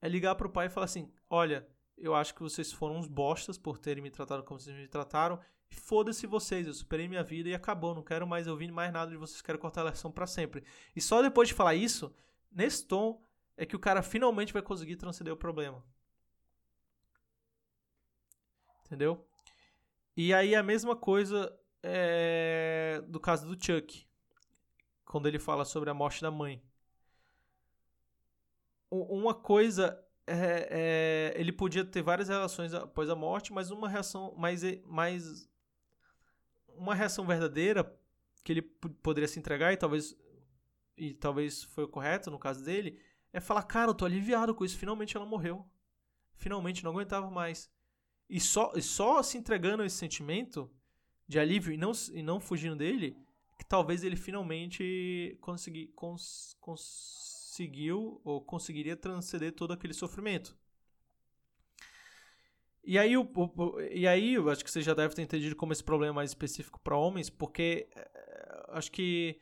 é 0.00 0.08
ligar 0.08 0.34
pro 0.34 0.50
pai 0.50 0.66
e 0.66 0.70
falar 0.70 0.84
assim: 0.84 1.10
olha, 1.30 1.66
eu 2.02 2.16
acho 2.16 2.34
que 2.34 2.42
vocês 2.42 2.72
foram 2.72 2.96
uns 2.96 3.06
bostas 3.06 3.56
por 3.56 3.78
terem 3.78 4.02
me 4.02 4.10
tratado 4.10 4.42
como 4.42 4.58
vocês 4.58 4.76
me 4.76 4.88
trataram. 4.88 5.38
Foda-se 5.70 6.26
vocês, 6.26 6.66
eu 6.66 6.74
superei 6.74 7.06
minha 7.06 7.22
vida 7.22 7.48
e 7.48 7.54
acabou. 7.54 7.94
Não 7.94 8.02
quero 8.02 8.26
mais 8.26 8.48
ouvir 8.48 8.72
mais 8.72 8.92
nada 8.92 9.12
de 9.12 9.16
vocês, 9.16 9.40
quero 9.40 9.58
cortar 9.58 9.86
a 9.86 9.90
lição 9.90 10.10
para 10.10 10.26
sempre. 10.26 10.64
E 10.96 11.00
só 11.00 11.22
depois 11.22 11.48
de 11.48 11.54
falar 11.54 11.76
isso, 11.76 12.12
nesse 12.50 12.84
tom, 12.84 13.24
é 13.56 13.64
que 13.64 13.76
o 13.76 13.78
cara 13.78 14.02
finalmente 14.02 14.52
vai 14.52 14.60
conseguir 14.60 14.96
transcender 14.96 15.32
o 15.32 15.36
problema. 15.36 15.82
Entendeu? 18.84 19.24
E 20.16 20.34
aí 20.34 20.56
a 20.56 20.62
mesma 20.62 20.96
coisa 20.96 21.56
é, 21.84 23.00
do 23.06 23.20
caso 23.20 23.46
do 23.46 23.64
Chuck, 23.64 24.04
quando 25.04 25.28
ele 25.28 25.38
fala 25.38 25.64
sobre 25.64 25.88
a 25.88 25.94
morte 25.94 26.20
da 26.20 26.32
mãe. 26.32 26.60
Uma 28.90 29.34
coisa 29.34 30.01
é, 30.26 30.68
é, 31.34 31.40
ele 31.40 31.52
podia 31.52 31.84
ter 31.84 32.02
várias 32.02 32.28
relações 32.28 32.72
após 32.74 33.10
a 33.10 33.16
morte, 33.16 33.52
mas 33.52 33.70
uma 33.70 33.88
reação 33.88 34.34
mais, 34.36 34.62
mais 34.86 35.48
uma 36.76 36.94
reação 36.94 37.26
verdadeira 37.26 37.98
que 38.44 38.52
ele 38.52 38.62
poderia 38.62 39.28
se 39.28 39.38
entregar 39.38 39.72
e 39.72 39.76
talvez 39.76 40.16
e 40.96 41.14
talvez 41.14 41.62
foi 41.64 41.84
o 41.84 41.88
correto 41.88 42.30
no 42.30 42.38
caso 42.38 42.62
dele 42.62 43.00
é 43.32 43.40
falar 43.40 43.62
cara 43.62 43.90
eu 43.90 43.94
tô 43.94 44.04
aliviado 44.04 44.54
com 44.54 44.64
isso 44.64 44.76
finalmente 44.76 45.16
ela 45.16 45.26
morreu. 45.26 45.66
Finalmente 46.36 46.82
não 46.82 46.90
aguentava 46.90 47.30
mais. 47.30 47.70
E 48.28 48.40
só 48.40 48.72
e 48.74 48.82
só 48.82 49.22
se 49.22 49.38
entregando 49.38 49.82
a 49.82 49.86
esse 49.86 49.96
sentimento 49.96 50.70
de 51.26 51.38
alívio 51.38 51.72
e 51.72 51.76
não 51.76 51.92
e 52.12 52.22
não 52.22 52.40
fugindo 52.40 52.76
dele 52.76 53.16
que 53.58 53.64
talvez 53.64 54.02
ele 54.02 54.16
finalmente 54.16 55.36
consegui, 55.40 55.88
cons, 55.88 56.56
cons 56.60 57.41
conseguiu 57.52 58.18
ou 58.24 58.40
conseguiria 58.40 58.96
transcender 58.96 59.52
todo 59.52 59.74
aquele 59.74 59.92
sofrimento. 59.92 60.56
E 62.82 62.98
aí, 62.98 63.14
o, 63.16 63.22
o, 63.22 63.80
e 63.80 64.08
aí, 64.08 64.34
eu 64.34 64.48
acho 64.48 64.64
que 64.64 64.70
você 64.70 64.80
já 64.80 64.94
deve 64.94 65.14
ter 65.14 65.22
entendido 65.22 65.54
como 65.54 65.72
esse 65.72 65.84
problema 65.84 66.14
é 66.14 66.16
mais 66.16 66.30
específico 66.30 66.80
para 66.80 66.96
homens, 66.96 67.28
porque 67.28 67.88
é, 67.94 68.64
acho 68.70 68.90
que 68.90 69.38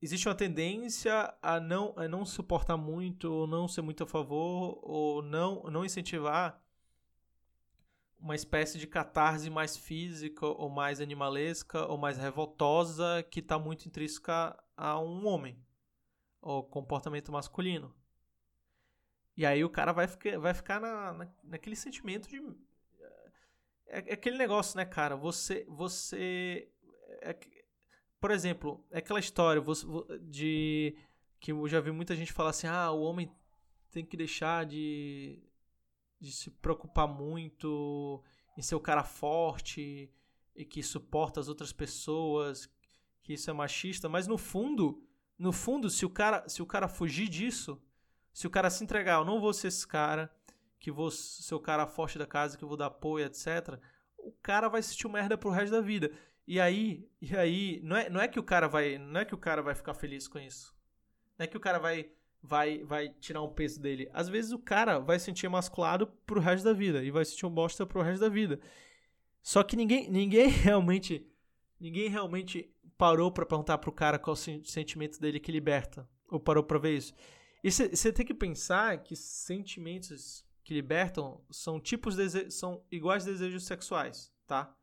existe 0.00 0.26
uma 0.26 0.34
tendência 0.34 1.32
a 1.42 1.60
não, 1.60 1.92
a 1.96 2.08
não 2.08 2.24
suportar 2.24 2.78
muito, 2.78 3.30
ou 3.30 3.46
não 3.46 3.68
ser 3.68 3.82
muito 3.82 4.02
a 4.02 4.06
favor, 4.06 4.80
ou 4.82 5.22
não, 5.22 5.62
não 5.64 5.84
incentivar 5.84 6.60
uma 8.18 8.34
espécie 8.34 8.78
de 8.78 8.86
catarse 8.86 9.50
mais 9.50 9.76
física, 9.76 10.46
ou 10.46 10.70
mais 10.70 11.00
animalesca, 11.00 11.86
ou 11.86 11.98
mais 11.98 12.16
revoltosa, 12.16 13.22
que 13.30 13.40
está 13.40 13.58
muito 13.58 13.86
intrínseca 13.86 14.58
a 14.74 14.98
um 14.98 15.26
homem 15.26 15.63
o 16.44 16.62
comportamento 16.62 17.32
masculino. 17.32 17.94
E 19.36 19.44
aí 19.44 19.64
o 19.64 19.70
cara 19.70 19.92
vai 19.92 20.06
ficar, 20.06 20.38
vai 20.38 20.54
ficar 20.54 20.80
na, 20.80 21.12
na, 21.12 21.28
naquele 21.42 21.74
sentimento 21.74 22.28
de. 22.28 22.36
É, 23.88 24.10
é, 24.10 24.14
aquele 24.14 24.36
negócio, 24.36 24.76
né, 24.76 24.84
cara? 24.84 25.16
Você. 25.16 25.64
você 25.68 26.68
é, 27.22 27.36
por 28.20 28.30
exemplo, 28.30 28.84
é 28.90 28.98
aquela 28.98 29.18
história 29.18 29.60
você, 29.60 29.86
de. 30.20 30.96
Que 31.40 31.52
eu 31.52 31.66
já 31.66 31.80
vi 31.80 31.90
muita 31.90 32.14
gente 32.14 32.32
falar 32.32 32.50
assim: 32.50 32.66
ah, 32.66 32.90
o 32.92 33.02
homem 33.02 33.34
tem 33.90 34.04
que 34.04 34.16
deixar 34.16 34.66
de, 34.66 35.42
de 36.20 36.30
se 36.30 36.50
preocupar 36.50 37.08
muito 37.08 38.22
em 38.56 38.62
ser 38.62 38.74
o 38.74 38.80
cara 38.80 39.02
forte 39.02 40.12
e 40.54 40.64
que 40.64 40.82
suporta 40.82 41.40
as 41.40 41.48
outras 41.48 41.72
pessoas, 41.72 42.70
que 43.22 43.32
isso 43.32 43.50
é 43.50 43.52
machista, 43.52 44.08
mas 44.08 44.26
no 44.26 44.38
fundo 44.38 45.02
no 45.38 45.52
fundo, 45.52 45.90
se 45.90 46.04
o 46.06 46.10
cara, 46.10 46.48
se 46.48 46.62
o 46.62 46.66
cara 46.66 46.88
fugir 46.88 47.28
disso, 47.28 47.80
se 48.32 48.46
o 48.46 48.50
cara 48.50 48.70
se 48.70 48.82
entregar, 48.82 49.18
eu 49.18 49.24
não 49.24 49.40
vou 49.40 49.52
ser 49.52 49.68
esse 49.68 49.86
cara, 49.86 50.32
que 50.78 50.90
vou 50.90 51.10
ser 51.10 51.54
o 51.54 51.60
cara 51.60 51.86
forte 51.86 52.18
da 52.18 52.26
casa, 52.26 52.58
que 52.58 52.64
vou 52.64 52.76
dar 52.76 52.86
apoio, 52.86 53.26
etc. 53.26 53.78
O 54.18 54.32
cara 54.42 54.68
vai 54.68 54.82
sentir 54.82 55.08
merda 55.08 55.36
pro 55.36 55.50
resto 55.50 55.72
da 55.72 55.80
vida. 55.80 56.10
E 56.46 56.60
aí, 56.60 57.08
e 57.22 57.34
aí, 57.36 57.80
não 57.82 57.96
é, 57.96 58.10
não 58.10 58.20
é 58.20 58.28
que 58.28 58.38
o 58.38 58.42
cara 58.42 58.68
vai, 58.68 58.98
não 58.98 59.20
é 59.20 59.24
que 59.24 59.34
o 59.34 59.38
cara 59.38 59.62
vai 59.62 59.74
ficar 59.74 59.94
feliz 59.94 60.28
com 60.28 60.38
isso. 60.38 60.74
Não 61.38 61.44
é 61.44 61.46
que 61.46 61.56
o 61.56 61.60
cara 61.60 61.78
vai 61.78 62.10
vai 62.42 62.84
vai 62.84 63.08
tirar 63.08 63.42
um 63.42 63.48
peso 63.48 63.80
dele. 63.80 64.10
Às 64.12 64.28
vezes 64.28 64.52
o 64.52 64.58
cara 64.58 64.98
vai 64.98 65.18
se 65.18 65.24
sentir 65.24 65.46
emasculado 65.46 66.06
pro 66.26 66.40
resto 66.40 66.64
da 66.64 66.74
vida 66.74 67.02
e 67.02 67.10
vai 67.10 67.24
sentir 67.24 67.46
um 67.46 67.50
bosta 67.50 67.86
pro 67.86 68.02
resto 68.02 68.20
da 68.20 68.28
vida. 68.28 68.60
Só 69.42 69.62
que 69.62 69.76
ninguém 69.76 70.10
ninguém 70.10 70.48
realmente 70.52 71.26
ninguém 71.80 72.08
realmente 72.08 72.73
parou 72.96 73.30
para 73.30 73.46
perguntar 73.46 73.78
pro 73.78 73.92
cara 73.92 74.18
qual 74.18 74.34
o 74.34 74.36
sentimento 74.36 75.20
dele 75.20 75.40
que 75.40 75.52
liberta 75.52 76.08
ou 76.28 76.40
parou 76.40 76.62
para 76.62 76.78
ver 76.78 76.96
isso. 76.96 77.14
E 77.62 77.70
você 77.70 78.12
tem 78.12 78.26
que 78.26 78.34
pensar 78.34 79.02
que 79.02 79.16
sentimentos 79.16 80.44
que 80.62 80.74
libertam 80.74 81.42
são 81.50 81.80
tipos 81.80 82.16
de 82.16 82.50
são 82.50 82.82
iguais 82.90 83.24
desejos 83.24 83.64
sexuais, 83.64 84.32
tá? 84.46 84.74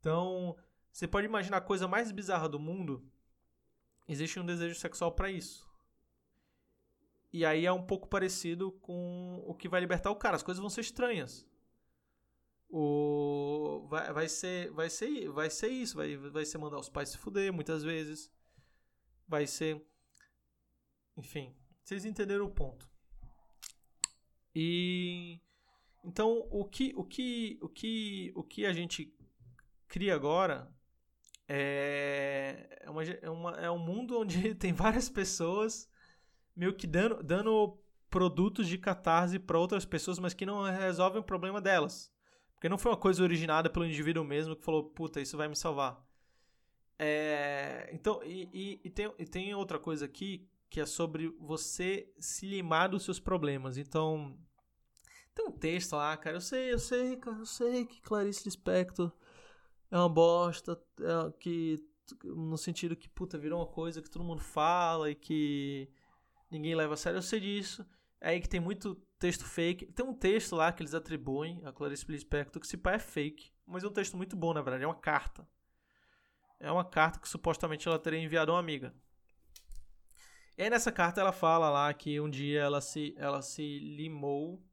Então, 0.00 0.56
você 0.92 1.06
pode 1.06 1.26
imaginar 1.26 1.58
a 1.58 1.60
coisa 1.60 1.88
mais 1.88 2.12
bizarra 2.12 2.48
do 2.48 2.58
mundo, 2.58 3.04
existe 4.08 4.38
um 4.38 4.46
desejo 4.46 4.74
sexual 4.74 5.12
para 5.12 5.30
isso. 5.30 5.66
E 7.32 7.44
aí 7.44 7.66
é 7.66 7.72
um 7.72 7.82
pouco 7.82 8.08
parecido 8.08 8.72
com 8.72 9.42
o 9.46 9.54
que 9.54 9.68
vai 9.68 9.80
libertar 9.80 10.10
o 10.10 10.16
cara. 10.16 10.36
As 10.36 10.42
coisas 10.42 10.60
vão 10.60 10.70
ser 10.70 10.80
estranhas. 10.80 11.46
O 12.68 13.86
vai, 13.88 14.12
vai 14.12 14.28
ser 14.28 14.70
vai 14.72 14.90
ser 14.90 15.28
vai 15.30 15.50
ser 15.50 15.68
isso, 15.68 15.96
vai 15.96 16.16
vai 16.16 16.44
ser 16.44 16.58
mandar 16.58 16.78
os 16.78 16.88
pais 16.88 17.10
se 17.10 17.18
fuder 17.18 17.52
muitas 17.52 17.82
vezes. 17.82 18.30
Vai 19.28 19.46
ser 19.46 19.84
enfim, 21.16 21.54
vocês 21.82 22.04
entenderam 22.04 22.44
o 22.44 22.50
ponto. 22.50 22.88
E 24.54 25.40
então 26.04 26.46
o 26.50 26.64
que 26.64 26.92
o 26.96 27.04
que 27.04 27.58
o 27.62 27.68
que 27.68 28.32
o 28.34 28.42
que 28.42 28.66
a 28.66 28.72
gente 28.72 29.14
cria 29.88 30.14
agora 30.14 30.70
é, 31.48 32.80
é, 32.80 32.90
uma, 32.90 33.04
é, 33.04 33.30
uma, 33.30 33.50
é 33.52 33.70
um 33.70 33.78
mundo 33.78 34.18
onde 34.18 34.54
tem 34.56 34.72
várias 34.72 35.08
pessoas 35.08 35.88
meio 36.54 36.74
que 36.74 36.86
dando, 36.86 37.22
dando 37.22 37.78
produtos 38.10 38.66
de 38.66 38.78
catarse 38.78 39.38
para 39.38 39.58
outras 39.58 39.84
pessoas, 39.84 40.18
mas 40.18 40.34
que 40.34 40.46
não 40.46 40.62
resolvem 40.62 41.20
o 41.20 41.24
problema 41.24 41.60
delas. 41.60 42.12
Porque 42.56 42.68
não 42.68 42.78
foi 42.78 42.90
uma 42.90 42.98
coisa 42.98 43.22
originada 43.22 43.70
pelo 43.70 43.84
indivíduo 43.84 44.24
mesmo 44.24 44.56
que 44.56 44.64
falou, 44.64 44.84
puta, 44.84 45.20
isso 45.20 45.36
vai 45.36 45.46
me 45.46 45.54
salvar. 45.54 46.02
É, 46.98 47.90
então, 47.92 48.22
e, 48.24 48.48
e, 48.52 48.80
e, 48.84 48.90
tem, 48.90 49.12
e 49.18 49.26
tem 49.26 49.54
outra 49.54 49.78
coisa 49.78 50.06
aqui 50.06 50.48
que 50.70 50.80
é 50.80 50.86
sobre 50.86 51.28
você 51.38 52.10
se 52.18 52.46
limar 52.46 52.88
dos 52.88 53.04
seus 53.04 53.20
problemas. 53.20 53.76
Então, 53.76 54.36
tem 55.34 55.46
um 55.46 55.52
texto 55.52 55.94
lá, 55.94 56.16
cara, 56.16 56.36
eu 56.36 56.40
sei, 56.40 56.72
eu 56.72 56.78
sei, 56.78 57.16
cara, 57.16 57.36
eu 57.36 57.46
sei 57.46 57.84
que 57.84 58.00
Clarice 58.00 58.44
Lispector 58.46 59.12
é 59.90 59.96
uma 59.98 60.08
bosta, 60.08 60.82
é, 61.00 61.32
que 61.38 61.76
no 62.24 62.56
sentido 62.56 62.96
que, 62.96 63.08
puta, 63.08 63.36
virou 63.36 63.60
uma 63.60 63.66
coisa 63.66 64.00
que 64.00 64.10
todo 64.10 64.24
mundo 64.24 64.40
fala 64.40 65.10
e 65.10 65.14
que 65.14 65.90
ninguém 66.50 66.74
leva 66.74 66.94
a 66.94 66.96
sério. 66.96 67.18
Eu 67.18 67.22
sei 67.22 67.40
disso. 67.40 67.84
É 68.20 68.30
aí 68.30 68.40
que 68.40 68.48
tem 68.48 68.60
muito 68.60 68.96
texto 69.18 69.44
fake. 69.44 69.86
Tem 69.92 70.04
um 70.04 70.14
texto 70.14 70.54
lá 70.54 70.72
que 70.72 70.82
eles 70.82 70.94
atribuem 70.94 71.60
a 71.64 71.72
Clarice 71.72 72.10
Lispector 72.10 72.60
que 72.60 72.66
se 72.66 72.76
pá 72.76 72.92
é 72.92 72.98
fake, 72.98 73.52
mas 73.66 73.84
é 73.84 73.88
um 73.88 73.92
texto 73.92 74.16
muito 74.16 74.36
bom, 74.36 74.52
na 74.52 74.62
verdade, 74.62 74.84
é 74.84 74.86
uma 74.86 74.94
carta. 74.94 75.48
É 76.58 76.70
uma 76.70 76.84
carta 76.84 77.18
que 77.18 77.28
supostamente 77.28 77.86
ela 77.86 77.98
teria 77.98 78.18
enviado 78.18 78.50
a 78.50 78.54
uma 78.54 78.60
amiga. 78.60 78.94
E 80.56 80.62
aí 80.62 80.70
nessa 80.70 80.90
carta 80.90 81.20
ela 81.20 81.32
fala 81.32 81.68
lá 81.68 81.92
que 81.92 82.18
um 82.18 82.30
dia 82.30 82.60
ela 82.60 82.80
se, 82.80 83.14
ela 83.18 83.42
se 83.42 83.78
limou 83.78 84.64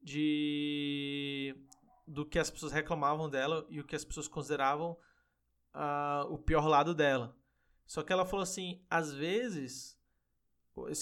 de 0.00 1.54
do 2.06 2.24
que 2.24 2.38
as 2.38 2.48
pessoas 2.48 2.72
reclamavam 2.72 3.28
dela 3.28 3.66
e 3.68 3.80
o 3.80 3.84
que 3.84 3.96
as 3.96 4.04
pessoas 4.04 4.28
consideravam 4.28 4.96
uh, 5.74 6.32
o 6.32 6.38
pior 6.38 6.66
lado 6.66 6.94
dela. 6.94 7.36
Só 7.84 8.02
que 8.02 8.12
ela 8.12 8.24
falou 8.24 8.42
assim, 8.42 8.84
às 8.88 9.12
vezes, 9.12 9.95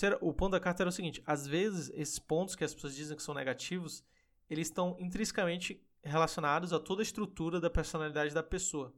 era, 0.03 0.19
o 0.21 0.33
ponto 0.33 0.53
da 0.53 0.61
carta 0.61 0.83
era 0.83 0.89
o 0.89 0.93
seguinte, 0.93 1.23
às 1.27 1.47
vezes 1.47 1.91
esses 1.95 2.19
pontos 2.19 2.55
que 2.55 2.65
as 2.65 2.75
pessoas 2.75 2.95
dizem 2.95 3.17
que 3.17 3.23
são 3.23 3.35
negativos, 3.35 4.05
eles 4.49 4.69
estão 4.69 4.97
intrinsecamente 4.99 5.83
relacionados 6.03 6.73
a 6.73 6.79
toda 6.79 7.03
a 7.03 7.05
estrutura 7.05 7.61
da 7.61 7.71
personalidade 7.71 8.35
da 8.35 8.43
pessoa. 8.43 8.95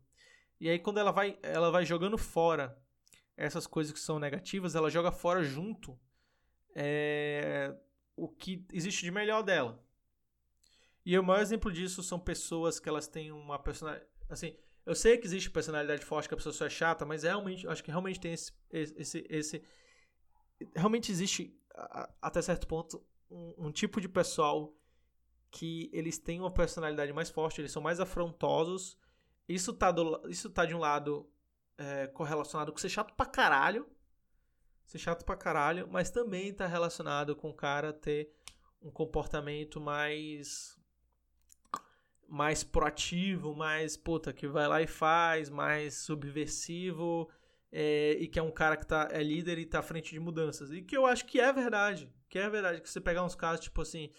E 0.61 0.69
aí 0.69 0.79
quando 0.79 0.99
ela 0.99 1.13
vai, 1.13 1.39
ela 1.43 1.71
vai 1.71 1.85
jogando 1.85 2.19
fora 2.19 2.79
essas 3.37 3.67
coisas 3.67 3.93
que 3.93 4.01
são 4.01 4.19
negativas, 4.19 4.75
ela 4.75 4.91
joga 4.91 5.13
fora 5.13 5.43
junto 5.43 5.99
é, 6.75 7.75
o 8.17 8.29
que 8.29 8.67
existe 8.73 9.05
de 9.05 9.11
melhor 9.11 9.43
dela. 9.43 9.83
E 11.05 11.17
o 11.19 11.23
maior 11.23 11.41
exemplo 11.41 11.71
disso 11.71 12.03
são 12.03 12.19
pessoas 12.19 12.81
que 12.81 12.89
elas 12.89 13.07
têm 13.07 13.31
uma 13.31 13.59
personalidade. 13.59 14.11
Assim, 14.29 14.57
eu 14.85 14.95
sei 14.95 15.17
que 15.17 15.27
existe 15.27 15.51
personalidade 15.51 16.05
forte 16.05 16.29
que 16.29 16.35
a 16.35 16.37
pessoa 16.37 16.53
só 16.53 16.67
é 16.67 16.71
chata, 16.71 17.05
mas 17.05 17.23
realmente, 17.23 17.67
acho 17.69 17.83
que 17.83 17.91
realmente 17.91 18.19
tem 18.19 18.33
esse. 18.33 18.53
esse, 18.71 19.27
esse 19.29 19.65
realmente 20.75 21.11
existe, 21.11 21.59
até 22.21 22.41
certo 22.43 22.67
ponto, 22.67 23.05
um, 23.31 23.67
um 23.67 23.73
tipo 23.73 24.01
de 24.01 24.09
pessoal 24.09 24.75
que 25.51 25.91
eles 25.93 26.19
têm 26.19 26.41
uma 26.41 26.51
personalidade 26.51 27.13
mais 27.13 27.31
forte, 27.31 27.61
eles 27.61 27.73
são 27.73 27.83
mais 27.83 28.01
afrontosos. 28.01 28.99
Isso 29.49 29.73
tá, 29.73 29.91
do, 29.91 30.29
isso 30.29 30.51
tá 30.51 30.65
de 30.65 30.75
um 30.75 30.79
lado 30.79 31.31
é, 31.79 32.07
correlacionado 32.09 32.73
com 32.73 32.79
ser 32.79 32.89
chato 32.89 33.15
pra 33.15 33.27
caralho. 33.27 33.87
Ser 34.85 34.99
chato 34.99 35.25
pra 35.25 35.37
caralho, 35.37 35.89
mas 35.91 36.11
também 36.11 36.53
tá 36.53 36.67
relacionado 36.67 37.35
com 37.35 37.51
o 37.51 37.55
cara 37.55 37.93
ter 37.93 38.33
um 38.81 38.91
comportamento 38.91 39.81
mais 39.81 40.77
mais 42.29 42.65
proativo, 42.65 43.55
mais, 43.55 43.97
puta, 43.97 44.33
que 44.33 44.49
vai 44.49 44.67
lá 44.67 44.83
e 44.83 44.87
faz, 44.87 45.49
mais 45.49 45.95
subversivo, 45.95 47.31
é, 47.79 48.13
e 48.13 48.27
que 48.27 48.39
é 48.39 48.43
um 48.43 48.51
cara 48.51 48.75
que 48.75 48.87
tá, 48.87 49.07
é 49.13 49.23
líder 49.23 49.59
e 49.59 49.67
tá 49.67 49.81
à 49.81 49.83
frente 49.83 50.11
de 50.11 50.19
mudanças. 50.19 50.73
E 50.73 50.81
que 50.81 50.97
eu 50.97 51.05
acho 51.05 51.27
que 51.27 51.39
é 51.39 51.53
verdade. 51.53 52.11
Que 52.31 52.39
é 52.39 52.49
verdade. 52.49 52.81
Que 52.81 52.89
você 52.89 53.03
pegar 53.03 53.23
uns 53.23 53.35
casos, 53.35 53.61
tipo 53.61 53.83
assim, 53.83 54.11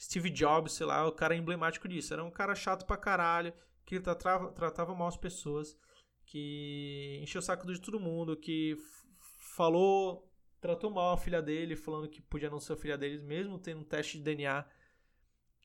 Steve 0.00 0.30
Jobs, 0.30 0.72
sei 0.72 0.86
lá, 0.86 1.06
o 1.06 1.12
cara 1.12 1.34
é 1.34 1.36
emblemático 1.36 1.86
disso. 1.86 2.14
Era 2.14 2.24
um 2.24 2.30
cara 2.30 2.54
chato 2.54 2.86
pra 2.86 2.96
caralho, 2.96 3.52
que 3.84 4.00
tratava, 4.00 4.50
tratava 4.52 4.94
mal 4.94 5.08
as 5.08 5.16
pessoas, 5.18 5.76
que 6.24 7.20
encheu 7.22 7.40
o 7.40 7.42
saco 7.42 7.70
de 7.70 7.78
todo 7.82 8.00
mundo, 8.00 8.34
que 8.34 8.78
falou, 9.56 10.26
tratou 10.58 10.90
mal 10.90 11.12
a 11.12 11.18
filha 11.18 11.42
dele, 11.42 11.76
falando 11.76 12.08
que 12.08 12.22
podia 12.22 12.48
não 12.48 12.60
ser 12.60 12.72
a 12.72 12.76
filha 12.76 12.96
deles, 12.96 13.20
mesmo 13.20 13.58
tendo 13.58 13.82
um 13.82 13.84
teste 13.84 14.16
de 14.16 14.24
DNA 14.24 14.64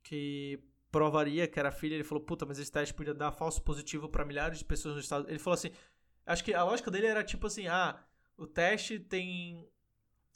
que 0.03 0.61
provaria 0.91 1.47
que 1.47 1.57
era 1.57 1.71
filha, 1.71 1.95
ele 1.95 2.03
falou, 2.03 2.25
puta, 2.25 2.45
mas 2.45 2.59
esse 2.59 2.71
teste 2.71 2.93
podia 2.93 3.13
dar 3.13 3.31
falso 3.31 3.61
positivo 3.61 4.09
para 4.09 4.25
milhares 4.25 4.59
de 4.59 4.65
pessoas 4.65 4.95
no 4.95 4.99
estado. 4.99 5.29
Ele 5.29 5.39
falou 5.39 5.53
assim, 5.53 5.71
acho 6.27 6.43
que 6.43 6.53
a 6.53 6.63
lógica 6.63 6.91
dele 6.91 7.07
era 7.07 7.23
tipo 7.23 7.47
assim, 7.47 7.67
ah, 7.67 7.99
o 8.37 8.45
teste 8.45 8.99
tem 8.99 9.67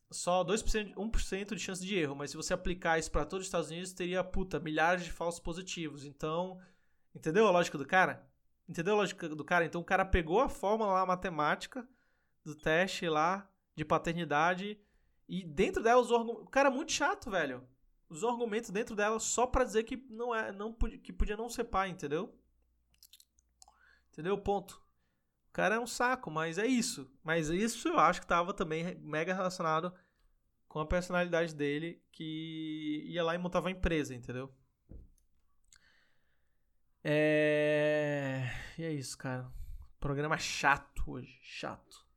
só 0.10 0.44
2%, 0.44 0.96
1% 0.96 1.56
de 1.56 1.60
chance 1.60 1.86
de 1.86 1.96
erro, 1.96 2.16
mas 2.16 2.32
se 2.32 2.38
você 2.38 2.54
aplicar 2.54 2.98
isso 2.98 3.12
para 3.12 3.26
todos 3.26 3.44
os 3.44 3.48
Estados 3.48 3.70
Unidos, 3.70 3.94
teria, 3.94 4.24
puta, 4.24 4.60
milhares 4.60 5.04
de 5.04 5.12
falsos 5.12 5.39
positivos. 5.39 6.04
Então, 6.04 6.60
entendeu 7.16 7.48
a 7.48 7.52
lógica 7.52 7.78
do 7.78 7.86
cara? 7.86 8.28
Entendeu 8.68 8.94
a 8.94 8.98
lógica 8.98 9.30
do 9.30 9.46
cara? 9.46 9.66
Então 9.66 9.82
o 9.82 9.86
cara 9.86 10.04
pegou 10.06 10.39
a 10.39 10.50
fórmula 10.50 10.94
lá 10.94 11.06
matemática 11.06 11.88
do 12.44 12.56
teste 12.56 13.08
lá 13.08 13.48
de 13.76 13.86
paternidade 13.86 14.80
e 15.28 15.44
dentro 15.44 15.84
dela 15.84 16.02
órgãos. 16.02 16.39
O 16.39 16.48
cara 16.48 16.70
é 16.70 16.72
muito 16.72 16.92
chato, 16.92 17.30
velho 17.30 17.68
os 18.12 18.26
argumentos 18.26 18.70
dentro 18.70 18.94
dela 18.94 19.18
só 19.20 19.48
para 19.48 19.64
dizer 19.64 19.84
que 19.84 19.96
não 20.10 20.36
é, 20.36 20.52
não 20.52 20.74
que 20.74 21.14
podia 21.14 21.38
não 21.38 21.50
ser 21.50 21.64
pai, 21.64 21.89
entendeu? 21.89 22.38
Entendeu? 24.12 24.38
Ponto. 24.38 24.81
O 25.52 25.54
cara 25.54 25.76
é 25.76 25.80
um 25.80 25.86
saco, 25.86 26.32
mas 26.32 26.58
é 26.58 26.66
isso. 26.66 27.12
Mas 27.22 27.49
isso 27.49 27.89
eu 27.89 27.99
acho 27.99 28.22
que 28.22 28.28
tava 28.28 28.54
também 28.54 28.95
mega 29.02 29.34
relacionado 29.34 29.93
com 30.66 30.80
a 30.80 30.86
personalidade 30.86 31.54
dele, 31.54 32.02
que 32.10 33.04
ia 33.06 33.22
lá 33.22 33.36
e 33.36 33.38
montava 33.38 33.68
a 33.68 33.72
empresa, 33.72 34.16
entendeu? 34.16 34.49
É... 37.04 38.49
E 38.78 38.84
é 38.86 38.93
isso, 38.93 39.18
cara. 39.18 39.52
Programa 39.99 40.38
chato 40.38 41.12
hoje. 41.12 41.38
Chato. 41.41 42.08